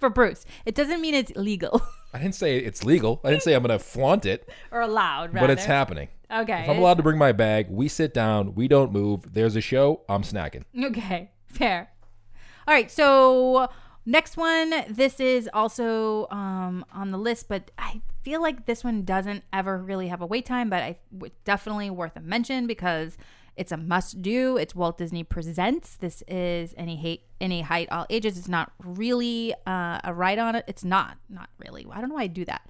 For 0.02 0.10
Bruce, 0.10 0.46
it 0.66 0.76
doesn't 0.76 1.00
mean 1.00 1.14
it's 1.14 1.32
legal 1.36 1.82
I 2.14 2.20
didn't 2.20 2.36
say 2.36 2.58
it's 2.58 2.84
legal. 2.84 3.22
I 3.24 3.30
didn't 3.30 3.44
say 3.44 3.54
I'm 3.54 3.64
going 3.64 3.78
to 3.78 3.84
flaunt 3.84 4.26
it, 4.26 4.50
or 4.72 4.82
allowed. 4.82 5.34
but 5.34 5.50
it's 5.50 5.66
happening. 5.66 6.10
Okay. 6.32 6.64
If 6.64 6.70
I'm 6.70 6.78
allowed 6.78 6.98
to 6.98 7.04
bring 7.04 7.18
my 7.18 7.32
bag, 7.32 7.68
we 7.70 7.88
sit 7.88 8.14
down, 8.14 8.56
we 8.56 8.68
don't 8.68 8.92
move. 8.92 9.34
There's 9.34 9.56
a 9.56 9.62
show, 9.62 10.02
I'm 10.08 10.24
snacking. 10.24 10.64
Okay, 10.78 11.32
fair. 11.48 11.90
All 12.68 12.74
right, 12.74 12.92
so 12.92 13.70
next 14.06 14.38
one. 14.38 14.74
This 14.90 15.20
is 15.20 15.50
also 15.54 16.28
um, 16.32 16.86
on 16.94 17.12
the 17.12 17.18
list, 17.18 17.48
but 17.48 17.72
I 17.78 18.02
feel 18.24 18.42
like 18.42 18.66
this 18.66 18.84
one 18.84 19.04
doesn't 19.04 19.44
ever 19.52 19.78
really 19.78 20.08
have 20.08 20.22
a 20.22 20.26
wait 20.26 20.46
time, 20.46 20.70
but 20.70 20.84
I 20.84 20.98
definitely 21.44 21.90
worth 21.90 22.16
a 22.16 22.22
mention 22.22 22.68
because 22.68 23.18
It's 23.56 23.72
a 23.72 23.78
must 23.78 24.22
do. 24.22 24.58
It's 24.58 24.74
Walt 24.74 24.98
Disney 24.98 25.24
Presents. 25.24 25.98
This 25.98 26.24
is 26.28 26.74
any 26.78 26.96
hate, 26.96 27.24
any 27.40 27.62
height, 27.62 27.90
all 27.92 28.06
ages. 28.10 28.38
It's 28.38 28.48
not 28.48 28.72
really 28.84 29.54
uh, 29.68 30.00
a 30.04 30.14
ride 30.14 30.40
on 30.40 30.56
it. 30.56 30.66
It's 30.68 30.84
not, 30.84 31.18
not 31.30 31.50
really. 31.58 31.86
I 31.92 32.00
don't 32.00 32.10
know 32.10 32.16
why 32.16 32.24
I 32.24 32.28
do 32.28 32.46
that. 32.46 32.68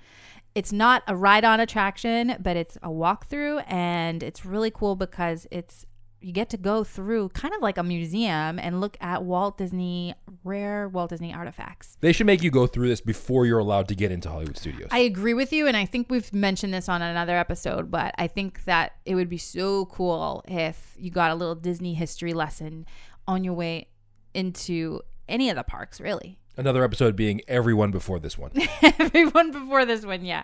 It's 0.53 0.73
not 0.73 1.03
a 1.07 1.15
ride 1.15 1.45
on 1.45 1.59
attraction, 1.59 2.35
but 2.41 2.57
it's 2.57 2.75
a 2.77 2.89
walkthrough, 2.89 3.63
and 3.71 4.21
it's 4.21 4.45
really 4.45 4.69
cool 4.69 4.97
because 4.97 5.47
it's 5.49 5.85
you 6.21 6.31
get 6.31 6.49
to 6.51 6.57
go 6.57 6.83
through 6.83 7.29
kind 7.29 7.53
of 7.53 7.61
like 7.61 7.77
a 7.77 7.83
museum 7.83 8.59
and 8.59 8.79
look 8.79 8.95
at 9.01 9.23
Walt 9.23 9.57
Disney 9.57 10.13
rare 10.43 10.87
Walt 10.87 11.09
Disney 11.09 11.33
artifacts. 11.33 11.97
They 11.99 12.11
should 12.11 12.27
make 12.27 12.43
you 12.43 12.51
go 12.51 12.67
through 12.67 12.87
this 12.87 13.01
before 13.01 13.45
you're 13.45 13.59
allowed 13.59 13.87
to 13.89 13.95
get 13.95 14.11
into 14.11 14.29
Hollywood 14.29 14.57
studios. 14.57 14.89
I 14.91 14.99
agree 14.99 15.33
with 15.33 15.51
you, 15.51 15.67
and 15.67 15.75
I 15.75 15.85
think 15.85 16.09
we've 16.09 16.31
mentioned 16.33 16.73
this 16.73 16.87
on 16.87 17.01
another 17.01 17.35
episode, 17.37 17.89
but 17.89 18.13
I 18.17 18.27
think 18.27 18.63
that 18.65 18.93
it 19.05 19.15
would 19.15 19.29
be 19.29 19.37
so 19.37 19.85
cool 19.85 20.43
if 20.47 20.95
you 20.97 21.11
got 21.11 21.31
a 21.31 21.35
little 21.35 21.55
Disney 21.55 21.93
history 21.93 22.33
lesson 22.33 22.85
on 23.27 23.43
your 23.43 23.53
way 23.53 23.87
into 24.33 25.01
any 25.27 25.49
of 25.49 25.55
the 25.55 25.63
parks, 25.63 25.99
really. 25.99 26.37
Another 26.57 26.83
episode 26.83 27.15
being 27.15 27.41
everyone 27.47 27.91
before 27.91 28.19
this 28.19 28.37
one. 28.37 28.51
Everyone 28.99 29.51
before 29.51 29.85
this 29.85 30.05
one, 30.05 30.25
yeah. 30.25 30.43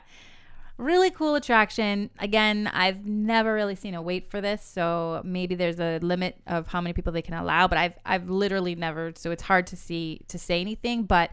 Really 0.78 1.10
cool 1.10 1.34
attraction. 1.34 2.12
Again, 2.20 2.70
I've 2.72 3.04
never 3.04 3.52
really 3.52 3.74
seen 3.74 3.96
a 3.96 4.02
wait 4.02 4.30
for 4.30 4.42
this, 4.42 4.64
so 4.64 5.22
maybe 5.26 5.56
there's 5.56 5.80
a 5.80 5.98
limit 6.00 6.40
of 6.46 6.68
how 6.68 6.82
many 6.82 6.94
people 6.94 7.12
they 7.12 7.24
can 7.24 7.34
allow, 7.34 7.68
but 7.68 7.80
I've 7.80 7.94
I've 8.06 8.30
literally 8.30 8.76
never 8.76 9.12
so 9.16 9.32
it's 9.32 9.42
hard 9.42 9.66
to 9.68 9.76
see 9.76 10.22
to 10.28 10.38
say 10.38 10.62
anything, 10.62 11.04
but 11.04 11.32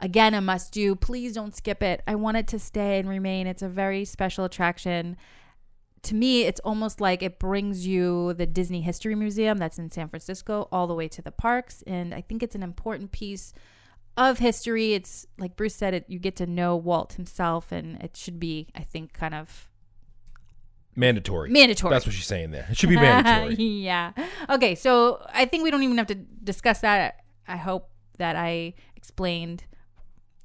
again, 0.00 0.34
a 0.34 0.40
must 0.40 0.72
do. 0.72 0.96
Please 0.96 1.34
don't 1.34 1.54
skip 1.54 1.84
it. 1.84 2.02
I 2.08 2.16
want 2.16 2.38
it 2.38 2.48
to 2.48 2.58
stay 2.58 2.98
and 2.98 3.08
remain. 3.08 3.46
It's 3.46 3.62
a 3.62 3.68
very 3.68 4.04
special 4.04 4.44
attraction. 4.44 5.16
To 6.04 6.14
me, 6.16 6.42
it's 6.42 6.60
almost 6.60 7.00
like 7.00 7.22
it 7.22 7.38
brings 7.38 7.86
you 7.86 8.32
the 8.34 8.46
Disney 8.46 8.80
History 8.80 9.14
Museum 9.14 9.58
that's 9.58 9.78
in 9.78 9.90
San 9.90 10.08
Francisco 10.08 10.66
all 10.72 10.88
the 10.88 10.94
way 10.94 11.06
to 11.08 11.22
the 11.22 11.30
parks, 11.30 11.84
and 11.86 12.12
I 12.12 12.22
think 12.22 12.42
it's 12.42 12.56
an 12.56 12.62
important 12.64 13.12
piece 13.12 13.52
of 14.16 14.38
history. 14.38 14.94
It's 14.94 15.26
like 15.38 15.56
Bruce 15.56 15.74
said, 15.74 15.94
it 15.94 16.04
you 16.08 16.18
get 16.18 16.36
to 16.36 16.46
know 16.46 16.76
Walt 16.76 17.14
himself, 17.14 17.72
and 17.72 18.00
it 18.02 18.16
should 18.16 18.38
be, 18.40 18.68
I 18.74 18.80
think, 18.82 19.12
kind 19.12 19.34
of 19.34 19.70
mandatory. 20.96 21.50
mandatory. 21.50 21.90
That's 21.92 22.06
what 22.06 22.14
she's 22.14 22.26
saying 22.26 22.50
there. 22.50 22.66
It 22.70 22.76
should 22.76 22.88
be 22.88 22.96
mandatory. 22.96 23.54
yeah. 23.56 24.12
Okay, 24.48 24.74
so 24.74 25.24
I 25.32 25.44
think 25.46 25.64
we 25.64 25.70
don't 25.70 25.82
even 25.82 25.98
have 25.98 26.08
to 26.08 26.14
discuss 26.14 26.80
that. 26.80 27.24
I 27.48 27.56
hope 27.56 27.90
that 28.18 28.36
I 28.36 28.74
explained 28.96 29.64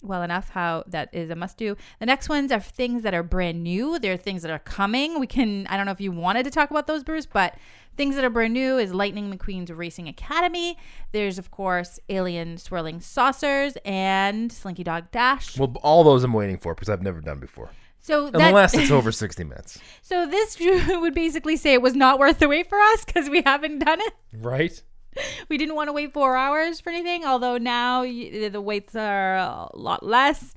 well 0.06 0.22
enough 0.24 0.50
how 0.50 0.84
that 0.88 1.10
is 1.14 1.30
a 1.30 1.36
must 1.36 1.58
do. 1.58 1.76
The 2.00 2.06
next 2.06 2.30
ones 2.30 2.52
are 2.52 2.60
things 2.60 3.04
that 3.04 3.14
are 3.14 3.24
brand 3.24 3.64
new. 3.64 4.00
There 4.00 4.14
are 4.14 4.18
things 4.18 4.42
that 4.44 4.52
are 4.52 4.60
coming. 4.60 5.20
We 5.20 5.28
can 5.28 5.68
I 5.68 5.78
don't 5.78 5.86
know 5.86 5.92
if 5.92 6.02
you 6.02 6.12
wanted 6.12 6.44
to 6.44 6.52
talk 6.52 6.72
about 6.72 6.88
those, 6.88 7.04
Bruce, 7.04 7.26
but 7.26 7.56
things 7.98 8.16
that 8.16 8.26
are 8.26 8.30
brand 8.30 8.54
new 8.54 8.78
is 8.78 8.94
Lightning 8.94 9.36
McQueen's 9.36 9.72
Racing 9.72 10.08
Academy. 10.08 10.78
There's 11.12 11.38
of 11.38 11.52
course 11.52 12.00
Alien 12.10 12.58
Swirling 12.58 13.00
Saucers 13.00 13.78
and 13.86 14.52
Slinky 14.52 14.84
Dog 14.84 15.12
Dash. 15.12 15.58
well, 15.58 15.74
all 15.82 16.04
those 16.04 16.24
I'm 16.24 16.34
waiting 16.34 16.58
for 16.58 16.76
because 16.76 16.90
I've 16.90 17.02
never 17.04 17.22
done 17.22 17.40
before. 17.40 17.70
So 18.00 18.30
that, 18.30 18.50
Unless 18.50 18.74
it's 18.78 18.92
over 18.92 19.12
60 19.12 19.44
minutes. 19.46 19.80
so 20.04 20.28
this 20.28 20.58
would 20.90 21.16
basically 21.16 21.58
say 21.58 21.74
it 21.74 21.82
was 21.82 21.96
not 21.96 22.20
worth 22.20 22.38
the 22.38 22.48
wait 22.48 22.70
for 22.70 22.80
us 22.80 23.04
because 23.04 23.30
we 23.30 23.42
haven't 23.42 23.80
done 23.80 24.00
it. 24.02 24.14
Right? 24.32 24.82
we 25.50 25.58
didn't 25.58 25.76
want 25.76 25.88
to 25.88 25.94
wait 25.94 26.14
four 26.14 26.36
hours 26.36 26.80
for 26.80 26.90
anything. 26.90 27.26
Although 27.26 27.58
now 27.58 28.04
the 28.04 28.62
waits 28.62 28.96
are 28.96 29.36
a 29.36 29.70
lot 29.74 30.06
less. 30.06 30.54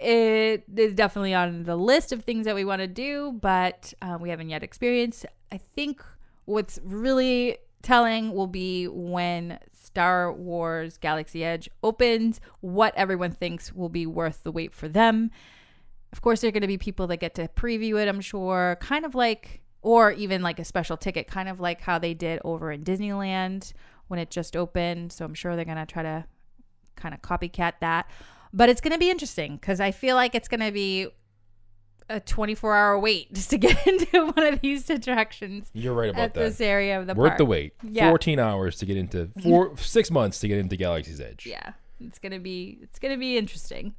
It 0.00 0.64
is 0.76 0.94
definitely 0.94 1.34
on 1.34 1.64
the 1.64 1.76
list 1.76 2.12
of 2.12 2.22
things 2.22 2.44
that 2.46 2.54
we 2.54 2.64
want 2.64 2.80
to 2.80 2.86
do, 2.86 3.32
but 3.40 3.92
uh, 4.00 4.16
we 4.20 4.30
haven't 4.30 4.48
yet 4.48 4.62
experienced. 4.62 5.26
I 5.50 5.58
think 5.58 6.02
what's 6.44 6.78
really 6.84 7.58
telling 7.82 8.32
will 8.32 8.46
be 8.46 8.86
when 8.86 9.58
Star 9.72 10.32
Wars 10.32 10.98
Galaxy 10.98 11.44
Edge 11.44 11.68
opens, 11.82 12.40
what 12.60 12.94
everyone 12.96 13.32
thinks 13.32 13.72
will 13.72 13.88
be 13.88 14.06
worth 14.06 14.44
the 14.44 14.52
wait 14.52 14.72
for 14.72 14.88
them. 14.88 15.30
Of 16.12 16.22
course, 16.22 16.40
there 16.40 16.48
are 16.48 16.52
going 16.52 16.62
to 16.62 16.68
be 16.68 16.78
people 16.78 17.06
that 17.08 17.18
get 17.18 17.34
to 17.34 17.48
preview 17.48 18.00
it, 18.00 18.08
I'm 18.08 18.20
sure, 18.20 18.78
kind 18.80 19.04
of 19.04 19.14
like, 19.14 19.62
or 19.82 20.12
even 20.12 20.42
like 20.42 20.58
a 20.58 20.64
special 20.64 20.96
ticket, 20.96 21.26
kind 21.28 21.48
of 21.48 21.60
like 21.60 21.80
how 21.80 21.98
they 21.98 22.14
did 22.14 22.40
over 22.44 22.72
in 22.72 22.82
Disneyland 22.84 23.72
when 24.08 24.18
it 24.18 24.30
just 24.30 24.56
opened. 24.56 25.12
So 25.12 25.24
I'm 25.24 25.34
sure 25.34 25.54
they're 25.56 25.64
going 25.64 25.76
to 25.78 25.86
try 25.86 26.02
to 26.02 26.24
kind 26.96 27.14
of 27.14 27.22
copycat 27.22 27.74
that. 27.80 28.10
But 28.52 28.68
it's 28.68 28.80
going 28.80 28.92
to 28.92 28.98
be 28.98 29.10
interesting 29.10 29.56
because 29.56 29.80
I 29.80 29.90
feel 29.90 30.16
like 30.16 30.34
it's 30.34 30.48
going 30.48 30.60
to 30.60 30.72
be 30.72 31.08
a 32.10 32.18
24 32.20 32.74
hour 32.74 32.98
wait 32.98 33.32
just 33.34 33.50
to 33.50 33.58
get 33.58 33.86
into 33.86 34.32
one 34.34 34.46
of 34.46 34.60
these 34.62 34.88
attractions 34.88 35.70
You're 35.74 35.92
right 35.94 36.08
about 36.10 36.22
at 36.22 36.34
that. 36.34 36.40
this 36.40 36.60
area 36.60 36.98
of 36.98 37.06
the 37.06 37.14
Worth 37.14 37.28
park. 37.32 37.38
the 37.38 37.44
wait. 37.44 37.74
Yeah. 37.82 38.08
14 38.08 38.38
hours 38.38 38.76
to 38.78 38.86
get 38.86 38.96
into 38.96 39.30
four, 39.42 39.76
six 39.76 40.10
months 40.10 40.40
to 40.40 40.48
get 40.48 40.58
into 40.58 40.76
Galaxy's 40.76 41.20
Edge. 41.20 41.44
Yeah, 41.46 41.72
it's 42.00 42.18
gonna 42.18 42.38
be 42.40 42.78
it's 42.82 42.98
gonna 42.98 43.18
be 43.18 43.36
interesting. 43.36 43.94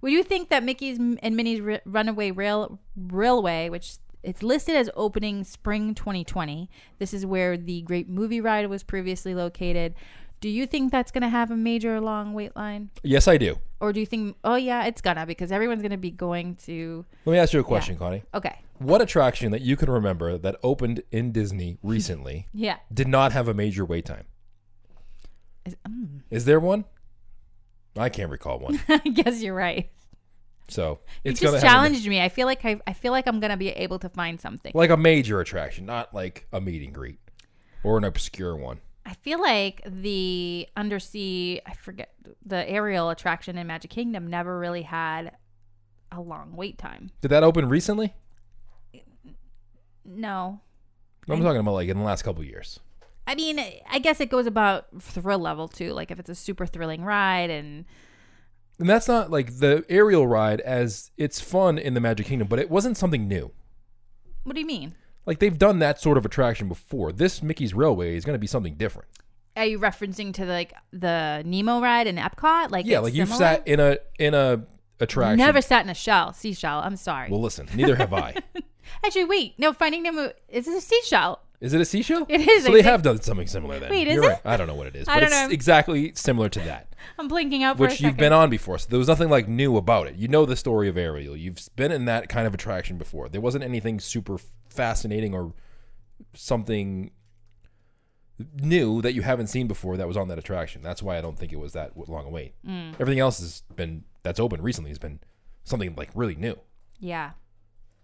Would 0.00 0.12
you 0.12 0.22
think 0.24 0.48
that 0.48 0.64
Mickey's 0.64 0.96
and 0.98 1.36
Minnie's 1.36 1.60
Ru- 1.60 1.78
Runaway 1.84 2.30
Rail 2.30 2.78
Railway, 2.96 3.68
which 3.68 3.96
it's 4.22 4.42
listed 4.42 4.76
as 4.76 4.90
opening 4.94 5.44
spring 5.44 5.94
2020, 5.94 6.68
this 6.98 7.12
is 7.14 7.24
where 7.24 7.56
the 7.56 7.82
Great 7.82 8.08
Movie 8.08 8.40
Ride 8.40 8.68
was 8.68 8.82
previously 8.82 9.34
located. 9.34 9.94
Do 10.40 10.48
you 10.48 10.66
think 10.66 10.90
that's 10.90 11.10
gonna 11.10 11.28
have 11.28 11.50
a 11.50 11.56
major 11.56 12.00
long 12.00 12.32
wait 12.32 12.56
line, 12.56 12.90
Yes, 13.02 13.28
I 13.28 13.36
do. 13.36 13.58
or 13.80 13.92
do 13.92 14.00
you 14.00 14.06
think? 14.06 14.36
Oh 14.42 14.54
yeah, 14.54 14.86
it's 14.86 15.00
gonna 15.02 15.26
because 15.26 15.52
everyone's 15.52 15.82
gonna 15.82 15.98
be 15.98 16.10
going 16.10 16.54
to. 16.64 17.04
Let 17.26 17.32
me 17.32 17.38
ask 17.38 17.52
you 17.52 17.60
a 17.60 17.64
question, 17.64 17.96
Connie. 17.98 18.22
Okay, 18.32 18.58
What 18.78 19.02
attraction 19.02 19.52
that 19.52 19.60
you 19.60 19.76
can 19.76 19.90
remember 19.90 20.38
that 20.38 20.56
opened 20.62 21.02
in 21.12 21.30
Disney 21.32 21.76
recently 21.82 22.46
yeah. 22.54 22.76
did 22.92 23.06
not 23.08 23.32
have 23.32 23.48
a 23.48 23.54
major 23.54 23.84
wait 23.84 24.06
time? 24.06 24.24
Is- 25.66 25.76
mm. 25.86 26.20
Is 26.30 26.44
there 26.46 26.58
one? 26.60 26.86
I 27.96 28.08
can't 28.08 28.30
recall 28.30 28.58
one. 28.60 28.80
I 28.88 28.98
guess 28.98 29.42
you're 29.42 29.54
right. 29.54 29.90
So 30.70 31.00
You 31.24 31.32
just 31.32 31.42
gonna 31.42 31.56
have 31.56 31.64
a, 31.64 31.66
challenged 31.66 32.06
me. 32.06 32.20
I 32.20 32.28
feel 32.28 32.46
like 32.46 32.64
I, 32.64 32.80
I 32.86 32.92
feel 32.92 33.12
like 33.12 33.26
I'm 33.26 33.40
gonna 33.40 33.56
be 33.56 33.70
able 33.70 33.98
to 34.00 34.08
find 34.08 34.40
something. 34.40 34.72
like 34.74 34.90
a 34.90 34.96
major 34.96 35.40
attraction, 35.40 35.86
not 35.86 36.14
like 36.14 36.46
a 36.52 36.60
meet 36.60 36.82
and 36.82 36.94
greet 36.94 37.18
or 37.82 37.98
an 37.98 38.04
obscure 38.04 38.56
one. 38.56 38.80
I 39.06 39.14
feel 39.14 39.40
like 39.40 39.82
the 39.86 40.68
undersea, 40.76 41.60
I 41.66 41.74
forget, 41.74 42.12
the 42.44 42.68
Ariel 42.68 43.10
attraction 43.10 43.58
in 43.58 43.66
Magic 43.66 43.90
Kingdom 43.90 44.26
never 44.28 44.58
really 44.58 44.82
had 44.82 45.32
a 46.12 46.20
long 46.20 46.54
wait 46.54 46.78
time. 46.78 47.10
Did 47.20 47.28
that 47.28 47.42
open 47.42 47.68
recently? 47.68 48.14
No. 50.04 50.60
I'm 51.28 51.42
talking 51.42 51.60
about 51.60 51.72
like 51.72 51.88
in 51.88 51.98
the 51.98 52.04
last 52.04 52.22
couple 52.22 52.42
years. 52.44 52.80
I 53.26 53.34
mean, 53.34 53.60
I 53.88 54.00
guess 54.00 54.20
it 54.20 54.28
goes 54.28 54.46
about 54.46 54.86
thrill 55.00 55.38
level 55.38 55.68
too. 55.68 55.92
Like 55.92 56.10
if 56.10 56.18
it's 56.18 56.30
a 56.30 56.34
super 56.34 56.66
thrilling 56.66 57.04
ride 57.04 57.50
and 57.50 57.84
And 58.80 58.88
that's 58.88 59.06
not 59.06 59.30
like 59.30 59.58
the 59.58 59.84
Ariel 59.88 60.26
ride 60.26 60.60
as 60.62 61.10
it's 61.16 61.40
fun 61.40 61.78
in 61.78 61.94
the 61.94 62.00
Magic 62.00 62.26
Kingdom, 62.26 62.48
but 62.48 62.58
it 62.58 62.70
wasn't 62.70 62.96
something 62.96 63.28
new. 63.28 63.52
what 64.44 64.54
do 64.54 64.60
you 64.60 64.66
mean? 64.66 64.94
Like 65.26 65.38
they've 65.38 65.56
done 65.58 65.78
that 65.80 66.00
sort 66.00 66.16
of 66.18 66.24
attraction 66.24 66.66
before. 66.66 67.12
This 67.12 67.42
Mickey's 67.42 67.74
Railway 67.74 68.16
is 68.16 68.24
going 68.24 68.34
to 68.34 68.38
be 68.40 68.46
something 68.46 68.74
different. 68.74 69.08
Are 69.56 69.66
you 69.66 69.78
referencing 69.78 70.32
to 70.34 70.46
like 70.46 70.72
the 70.92 71.42
Nemo 71.44 71.80
ride 71.80 72.06
in 72.06 72.16
Epcot? 72.16 72.70
Like 72.70 72.86
Yeah, 72.86 73.00
like 73.00 73.14
you've 73.14 73.28
similar? 73.28 73.44
sat 73.56 73.68
in 73.68 73.80
a 73.80 73.98
in 74.18 74.32
a 74.34 74.62
attraction. 74.98 75.38
Never 75.38 75.60
sat 75.60 75.84
in 75.84 75.90
a 75.90 75.94
shell, 75.94 76.32
seashell. 76.32 76.80
I'm 76.80 76.96
sorry. 76.96 77.30
Well, 77.30 77.40
listen, 77.42 77.68
neither 77.74 77.96
have 77.96 78.14
I. 78.14 78.34
Actually, 79.04 79.24
wait. 79.26 79.54
No, 79.58 79.72
Finding 79.72 80.02
Nemo 80.02 80.32
is 80.48 80.66
a 80.66 80.80
seashell? 80.80 81.40
Is 81.60 81.74
it 81.74 81.80
a 81.80 81.84
seashell? 81.84 82.24
It 82.28 82.40
is, 82.40 82.64
So 82.64 82.72
they 82.72 82.82
have 82.82 83.02
done 83.02 83.20
something 83.20 83.46
similar 83.46 83.78
then. 83.78 83.90
Wait, 83.90 84.08
is 84.08 84.14
You're 84.14 84.24
it? 84.24 84.28
right. 84.28 84.40
I 84.44 84.56
don't 84.56 84.66
know 84.66 84.74
what 84.74 84.86
it 84.86 84.96
is, 84.96 85.06
I 85.08 85.14
but 85.16 85.20
don't 85.20 85.28
it's 85.32 85.40
know. 85.42 85.48
exactly 85.50 86.12
similar 86.14 86.48
to 86.48 86.60
that, 86.60 86.94
I'm 87.18 87.28
blinking 87.28 87.62
out 87.62 87.76
for 87.76 87.84
a 87.84 87.86
which 87.88 88.00
you've 88.00 88.12
second. 88.12 88.16
been 88.18 88.32
on 88.32 88.48
before. 88.48 88.78
So 88.78 88.86
there 88.88 88.98
was 88.98 89.08
nothing 89.08 89.28
like 89.28 89.46
new 89.46 89.76
about 89.76 90.06
it. 90.06 90.16
You 90.16 90.28
know 90.28 90.46
the 90.46 90.56
story 90.56 90.88
of 90.88 90.96
Ariel. 90.96 91.36
You've 91.36 91.58
been 91.76 91.92
in 91.92 92.06
that 92.06 92.28
kind 92.30 92.46
of 92.46 92.54
attraction 92.54 92.96
before. 92.96 93.28
There 93.28 93.40
wasn't 93.42 93.64
anything 93.64 94.00
super 94.00 94.38
fascinating 94.70 95.34
or 95.34 95.52
something 96.34 97.10
new 98.54 99.02
that 99.02 99.12
you 99.12 99.20
haven't 99.22 99.48
seen 99.48 99.66
before 99.66 99.98
that 99.98 100.08
was 100.08 100.16
on 100.16 100.28
that 100.28 100.38
attraction. 100.38 100.80
That's 100.82 101.02
why 101.02 101.18
I 101.18 101.20
don't 101.20 101.38
think 101.38 101.52
it 101.52 101.58
was 101.58 101.74
that 101.74 101.94
long 102.08 102.24
a 102.26 102.30
wait. 102.30 102.54
Mm. 102.66 102.94
Everything 102.98 103.20
else 103.20 103.38
has 103.40 103.62
been 103.76 104.04
that's 104.22 104.40
open 104.40 104.62
recently 104.62 104.90
has 104.90 104.98
been 104.98 105.20
something 105.64 105.94
like 105.94 106.10
really 106.14 106.36
new. 106.36 106.58
Yeah. 106.98 107.32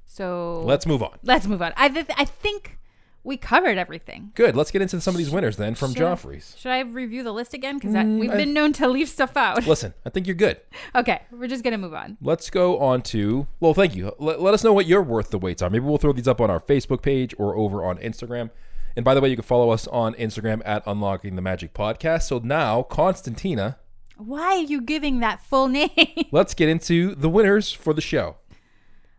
So 0.05 0.63
Let's 0.65 0.87
move 0.87 1.03
on. 1.03 1.19
let's 1.23 1.47
move 1.47 1.63
on. 1.63 1.73
I 1.77 1.89
th- 1.89 2.07
I 2.17 2.25
think 2.27 2.79
we 3.27 3.37
covered 3.37 3.77
everything. 3.77 4.31
Good. 4.35 4.57
Let's 4.57 4.71
get 4.71 4.81
into 4.81 5.01
some 5.01 5.15
of 5.15 5.19
these 5.19 5.31
winners 5.31 5.57
then 5.59 5.75
from 5.75 5.93
Should 5.93 6.03
Joffrey's. 6.03 6.55
Should 6.59 6.71
I 6.73 6.81
review 6.81 7.23
the 7.23 7.33
list 7.33 7.53
again? 7.53 7.77
Because 7.79 7.95
Mm, 7.95 8.19
we've 8.19 8.31
I- 8.31 8.37
been 8.37 8.53
known 8.55 8.73
to 8.75 8.89
leave 8.89 9.09
stuff 9.09 9.37
out. 9.37 9.67
Listen, 9.67 9.93
I 10.07 10.11
think 10.11 10.27
you're 10.27 10.35
good. 10.37 10.61
okay, 10.95 11.23
we're 11.31 11.49
just 11.49 11.63
gonna 11.65 11.77
move 11.79 11.93
on. 11.93 12.17
Let's 12.23 12.49
go 12.49 12.79
on 12.79 13.03
to. 13.03 13.47
Well, 13.61 13.75
thank 13.75 13.95
you. 13.95 14.13
Let, 14.19 14.41
let 14.41 14.55
us 14.55 14.65
know 14.65 14.73
what 14.73 14.87
your 14.87 15.03
worth 15.03 15.31
the 15.31 15.39
weights 15.39 15.61
are. 15.61 15.69
Maybe 15.69 15.85
we'll 15.85 15.99
throw 15.99 16.13
these 16.13 16.29
up 16.29 16.41
on 16.41 16.51
our 16.51 16.61
Facebook 16.61 17.03
page 17.03 17.35
or 17.37 17.57
over 17.57 17.85
on 17.85 17.99
Instagram. 17.99 18.51
And 18.95 19.05
by 19.05 19.15
the 19.15 19.21
way, 19.21 19.29
you 19.29 19.37
can 19.37 19.45
follow 19.45 19.69
us 19.71 19.87
on 19.89 20.15
Instagram 20.15 20.63
at 20.65 20.83
Unlocking 20.87 21.37
the 21.37 21.43
Magic 21.43 21.75
Podcast. 21.75 22.23
So 22.23 22.39
now, 22.39 22.83
Constantina, 22.85 23.77
Why 24.17 24.57
are 24.57 24.63
you 24.63 24.81
giving 24.81 25.21
that 25.21 25.45
full 25.45 25.69
name? 25.81 25.91
let's 26.33 26.55
get 26.55 26.69
into 26.71 27.15
the 27.15 27.29
winners 27.29 27.73
for 27.73 27.93
the 27.93 28.01
show. 28.01 28.37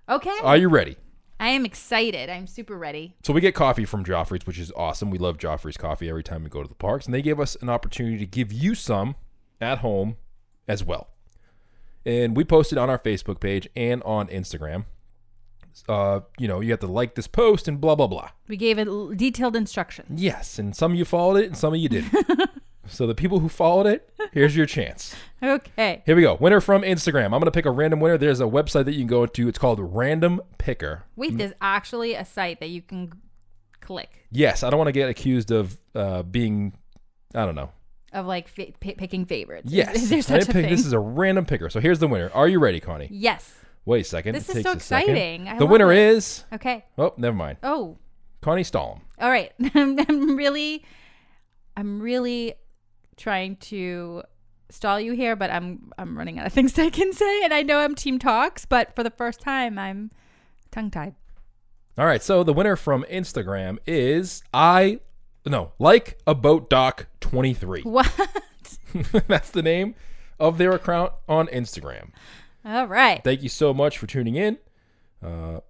okay. 0.10 0.36
Are 0.42 0.58
you 0.58 0.70
ready? 0.70 0.98
I 1.40 1.50
am 1.50 1.66
excited. 1.66 2.30
I'm 2.30 2.48
super 2.48 2.78
ready. 2.78 3.16
So 3.24 3.32
we 3.34 3.42
get 3.42 3.54
coffee 3.54 3.86
from 3.86 4.04
Joffrey's, 4.04 4.48
which 4.48 4.58
is 4.58 4.72
awesome. 4.76 5.12
We 5.12 5.18
love 5.18 5.38
Joffrey's 5.38 5.78
coffee 5.78 6.10
every 6.10 6.24
time 6.24 6.44
we 6.44 6.50
go 6.50 6.64
to 6.64 6.70
the 6.70 6.76
parks, 6.76 7.06
and 7.06 7.14
they 7.14 7.22
gave 7.22 7.40
us 7.40 7.56
an 7.62 7.70
opportunity 7.70 8.18
to 8.18 8.26
give 8.26 8.52
you 8.52 8.74
some 8.74 9.16
at 9.62 9.80
home 9.80 10.18
as 10.68 10.84
well. 10.84 11.10
And 12.06 12.36
we 12.36 12.44
posted 12.44 12.78
on 12.78 12.90
our 12.90 12.98
Facebook 13.00 13.40
page 13.40 13.68
and 13.76 14.02
on 14.04 14.28
Instagram. 14.28 14.86
Uh, 15.88 16.22
you 16.40 16.48
know, 16.48 16.60
you 16.60 16.72
have 16.72 16.80
to 16.80 16.88
like 16.88 17.14
this 17.14 17.28
post 17.28 17.68
and 17.68 17.80
blah 17.80 17.94
blah 17.94 18.08
blah. 18.08 18.30
We 18.48 18.58
gave 18.58 18.80
it 18.80 18.88
detailed 19.16 19.56
instructions. 19.56 20.20
Yes, 20.20 20.58
and 20.58 20.76
some 20.76 20.94
of 20.94 20.98
you 20.98 21.06
followed 21.06 21.38
it, 21.38 21.46
and 21.46 21.58
some 21.58 21.74
of 21.74 21.80
you 21.80 21.90
didn't. 21.90 22.50
so 22.88 23.06
the 23.08 23.16
people 23.16 23.40
who 23.40 23.50
followed 23.50 23.86
it, 23.88 24.10
here's 24.32 24.56
your 24.56 24.66
chance. 24.66 25.16
Okay. 25.44 26.02
Here 26.08 26.16
we 26.16 26.24
go. 26.24 26.34
Winner 26.34 26.60
from 26.60 26.82
Instagram. 26.82 27.26
I'm 27.26 27.32
gonna 27.40 27.52
pick 27.52 27.68
a 27.68 27.72
random 27.72 28.00
winner. 28.00 28.18
There's 28.18 28.40
a 28.42 28.46
website 28.46 28.86
that 28.86 28.94
you 28.94 29.02
can 29.02 29.08
go 29.08 29.28
to. 29.28 29.48
It's 29.48 29.60
called 29.60 29.80
Random 29.80 30.42
Picker. 30.58 31.04
Wait, 31.16 31.38
there's 31.38 31.54
actually 31.62 32.16
a 32.16 32.26
site 32.26 32.60
that 32.60 32.70
you 32.70 32.82
can 32.82 33.14
click 33.80 34.26
Yes, 34.32 34.64
I 34.64 34.72
don't 34.72 34.80
want 34.80 34.88
to 34.88 34.94
get 34.94 35.10
accused 35.10 35.52
of 35.52 35.78
uh, 35.94 36.24
being, 36.24 36.74
I 37.36 37.46
don't 37.46 37.54
know. 37.54 37.70
of 38.14 38.26
like 38.26 38.48
fa- 38.48 38.74
p- 38.80 38.96
picking 38.96 39.26
favorites. 39.28 39.72
Yes, 39.72 39.96
Is, 39.96 40.10
there 40.10 40.18
I 40.18 40.22
such 40.22 40.42
a 40.42 40.46
pick- 40.48 40.54
thing? 40.56 40.70
This 40.72 40.88
is 40.88 40.92
a 40.92 40.98
random 41.00 41.46
picker. 41.46 41.70
So 41.70 41.80
here's 41.80 42.00
the 42.00 42.08
winner. 42.08 42.32
Are 42.34 42.48
you 42.48 42.60
ready, 42.60 42.80
Connie? 42.80 43.08
yes. 43.12 43.54
Wait 43.86 44.02
a 44.02 44.10
second. 44.10 44.34
This 44.34 44.50
is 44.50 44.64
so 44.64 44.72
exciting. 44.72 45.48
I 45.48 45.54
the 45.60 45.66
love 45.66 45.70
winner 45.72 45.92
it. 45.94 46.00
is. 46.00 46.46
Okay. 46.52 46.84
Oh, 46.98 47.14
never 47.16 47.36
mind. 47.36 47.60
Oh, 47.62 47.98
Connie 48.42 48.64
Stallum. 48.64 49.02
all 49.22 49.30
right. 49.30 49.52
I'm 49.76 50.36
really, 50.36 50.84
I'm 51.78 52.02
really 52.02 52.56
trying 53.18 53.58
to 53.58 54.24
stall 54.70 55.00
you 55.00 55.14
here, 55.14 55.36
but 55.36 55.50
I'm 55.50 55.92
I'm 55.98 56.18
running 56.18 56.40
out 56.40 56.48
of 56.48 56.54
things 56.54 56.78
I 56.80 56.90
can 56.90 57.14
say, 57.14 57.44
and 57.44 57.54
I 57.54 57.64
know 57.64 57.80
I'm 57.80 57.96
team 57.96 58.20
talks, 58.20 58.66
but 58.66 58.96
for 58.96 59.04
the 59.04 59.12
first 59.12 59.42
time, 59.42 59.78
I'm 59.78 60.12
tongue 60.72 60.92
tied. 60.92 61.16
All 61.98 62.06
right. 62.06 62.22
So 62.22 62.44
the 62.44 62.54
winner 62.54 62.76
from 62.76 63.06
Instagram 63.10 63.78
is 63.86 64.44
I. 64.54 65.00
No, 65.46 65.72
like 65.80 66.20
a 66.28 66.36
boat 66.36 66.70
doc 66.70 67.08
23. 67.22 67.82
What? 67.86 68.12
That's 69.28 69.50
the 69.50 69.62
name 69.62 69.96
of 70.40 70.58
their 70.58 70.72
account 70.74 71.14
on 71.28 71.48
Instagram. 71.48 72.10
All 72.66 72.86
right. 72.88 73.24
Thank 73.24 73.44
you 73.44 73.50
so 73.50 73.74
much 73.74 73.98
for 73.98 74.08
tuning 74.08 74.36
in. 74.36 74.58
Uh, 75.24 75.62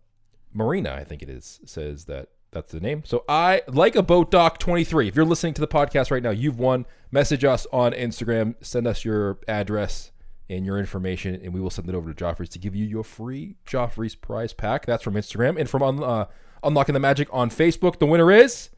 Marina, 0.53 0.93
I 0.93 1.03
think 1.03 1.21
it 1.21 1.29
is, 1.29 1.59
says 1.65 2.05
that 2.05 2.29
that's 2.51 2.71
the 2.71 2.79
name. 2.79 3.03
So 3.05 3.23
I 3.27 3.61
like 3.67 3.95
a 3.95 4.03
boat 4.03 4.31
doc 4.31 4.57
23. 4.59 5.07
If 5.07 5.15
you're 5.15 5.25
listening 5.25 5.53
to 5.55 5.61
the 5.61 5.67
podcast 5.67 6.11
right 6.11 6.23
now, 6.23 6.31
you've 6.31 6.59
won. 6.59 6.85
Message 7.11 7.43
us 7.45 7.67
on 7.71 7.93
Instagram. 7.93 8.55
Send 8.61 8.87
us 8.87 9.05
your 9.05 9.39
address 9.47 10.11
and 10.49 10.65
your 10.65 10.77
information, 10.77 11.35
and 11.43 11.53
we 11.53 11.59
will 11.59 11.69
send 11.69 11.89
it 11.89 11.95
over 11.95 12.13
to 12.13 12.23
Joffrey's 12.25 12.49
to 12.49 12.59
give 12.59 12.75
you 12.75 12.85
your 12.85 13.03
free 13.03 13.57
Joffrey's 13.65 14.15
prize 14.15 14.53
pack. 14.53 14.85
That's 14.85 15.03
from 15.03 15.15
Instagram 15.15 15.59
and 15.59 15.69
from 15.69 16.03
uh, 16.03 16.25
Unlocking 16.63 16.93
the 16.93 16.99
Magic 16.99 17.27
on 17.31 17.49
Facebook. 17.49 17.99
The 17.99 18.05
winner 18.05 18.31
is 18.31 18.69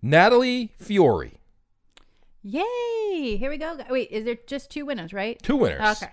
Natalie 0.00 0.74
Fiore. 0.78 1.32
Yay! 2.42 3.36
Here 3.36 3.50
we 3.50 3.58
go. 3.58 3.78
Wait, 3.90 4.10
is 4.10 4.24
there 4.24 4.38
just 4.46 4.70
two 4.70 4.86
winners, 4.86 5.12
right? 5.12 5.40
Two 5.42 5.56
winners. 5.56 6.02
Okay. 6.02 6.12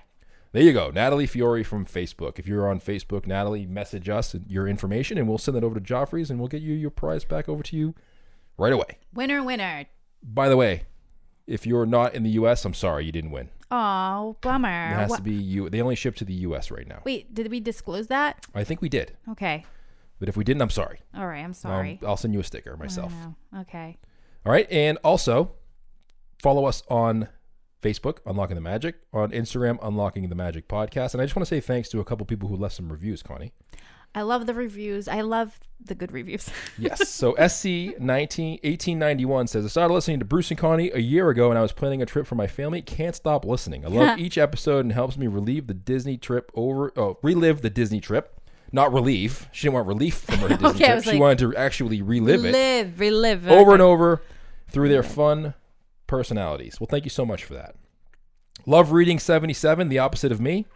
There 0.54 0.62
you 0.62 0.72
go, 0.72 0.92
Natalie 0.92 1.26
Fiore 1.26 1.64
from 1.64 1.84
Facebook. 1.86 2.38
If 2.38 2.48
you're 2.48 2.70
on 2.70 2.80
Facebook, 2.80 3.26
Natalie, 3.26 3.66
message 3.66 4.08
us 4.08 4.36
your 4.48 4.68
information, 4.68 5.18
and 5.18 5.28
we'll 5.28 5.40
send 5.40 5.58
that 5.58 5.64
over 5.64 5.80
to 5.80 5.82
Joffrey's, 5.82 6.30
and 6.30 6.40
we'll 6.40 6.48
get 6.48 6.62
you 6.62 6.74
your 6.76 6.92
prize 6.92 7.26
back 7.26 7.50
over 7.50 7.64
to 7.64 7.76
you 7.76 7.96
right 8.58 8.72
away. 8.72 9.00
Winner, 9.14 9.44
winner. 9.44 9.86
By 10.22 10.50
the 10.50 10.56
way, 10.58 10.84
if 11.48 11.66
you're 11.66 11.88
not 11.88 12.14
in 12.14 12.22
the 12.22 12.30
U.S., 12.32 12.66
I'm 12.66 12.76
sorry 12.76 13.04
you 13.04 13.12
didn't 13.12 13.32
win. 13.32 13.50
Oh, 13.72 14.38
bummer. 14.42 14.68
It 14.92 14.96
has 14.96 15.10
Wha- 15.10 15.16
to 15.18 15.22
be 15.24 15.34
you. 15.34 15.68
They 15.72 15.82
only 15.82 15.96
ship 15.96 16.16
to 16.18 16.26
the 16.26 16.34
U.S. 16.34 16.70
right 16.70 16.88
now. 16.88 17.02
Wait, 17.04 17.34
did 17.34 17.50
we 17.50 17.60
disclose 17.60 18.06
that? 18.08 18.46
I 18.54 18.64
think 18.64 18.80
we 18.80 18.90
did, 18.90 19.18
Okay. 19.32 19.66
but 20.20 20.30
if 20.30 20.38
we 20.38 20.44
didn't, 20.44 20.62
I'm 20.62 20.70
sorry. 20.70 21.00
All 21.16 21.26
right. 21.26 21.40
I'm 21.40 21.46
Um, 21.48 21.54
sorry. 21.54 22.00
I'll 22.06 22.16
send 22.16 22.36
you 22.36 22.40
a 22.40 22.44
sticker 22.44 22.78
myself. 22.78 23.12
Okay. 23.62 23.98
All 24.46 24.52
right, 24.52 24.72
and 24.72 25.00
also 25.04 25.54
follow 26.44 26.66
us 26.66 26.84
on 26.90 27.28
Facebook, 27.84 28.18
Unlocking 28.26 28.56
the 28.56 28.62
Magic, 28.62 28.96
on 29.14 29.32
Instagram, 29.32 29.78
Unlocking 29.84 30.30
the 30.30 30.36
Magic 30.36 30.68
Podcast, 30.68 31.14
and 31.14 31.22
I 31.22 31.26
just 31.26 31.36
want 31.36 31.46
to 31.48 31.56
say 31.56 31.60
thanks 31.60 31.90
to 31.90 32.00
a 32.00 32.06
couple 32.06 32.26
people 32.26 32.50
who 32.50 32.56
left 32.56 32.76
some 32.76 32.90
reviews, 32.92 33.22
Connie. 33.22 33.52
I 34.16 34.22
love 34.22 34.46
the 34.46 34.54
reviews. 34.54 35.08
I 35.08 35.22
love 35.22 35.60
the 35.84 35.96
good 35.96 36.12
reviews. 36.12 36.50
Yes. 36.78 37.10
So 37.10 37.34
SC 37.36 38.00
19, 38.00 38.60
1891 38.64 39.48
says, 39.48 39.66
I 39.66 39.68
started 39.70 39.94
listening 39.94 40.20
to 40.20 40.26
Bruce 40.26 40.52
and 40.52 40.58
Connie 40.60 40.92
a 40.92 41.00
year 41.00 41.30
ago 41.30 41.50
and 41.50 41.58
I 41.58 41.62
was 41.62 41.72
planning 41.72 42.02
a 42.02 42.06
trip 42.06 42.28
for 42.28 42.36
my 42.36 42.46
family. 42.48 42.82
Can't 42.82 43.16
stop 43.16 43.44
listening. 43.46 43.86
I 43.86 43.90
love 43.90 44.20
each 44.20 44.38
episode 44.38 44.80
and 44.86 44.92
helps 44.92 45.18
me 45.18 45.28
relieve 45.28 45.68
the 45.68 45.74
Disney 45.74 46.18
trip 46.18 46.52
over, 46.54 46.92
oh, 46.96 47.18
relive 47.24 47.62
the 47.62 47.70
Disney 47.70 48.00
trip. 48.02 48.40
Not 48.72 48.92
relief. 48.92 49.48
She 49.52 49.64
didn't 49.68 49.76
want 49.76 49.88
relief 49.88 50.16
from 50.18 50.40
her 50.40 50.48
Disney 50.50 50.68
Okay, 50.70 50.86
trip. 50.86 51.04
She 51.04 51.12
like, 51.12 51.20
wanted 51.20 51.38
to 51.40 51.56
actually 51.56 52.02
relive 52.02 52.46
it 52.46 52.54
Live, 52.54 53.00
relive. 53.00 53.48
over 53.48 53.62
okay. 53.62 53.74
and 53.74 53.82
over 53.82 54.22
through 54.68 54.90
their 54.90 55.04
fun 55.04 55.54
personalities. 56.18 56.80
Well, 56.80 56.88
thank 56.88 57.06
you 57.06 57.10
so 57.10 57.26
much 57.26 57.44
for 57.44 57.56
that. 57.56 57.74
Love 58.68 58.92
reading 58.92 59.18
77, 59.18 59.90
the 59.90 59.98
opposite 59.98 60.32
of 60.32 60.40
me. 60.40 60.68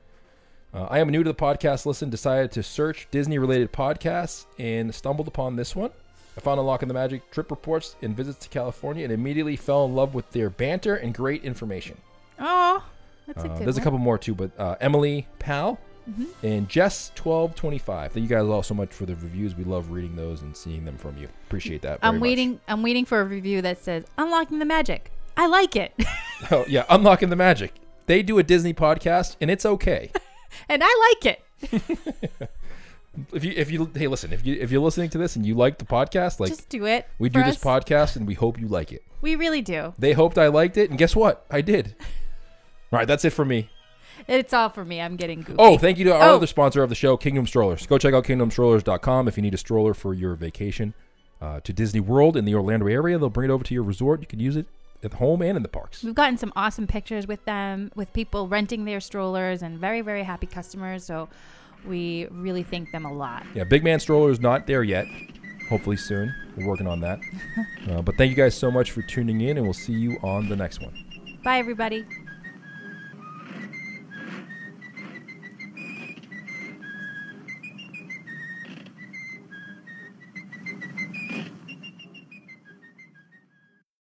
Uh, 0.73 0.87
I 0.89 0.97
am 0.97 1.09
new 1.09 1.23
to 1.23 1.29
the 1.29 1.35
podcast 1.35 1.85
listen, 1.85 2.09
decided 2.09 2.51
to 2.53 2.63
search 2.63 3.07
Disney 3.11 3.37
related 3.37 3.71
podcasts 3.71 4.47
and 4.57 4.93
stumbled 4.95 5.27
upon 5.27 5.55
this 5.55 5.75
one. 5.75 5.91
I 6.35 6.39
found 6.41 6.59
Unlocking 6.59 6.87
the 6.87 6.95
Magic 6.95 7.29
trip 7.29 7.51
reports 7.51 7.95
and 8.01 8.17
visits 8.17 8.39
to 8.39 8.49
California 8.49 9.03
and 9.03 9.13
immediately 9.13 9.55
fell 9.55 9.85
in 9.85 9.93
love 9.93 10.15
with 10.15 10.31
their 10.31 10.49
banter 10.49 10.95
and 10.95 11.13
great 11.13 11.43
information. 11.43 11.97
Oh, 12.39 12.83
that's 13.27 13.43
a 13.43 13.47
Uh, 13.47 13.57
good 13.59 13.67
there's 13.67 13.77
a 13.77 13.81
couple 13.81 13.99
more 13.99 14.17
too, 14.17 14.33
but 14.33 14.49
uh, 14.59 14.75
Emily 14.81 15.27
Powell 15.37 15.79
and 16.41 16.67
Jess1225. 16.67 18.11
Thank 18.11 18.15
you 18.23 18.27
guys 18.27 18.45
all 18.45 18.63
so 18.63 18.73
much 18.73 18.89
for 18.91 19.05
the 19.05 19.13
reviews. 19.15 19.53
We 19.55 19.65
love 19.65 19.91
reading 19.91 20.15
those 20.15 20.41
and 20.41 20.57
seeing 20.57 20.83
them 20.83 20.97
from 20.97 21.15
you. 21.17 21.27
Appreciate 21.47 21.83
that. 21.83 22.01
very 22.01 22.09
I'm 22.09 22.15
much. 22.15 22.21
waiting. 22.23 22.59
I'm 22.67 22.81
waiting 22.81 23.05
for 23.05 23.21
a 23.21 23.23
review 23.23 23.61
that 23.61 23.83
says 23.83 24.03
unlocking 24.17 24.57
the 24.57 24.65
magic. 24.65 25.11
I 25.37 25.47
like 25.47 25.75
it, 25.75 25.93
Oh 26.51 26.65
yeah, 26.67 26.83
unlocking 26.89 27.29
the 27.29 27.35
magic. 27.35 27.73
They 28.07 28.23
do 28.23 28.39
a 28.39 28.43
Disney 28.43 28.73
podcast, 28.73 29.35
and 29.39 29.49
it's 29.51 29.65
okay. 29.65 30.11
and 30.69 30.81
I 30.83 31.13
like 31.23 31.25
it. 31.25 31.81
if 33.33 33.43
you 33.43 33.53
if 33.55 33.71
you 33.71 33.91
hey 33.95 34.07
listen, 34.07 34.31
if 34.33 34.45
you 34.45 34.55
if 34.59 34.71
you're 34.71 34.81
listening 34.81 35.09
to 35.11 35.17
this 35.17 35.35
and 35.35 35.45
you 35.45 35.55
like 35.55 35.77
the 35.77 35.85
podcast, 35.85 36.39
like 36.39 36.49
Just 36.49 36.69
do 36.69 36.85
it. 36.85 37.07
we 37.19 37.29
do 37.29 37.43
this 37.43 37.57
podcast, 37.57 38.15
and 38.15 38.27
we 38.27 38.33
hope 38.33 38.59
you 38.59 38.67
like 38.67 38.91
it. 38.91 39.03
We 39.21 39.35
really 39.35 39.61
do. 39.61 39.93
They 39.97 40.13
hoped 40.13 40.37
I 40.37 40.47
liked 40.47 40.77
it, 40.77 40.89
and 40.89 40.97
guess 40.99 41.15
what? 41.15 41.45
I 41.49 41.61
did. 41.61 41.95
All 42.91 42.99
right, 42.99 43.07
that's 43.07 43.25
it 43.25 43.31
for 43.31 43.43
me. 43.45 43.69
It's 44.27 44.53
all 44.53 44.69
for 44.69 44.83
me. 44.85 44.99
I'm 45.01 45.15
getting 45.15 45.41
goofy. 45.41 45.55
Oh, 45.59 45.77
thank 45.77 45.97
you 45.97 46.05
to 46.05 46.13
our 46.15 46.29
Oh. 46.29 46.35
other 46.35 46.47
sponsor 46.47 46.81
of 46.83 46.89
the 46.89 46.95
show, 46.95 47.17
Kingdom 47.17 47.45
Strollers. 47.47 47.85
Go 47.85 47.97
check 47.97 48.13
out 48.13 48.23
kingdomstrollers.com 48.25 49.27
if 49.27 49.37
you 49.37 49.43
need 49.43 49.53
a 49.53 49.57
stroller 49.57 49.93
for 49.93 50.13
your 50.13 50.35
vacation 50.35 50.93
uh, 51.41 51.59
to 51.61 51.71
Disney 51.73 51.99
World 51.99 52.35
in 52.35 52.45
the 52.45 52.55
Orlando 52.55 52.87
area. 52.87 53.17
They'll 53.17 53.29
bring 53.29 53.49
it 53.49 53.53
over 53.53 53.63
to 53.63 53.73
your 53.73 53.83
resort. 53.83 54.21
You 54.21 54.27
can 54.27 54.39
use 54.39 54.55
it 54.55 54.65
at 55.03 55.13
home 55.13 55.41
and 55.41 55.57
in 55.57 55.63
the 55.63 55.69
parks. 55.69 56.03
We've 56.03 56.15
gotten 56.15 56.37
some 56.37 56.51
awesome 56.55 56.87
pictures 56.87 57.27
with 57.27 57.43
them, 57.45 57.91
with 57.95 58.13
people 58.13 58.47
renting 58.47 58.85
their 58.85 58.99
strollers, 58.99 59.61
and 59.61 59.79
very, 59.79 60.01
very 60.01 60.23
happy 60.23 60.47
customers. 60.47 61.03
So 61.03 61.29
we 61.85 62.27
really 62.31 62.63
thank 62.63 62.91
them 62.91 63.05
a 63.05 63.13
lot. 63.13 63.45
Yeah, 63.53 63.63
Big 63.63 63.83
Man 63.83 63.99
Stroller 63.99 64.31
is 64.31 64.39
not 64.39 64.67
there 64.67 64.83
yet. 64.83 65.05
Hopefully 65.69 65.97
soon. 65.97 66.33
We're 66.55 66.67
working 66.67 66.87
on 66.87 67.01
that. 67.01 67.19
uh, 67.89 68.01
but 68.01 68.15
thank 68.15 68.29
you 68.29 68.35
guys 68.35 68.55
so 68.55 68.71
much 68.71 68.91
for 68.91 69.01
tuning 69.01 69.41
in, 69.41 69.57
and 69.57 69.65
we'll 69.65 69.73
see 69.73 69.93
you 69.93 70.17
on 70.23 70.49
the 70.49 70.55
next 70.55 70.81
one. 70.81 70.93
Bye, 71.43 71.59
everybody. 71.59 72.05